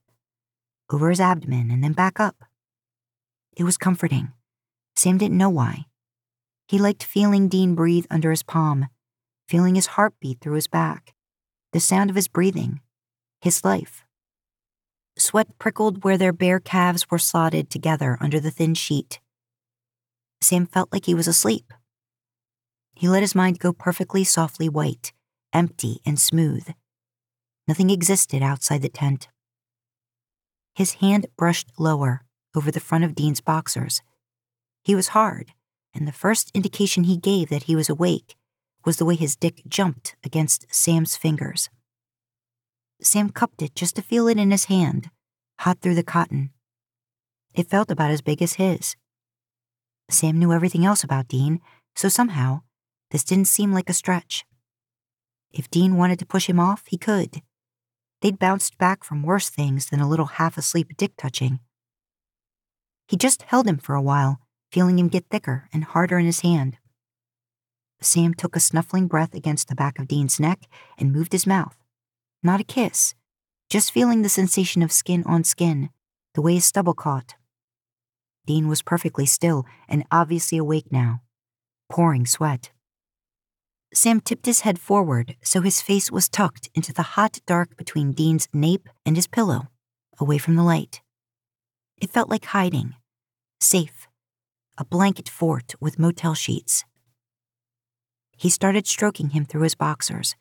over 0.92 1.10
his 1.10 1.20
abdomen 1.20 1.72
and 1.72 1.84
then 1.84 1.94
back 1.94 2.20
up. 2.20 2.44
It 3.58 3.64
was 3.64 3.76
comforting. 3.76 4.34
Sam 4.96 5.18
didn't 5.18 5.40
know 5.40 5.50
why. 5.50 5.86
He 6.68 6.78
liked 6.78 7.04
feeling 7.04 7.48
Dean 7.48 7.74
breathe 7.74 8.06
under 8.12 8.30
his 8.30 8.44
palm, 8.44 8.88
feeling 9.50 9.74
his 9.74 9.88
heartbeat 9.88 10.42
through 10.42 10.54
his 10.54 10.68
back, 10.68 11.16
the 11.74 11.80
sound 11.80 12.12
of 12.12 12.16
his 12.16 12.28
breathing, 12.28 12.82
his 13.42 13.66
life. 13.66 14.04
Sweat 15.18 15.58
prickled 15.58 16.04
where 16.04 16.20
their 16.20 16.34
bare 16.34 16.60
calves 16.60 17.10
were 17.10 17.18
slotted 17.18 17.72
together 17.72 18.16
under 18.22 18.40
the 18.40 18.52
thin 18.52 18.76
sheet. 18.76 19.20
Sam 20.40 20.68
felt 20.68 20.94
like 20.94 21.06
he 21.06 21.16
was 21.16 21.28
asleep. 21.28 21.74
He 22.94 23.10
let 23.10 23.24
his 23.24 23.34
mind 23.34 23.58
go 23.58 23.74
perfectly 23.74 24.24
softly 24.24 24.70
white, 24.70 25.14
empty 25.52 26.00
and 26.06 26.20
smooth. 26.20 26.70
Nothing 27.68 27.90
existed 27.90 28.44
outside 28.44 28.82
the 28.82 28.90
tent. 28.90 29.28
His 30.76 30.96
hand 30.96 31.28
brushed 31.38 31.72
lower, 31.80 32.22
over 32.56 32.72
the 32.72 32.80
front 32.80 33.04
of 33.04 33.16
Dean's 33.16 33.42
boxers. 33.42 34.02
He 34.84 34.96
was 34.96 35.10
hard, 35.10 35.52
and 35.94 36.08
the 36.08 36.12
first 36.12 36.52
indication 36.54 37.04
he 37.04 37.18
gave 37.18 37.50
that 37.50 37.64
he 37.64 37.76
was 37.76 37.90
awake 37.90 38.36
was 38.86 38.98
the 38.98 39.06
way 39.06 39.16
his 39.16 39.36
dick 39.36 39.64
jumped 39.68 40.16
against 40.24 40.66
Sam's 40.74 41.18
fingers. 41.18 41.70
Sam 43.02 43.30
cupped 43.30 43.62
it 43.62 43.76
just 43.76 43.96
to 43.96 44.02
feel 44.02 44.28
it 44.28 44.38
in 44.38 44.52
his 44.52 44.66
hand, 44.66 45.10
hot 45.60 45.80
through 45.82 45.96
the 45.96 46.04
cotton. 46.04 46.52
It 47.54 47.70
felt 47.70 47.92
about 47.92 48.12
as 48.12 48.22
big 48.22 48.42
as 48.42 48.54
his. 48.54 48.96
Sam 50.10 50.38
knew 50.38 50.54
everything 50.54 50.86
else 50.86 51.04
about 51.04 51.28
Dean, 51.28 51.62
so 51.96 52.10
somehow, 52.10 52.62
this 53.12 53.24
didn't 53.24 53.48
seem 53.48 53.74
like 53.74 53.90
a 53.90 53.94
stretch. 53.94 54.46
If 55.52 55.70
Dean 55.70 55.98
wanted 55.98 56.20
to 56.20 56.26
push 56.26 56.48
him 56.48 56.60
off, 56.60 56.84
he 56.88 56.98
could. 56.98 57.42
They'd 58.22 58.40
bounced 58.40 58.78
back 58.78 59.04
from 59.04 59.24
worse 59.24 59.50
things 59.50 59.88
than 59.88 60.00
a 60.00 60.10
little 60.10 60.26
half 60.26 60.58
asleep 60.58 60.98
dick 60.98 61.14
touching. 61.18 61.60
He 63.08 63.18
just 63.18 63.44
held 63.44 63.68
him 63.68 63.78
for 63.78 63.96
a 63.96 64.02
while, 64.02 64.40
feeling 64.72 64.98
him 64.98 65.10
get 65.10 65.30
thicker 65.30 65.70
and 65.72 65.84
harder 65.84 66.18
in 66.18 66.26
his 66.26 66.42
hand. 66.42 66.78
Sam 68.02 68.34
took 68.34 68.56
a 68.56 68.60
snuffling 68.60 69.08
breath 69.08 69.34
against 69.34 69.68
the 69.68 69.76
back 69.76 70.00
of 70.00 70.08
Dean's 70.08 70.40
neck 70.40 70.68
and 70.98 71.14
moved 71.14 71.32
his 71.32 71.48
mouth. 71.48 71.78
Not 72.44 72.60
a 72.60 72.64
kiss, 72.64 73.16
just 73.70 73.92
feeling 73.92 74.22
the 74.22 74.30
sensation 74.30 74.82
of 74.82 74.92
skin 74.92 75.24
on 75.26 75.44
skin, 75.44 75.90
the 76.34 76.42
way 76.42 76.56
his 76.56 76.66
stubble 76.66 76.94
caught. 76.94 77.36
Dean 78.46 78.68
was 78.68 78.82
perfectly 78.82 79.26
still 79.26 79.66
and 79.88 80.04
obviously 80.12 80.58
awake 80.58 80.92
now, 80.92 81.22
pouring 81.90 82.26
sweat. 82.26 82.72
Sam 83.96 84.20
tipped 84.20 84.46
his 84.46 84.60
head 84.60 84.78
forward 84.78 85.38
so 85.42 85.62
his 85.62 85.82
face 85.82 86.12
was 86.12 86.28
tucked 86.28 86.70
into 86.76 86.92
the 86.92 87.16
hot 87.16 87.40
dark 87.46 87.78
between 87.78 88.12
Dean's 88.12 88.50
nape 88.54 88.90
and 89.06 89.16
his 89.16 89.26
pillow, 89.26 89.70
away 90.20 90.38
from 90.38 90.58
the 90.58 90.64
light. 90.64 91.02
It 91.98 92.10
felt 92.10 92.30
like 92.30 92.44
hiding, 92.44 92.96
safe, 93.62 94.10
a 94.78 94.84
blanket 94.84 95.30
fort 95.30 95.76
with 95.80 95.98
motel 95.98 96.34
sheets. 96.34 96.84
He 98.36 98.50
started 98.50 98.86
stroking 98.86 99.30
him 99.30 99.46
through 99.46 99.62
his 99.62 99.76
boxers. 99.76 100.36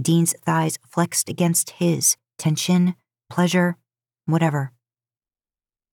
Dean's 0.00 0.34
thighs 0.46 0.78
flexed 0.88 1.28
against 1.28 1.68
his, 1.72 2.16
tension, 2.38 2.94
pleasure, 3.28 3.76
whatever. 4.24 4.72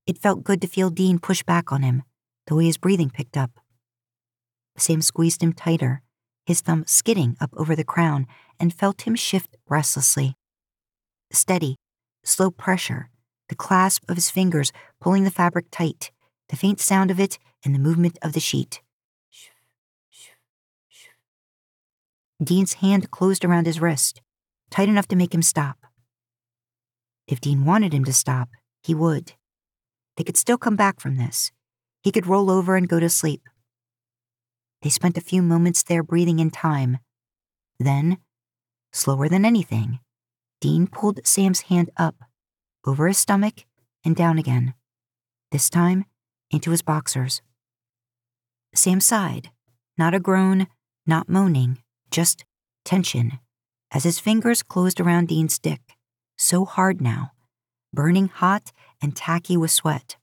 It 0.08 0.18
felt 0.18 0.46
good 0.46 0.62
to 0.62 0.70
feel 0.70 0.90
Dean 0.90 1.20
push 1.20 1.44
back 1.44 1.74
on 1.74 1.84
him, 1.84 2.04
the 2.48 2.56
way 2.56 2.64
his 2.64 2.78
breathing 2.78 3.10
picked 3.10 3.36
up. 3.36 3.60
Sam 4.78 5.02
squeezed 5.02 5.44
him 5.44 5.52
tighter 5.52 6.02
his 6.52 6.62
thumb 6.62 6.84
skidding 6.86 7.38
up 7.40 7.50
over 7.56 7.76
the 7.76 7.86
crown, 7.86 8.28
and 8.60 8.74
felt 8.74 9.04
him 9.04 9.16
shift 9.16 9.56
restlessly. 9.70 10.36
Steady, 11.32 11.78
slow 12.26 12.52
pressure, 12.52 13.10
the 13.48 13.56
clasp 13.56 14.04
of 14.10 14.18
his 14.18 14.30
fingers 14.30 14.74
pulling 15.00 15.24
the 15.24 15.32
fabric 15.32 15.68
tight, 15.72 16.12
the 16.50 16.58
faint 16.58 16.82
sound 16.82 17.10
of 17.10 17.22
it, 17.22 17.40
and 17.64 17.74
the 17.74 17.80
movement 17.80 18.20
of 18.22 18.34
the 18.34 18.42
sheet. 18.42 18.82
Dean's 22.44 22.74
hand 22.74 23.12
closed 23.12 23.46
around 23.46 23.66
his 23.66 23.80
wrist, 23.80 24.22
tight 24.70 24.90
enough 24.90 25.08
to 25.08 25.16
make 25.16 25.34
him 25.34 25.42
stop. 25.42 25.78
If 27.28 27.40
Dean 27.40 27.64
wanted 27.64 27.94
him 27.94 28.04
to 28.04 28.14
stop, 28.14 28.50
he 28.84 28.94
would. 28.94 29.34
They 30.18 30.26
could 30.26 30.38
still 30.38 30.58
come 30.58 30.76
back 30.76 31.00
from 31.00 31.16
this. 31.16 31.52
He 32.04 32.12
could 32.12 32.28
roll 32.28 32.52
over 32.52 32.76
and 32.76 32.90
go 32.90 33.00
to 33.00 33.10
sleep. 33.10 33.48
They 34.82 34.90
spent 34.90 35.18
a 35.18 35.22
few 35.22 35.42
moments 35.42 35.84
there 35.84 36.04
breathing 36.04 36.40
in 36.40 36.50
time. 36.50 36.98
Then, 37.80 38.18
slower 38.92 39.30
than 39.30 39.46
anything, 39.46 40.00
Dean 40.60 40.88
pulled 40.88 41.26
Sam's 41.26 41.62
hand 41.62 41.90
up, 41.98 42.16
over 42.86 43.08
his 43.08 43.18
stomach, 43.18 43.66
and 44.04 44.16
down 44.16 44.38
again. 44.38 44.74
This 45.52 45.70
time, 45.70 46.06
into 46.50 46.72
his 46.72 46.82
boxers. 46.82 47.42
Sam 48.74 49.00
sighed, 49.02 49.50
not 49.98 50.14
a 50.14 50.20
groan, 50.20 50.68
not 51.06 51.30
moaning, 51.30 51.80
just 52.10 52.46
tension, 52.86 53.40
as 53.92 54.04
his 54.04 54.20
fingers 54.20 54.64
closed 54.64 55.00
around 55.00 55.28
Dean's 55.28 55.60
dick, 55.60 55.82
so 56.38 56.66
hard 56.66 57.02
now, 57.02 57.32
burning 57.94 58.28
hot 58.30 58.72
and 59.02 59.16
tacky 59.16 59.58
with 59.58 59.72
sweat. 59.72 60.16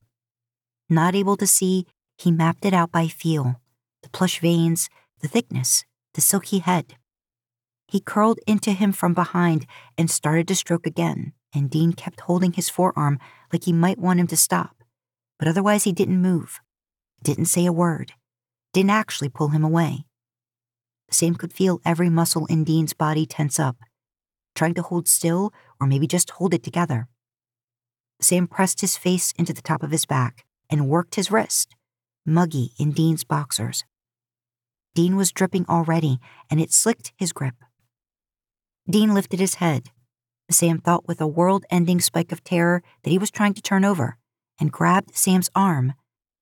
Not 0.88 1.14
able 1.14 1.36
to 1.36 1.46
see, 1.46 1.86
he 2.16 2.30
mapped 2.30 2.64
it 2.64 2.72
out 2.72 2.90
by 2.90 3.06
feel 3.06 3.60
the 4.08 4.16
plush 4.16 4.40
veins, 4.40 4.88
the 5.20 5.28
thickness, 5.28 5.84
the 6.14 6.22
silky 6.22 6.60
head. 6.60 6.96
He 7.86 8.00
curled 8.00 8.38
into 8.46 8.72
him 8.72 8.92
from 8.92 9.12
behind 9.12 9.66
and 9.98 10.10
started 10.10 10.48
to 10.48 10.54
stroke 10.54 10.86
again, 10.86 11.34
and 11.54 11.68
Dean 11.68 11.92
kept 11.92 12.20
holding 12.20 12.52
his 12.52 12.70
forearm 12.70 13.18
like 13.52 13.64
he 13.64 13.72
might 13.72 13.98
want 13.98 14.20
him 14.20 14.26
to 14.28 14.36
stop, 14.36 14.82
but 15.38 15.46
otherwise 15.46 15.84
he 15.84 15.92
didn't 15.92 16.22
move, 16.22 16.60
didn't 17.22 17.46
say 17.46 17.66
a 17.66 17.72
word, 17.72 18.12
didn't 18.72 18.90
actually 18.90 19.28
pull 19.28 19.48
him 19.48 19.62
away. 19.62 20.06
Sam 21.10 21.34
could 21.34 21.52
feel 21.52 21.80
every 21.84 22.08
muscle 22.08 22.46
in 22.46 22.64
Dean's 22.64 22.94
body 22.94 23.26
tense 23.26 23.60
up, 23.60 23.76
trying 24.54 24.74
to 24.74 24.82
hold 24.82 25.06
still 25.06 25.52
or 25.78 25.86
maybe 25.86 26.06
just 26.06 26.30
hold 26.30 26.54
it 26.54 26.62
together. 26.62 27.08
Sam 28.20 28.46
pressed 28.46 28.80
his 28.80 28.96
face 28.96 29.32
into 29.38 29.52
the 29.52 29.62
top 29.62 29.82
of 29.82 29.90
his 29.90 30.06
back 30.06 30.46
and 30.70 30.88
worked 30.88 31.16
his 31.16 31.30
wrist, 31.30 31.74
muggy 32.24 32.72
in 32.78 32.92
Dean's 32.92 33.24
boxers. 33.24 33.84
Dean 34.98 35.14
was 35.14 35.30
dripping 35.30 35.64
already, 35.68 36.18
and 36.50 36.60
it 36.60 36.72
slicked 36.72 37.12
his 37.16 37.32
grip. 37.32 37.54
Dean 38.90 39.14
lifted 39.14 39.38
his 39.38 39.54
head. 39.62 39.90
Sam 40.50 40.80
thought 40.80 41.06
with 41.06 41.20
a 41.20 41.26
world 41.28 41.64
ending 41.70 42.00
spike 42.00 42.32
of 42.32 42.42
terror 42.42 42.82
that 43.04 43.10
he 43.10 43.16
was 43.16 43.30
trying 43.30 43.54
to 43.54 43.62
turn 43.62 43.84
over, 43.84 44.16
and 44.58 44.72
grabbed 44.72 45.14
Sam's 45.16 45.50
arm, 45.54 45.92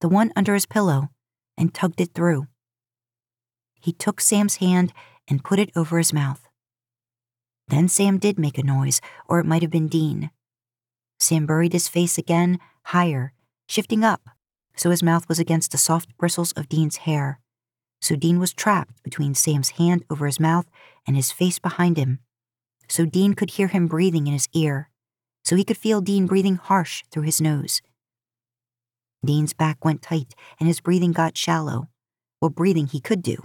the 0.00 0.08
one 0.08 0.32
under 0.34 0.54
his 0.54 0.64
pillow, 0.64 1.10
and 1.58 1.74
tugged 1.74 2.00
it 2.00 2.14
through. 2.14 2.46
He 3.82 3.92
took 3.92 4.22
Sam's 4.22 4.56
hand 4.56 4.94
and 5.28 5.44
put 5.44 5.58
it 5.58 5.70
over 5.76 5.98
his 5.98 6.14
mouth. 6.14 6.48
Then 7.68 7.88
Sam 7.88 8.16
did 8.16 8.38
make 8.38 8.56
a 8.56 8.62
noise, 8.62 9.02
or 9.28 9.38
it 9.38 9.44
might 9.44 9.60
have 9.60 9.70
been 9.70 9.88
Dean. 9.88 10.30
Sam 11.20 11.44
buried 11.44 11.74
his 11.74 11.88
face 11.88 12.16
again, 12.16 12.58
higher, 12.84 13.34
shifting 13.68 14.02
up, 14.02 14.30
so 14.76 14.88
his 14.88 15.02
mouth 15.02 15.28
was 15.28 15.38
against 15.38 15.72
the 15.72 15.76
soft 15.76 16.16
bristles 16.16 16.52
of 16.52 16.70
Dean's 16.70 17.04
hair. 17.04 17.38
So 18.00 18.16
Dean 18.16 18.38
was 18.38 18.52
trapped 18.52 19.02
between 19.02 19.34
Sam's 19.34 19.70
hand 19.70 20.04
over 20.10 20.26
his 20.26 20.40
mouth 20.40 20.66
and 21.06 21.16
his 21.16 21.32
face 21.32 21.58
behind 21.58 21.96
him. 21.96 22.20
So 22.88 23.04
Dean 23.04 23.34
could 23.34 23.52
hear 23.52 23.68
him 23.68 23.86
breathing 23.88 24.26
in 24.26 24.32
his 24.32 24.48
ear. 24.52 24.90
So 25.44 25.56
he 25.56 25.64
could 25.64 25.76
feel 25.76 26.00
Dean 26.00 26.26
breathing 26.26 26.56
harsh 26.56 27.02
through 27.10 27.24
his 27.24 27.40
nose. 27.40 27.82
Dean's 29.24 29.54
back 29.54 29.84
went 29.84 30.02
tight 30.02 30.34
and 30.60 30.68
his 30.68 30.80
breathing 30.80 31.12
got 31.12 31.36
shallow. 31.36 31.88
What 32.40 32.54
breathing 32.54 32.86
he 32.86 33.00
could 33.00 33.22
do. 33.22 33.38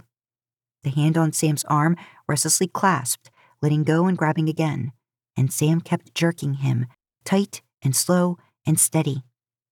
The 0.84 0.90
hand 0.90 1.16
on 1.16 1.32
Sam's 1.32 1.64
arm 1.64 1.96
restlessly 2.28 2.66
clasped, 2.66 3.30
letting 3.60 3.84
go 3.84 4.06
and 4.06 4.18
grabbing 4.18 4.48
again, 4.48 4.92
and 5.36 5.52
Sam 5.52 5.80
kept 5.80 6.14
jerking 6.14 6.54
him, 6.54 6.86
tight 7.24 7.62
and 7.82 7.96
slow 7.96 8.38
and 8.66 8.78
steady, 8.78 9.22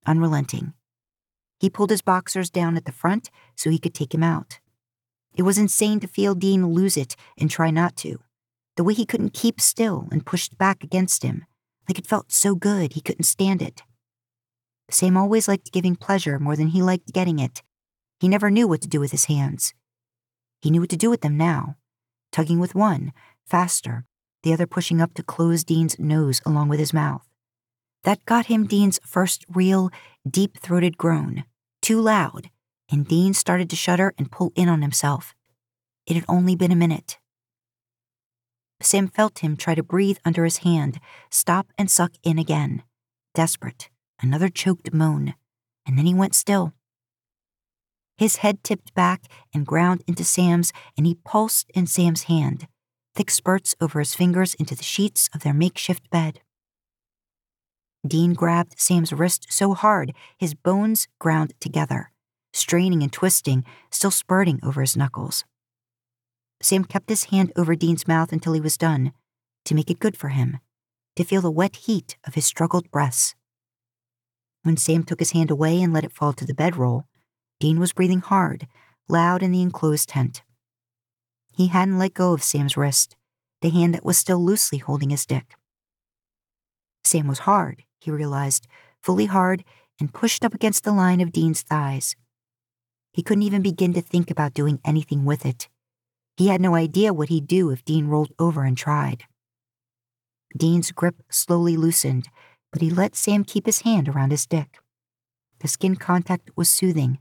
unrelenting. 0.07 0.73
He 1.59 1.69
pulled 1.69 1.91
his 1.91 2.01
boxers 2.01 2.49
down 2.49 2.77
at 2.77 2.87
the 2.87 2.93
front 2.93 3.31
so 3.57 3.71
he 3.71 3.79
could 3.79 3.95
take 3.95 4.15
him 4.15 4.23
out. 4.23 4.59
It 5.35 5.43
was 5.43 5.59
insane 5.59 6.01
to 6.01 6.07
feel 6.07 6.35
Dean 6.35 6.69
lose 6.69 6.97
it 6.97 7.17
and 7.39 7.51
try 7.51 7.71
not 7.71 7.97
to. 7.99 8.19
The 8.77 8.85
way 8.85 8.95
he 8.95 9.07
couldn't 9.07 9.35
keep 9.35 9.61
still 9.61 10.09
and 10.11 10.27
pushed 10.27 10.59
back 10.59 10.83
against 10.83 11.23
him, 11.23 11.45
like 11.89 11.99
it 11.99 12.07
felt 12.07 12.33
so 12.33 12.55
good 12.55 12.93
he 12.93 13.01
couldn't 13.01 13.25
stand 13.25 13.63
it. 13.63 13.83
Sam 14.91 15.17
always 15.17 15.49
liked 15.49 15.73
giving 15.73 15.97
pleasure 15.97 16.39
more 16.39 16.57
than 16.57 16.69
he 16.69 16.83
liked 16.83 17.13
getting 17.13 17.39
it. 17.39 17.63
He 18.19 18.29
never 18.29 18.51
knew 18.51 18.67
what 18.67 18.81
to 18.83 18.89
do 18.89 19.01
with 19.01 19.13
his 19.13 19.27
hands. 19.27 19.73
He 20.61 20.71
knew 20.71 20.81
what 20.81 20.91
to 20.91 20.97
do 20.97 21.11
with 21.11 21.23
them 21.23 21.37
now, 21.37 21.77
tugging 22.33 22.59
with 22.59 22.75
one, 22.75 23.13
faster, 23.47 24.05
the 24.43 24.53
other 24.53 24.67
pushing 24.67 25.01
up 25.01 25.15
to 25.15 25.23
close 25.23 25.65
Dean's 25.65 25.99
nose 25.99 26.41
along 26.45 26.69
with 26.69 26.79
his 26.79 26.93
mouth. 26.93 27.27
That 28.05 28.25
got 28.25 28.47
him 28.47 28.67
Dean's 28.67 29.01
first 29.05 29.45
real, 29.49 29.91
deep 30.29 30.59
throated 30.59 30.97
groan, 30.99 31.45
too 31.83 32.01
loud, 32.01 32.51
and 32.91 33.07
Dean 33.07 33.35
started 33.35 33.71
to 33.71 33.77
shudder 33.77 34.15
and 34.19 34.31
pull 34.31 34.53
in 34.55 34.69
on 34.69 34.83
himself. 34.83 35.35
It 36.07 36.15
had 36.15 36.25
only 36.29 36.57
been 36.57 36.73
a 36.73 36.77
minute. 36.77 37.19
Sam 38.83 39.09
felt 39.09 39.41
him 39.41 39.57
try 39.57 39.75
to 39.75 39.83
breathe 39.83 40.19
under 40.25 40.45
his 40.45 40.59
hand, 40.59 41.01
stop 41.31 41.73
and 41.77 41.91
suck 41.91 42.13
in 42.23 42.39
again. 42.39 42.83
Desperate, 43.35 43.91
another 44.21 44.49
choked 44.49 44.93
moan, 44.93 45.35
and 45.87 45.99
then 45.99 46.07
he 46.07 46.15
went 46.15 46.35
still. 46.35 46.73
His 48.17 48.37
head 48.37 48.63
tipped 48.65 48.95
back 48.95 49.25
and 49.55 49.67
ground 49.67 50.03
into 50.07 50.25
Sam's, 50.25 50.73
and 50.97 51.07
he 51.07 51.15
pulsed 51.25 51.71
in 51.75 51.87
Sam's 51.87 52.25
hand, 52.25 52.67
thick 53.15 53.31
spurts 53.31 53.75
over 53.81 53.99
his 53.99 54.15
fingers 54.15 54.55
into 54.55 54.75
the 54.75 54.83
sheets 54.83 55.29
of 55.35 55.43
their 55.43 55.55
makeshift 55.55 56.11
bed. 56.11 56.41
Dean 58.07 58.33
grabbed 58.33 58.79
Sam's 58.79 59.13
wrist 59.13 59.47
so 59.51 59.75
hard 59.75 60.15
his 60.39 60.55
bones 60.55 61.07
ground 61.19 61.53
together, 61.61 62.13
straining 62.53 63.03
and 63.03 63.13
twisting, 63.13 63.65
still 63.91 64.11
spurting 64.11 64.61
over 64.63 64.81
his 64.81 64.97
knuckles. 64.97 65.45
Sam 66.63 66.85
kept 66.85 67.09
his 67.09 67.25
hand 67.25 67.53
over 67.57 67.75
Dean's 67.75 68.07
mouth 68.07 68.33
until 68.33 68.53
he 68.53 68.61
was 68.61 68.77
done, 68.77 69.13
to 69.65 69.75
make 69.75 69.91
it 69.91 69.99
good 69.99 70.17
for 70.17 70.29
him, 70.29 70.59
to 71.17 71.25
feel 71.25 71.41
the 71.41 71.51
wet 71.51 71.77
heat 71.77 72.17
of 72.27 72.35
his 72.35 72.45
struggled 72.47 72.91
breaths. 72.91 73.35
When 74.63 74.77
Sam 74.77 75.05
took 75.05 75.21
his 75.21 75.33
hand 75.33 75.51
away 75.51 75.81
and 75.81 75.93
let 75.93 76.05
it 76.05 76.13
fall 76.13 76.33
to 76.35 76.45
the 76.45 76.55
bedroll, 76.55 77.05
Dean 77.61 77.81
was 77.81 77.93
breathing 77.93 78.21
hard, 78.21 78.67
loud 79.09 79.43
in 79.43 79.53
the 79.53 79.63
enclosed 79.63 80.09
tent. 80.09 80.43
He 81.57 81.69
hadn't 81.69 81.99
let 81.99 82.15
go 82.15 82.33
of 82.33 82.43
Sam's 82.43 82.77
wrist, 82.77 83.17
the 83.63 83.71
hand 83.71 83.95
that 83.95 84.05
was 84.05 84.19
still 84.19 84.43
loosely 84.43 84.79
holding 84.79 85.11
his 85.11 85.27
dick. 85.27 85.55
Sam 87.05 87.27
was 87.27 87.41
hard, 87.41 87.85
he 87.99 88.11
realized, 88.11 88.67
fully 89.03 89.27
hard 89.27 89.65
and 89.99 90.13
pushed 90.13 90.45
up 90.45 90.55
against 90.55 90.85
the 90.85 90.93
line 90.93 91.21
of 91.21 91.33
Dean's 91.33 91.63
thighs. 91.63 92.17
He 93.13 93.23
couldn't 93.23 93.43
even 93.43 93.63
begin 93.63 93.93
to 93.95 94.01
think 94.01 94.31
about 94.31 94.55
doing 94.55 94.81
anything 94.85 95.25
with 95.25 95.45
it. 95.45 95.69
He 96.37 96.49
had 96.49 96.61
no 96.61 96.75
idea 96.75 97.13
what 97.13 97.29
he'd 97.29 97.47
do 97.47 97.71
if 97.71 97.85
Dean 97.85 98.07
rolled 98.07 98.33
over 98.39 98.65
and 98.65 98.77
tried. 98.77 99.25
Dean's 100.57 100.91
grip 100.91 101.17
slowly 101.31 101.77
loosened, 101.77 102.29
but 102.73 102.83
he 102.83 102.91
let 102.91 103.17
Sam 103.17 103.45
keep 103.45 103.67
his 103.67 103.83
hand 103.83 104.09
around 104.09 104.31
his 104.31 104.47
dick. 104.47 104.79
The 105.61 105.69
skin 105.69 105.97
contact 105.97 106.51
was 106.57 106.69
soothing, 106.69 107.19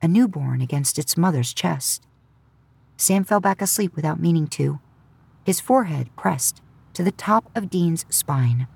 a 0.00 0.08
newborn 0.08 0.60
against 0.60 0.98
its 0.98 1.16
mother's 1.16 1.52
chest. 1.52 2.06
Sam 2.96 3.24
fell 3.24 3.40
back 3.40 3.60
asleep 3.60 3.94
without 3.94 4.20
meaning 4.20 4.46
to, 4.48 4.80
his 5.44 5.60
forehead 5.60 6.14
pressed 6.16 6.62
to 6.94 7.02
the 7.02 7.12
top 7.12 7.50
of 7.54 7.70
Dean's 7.70 8.04
spine. 8.08 8.66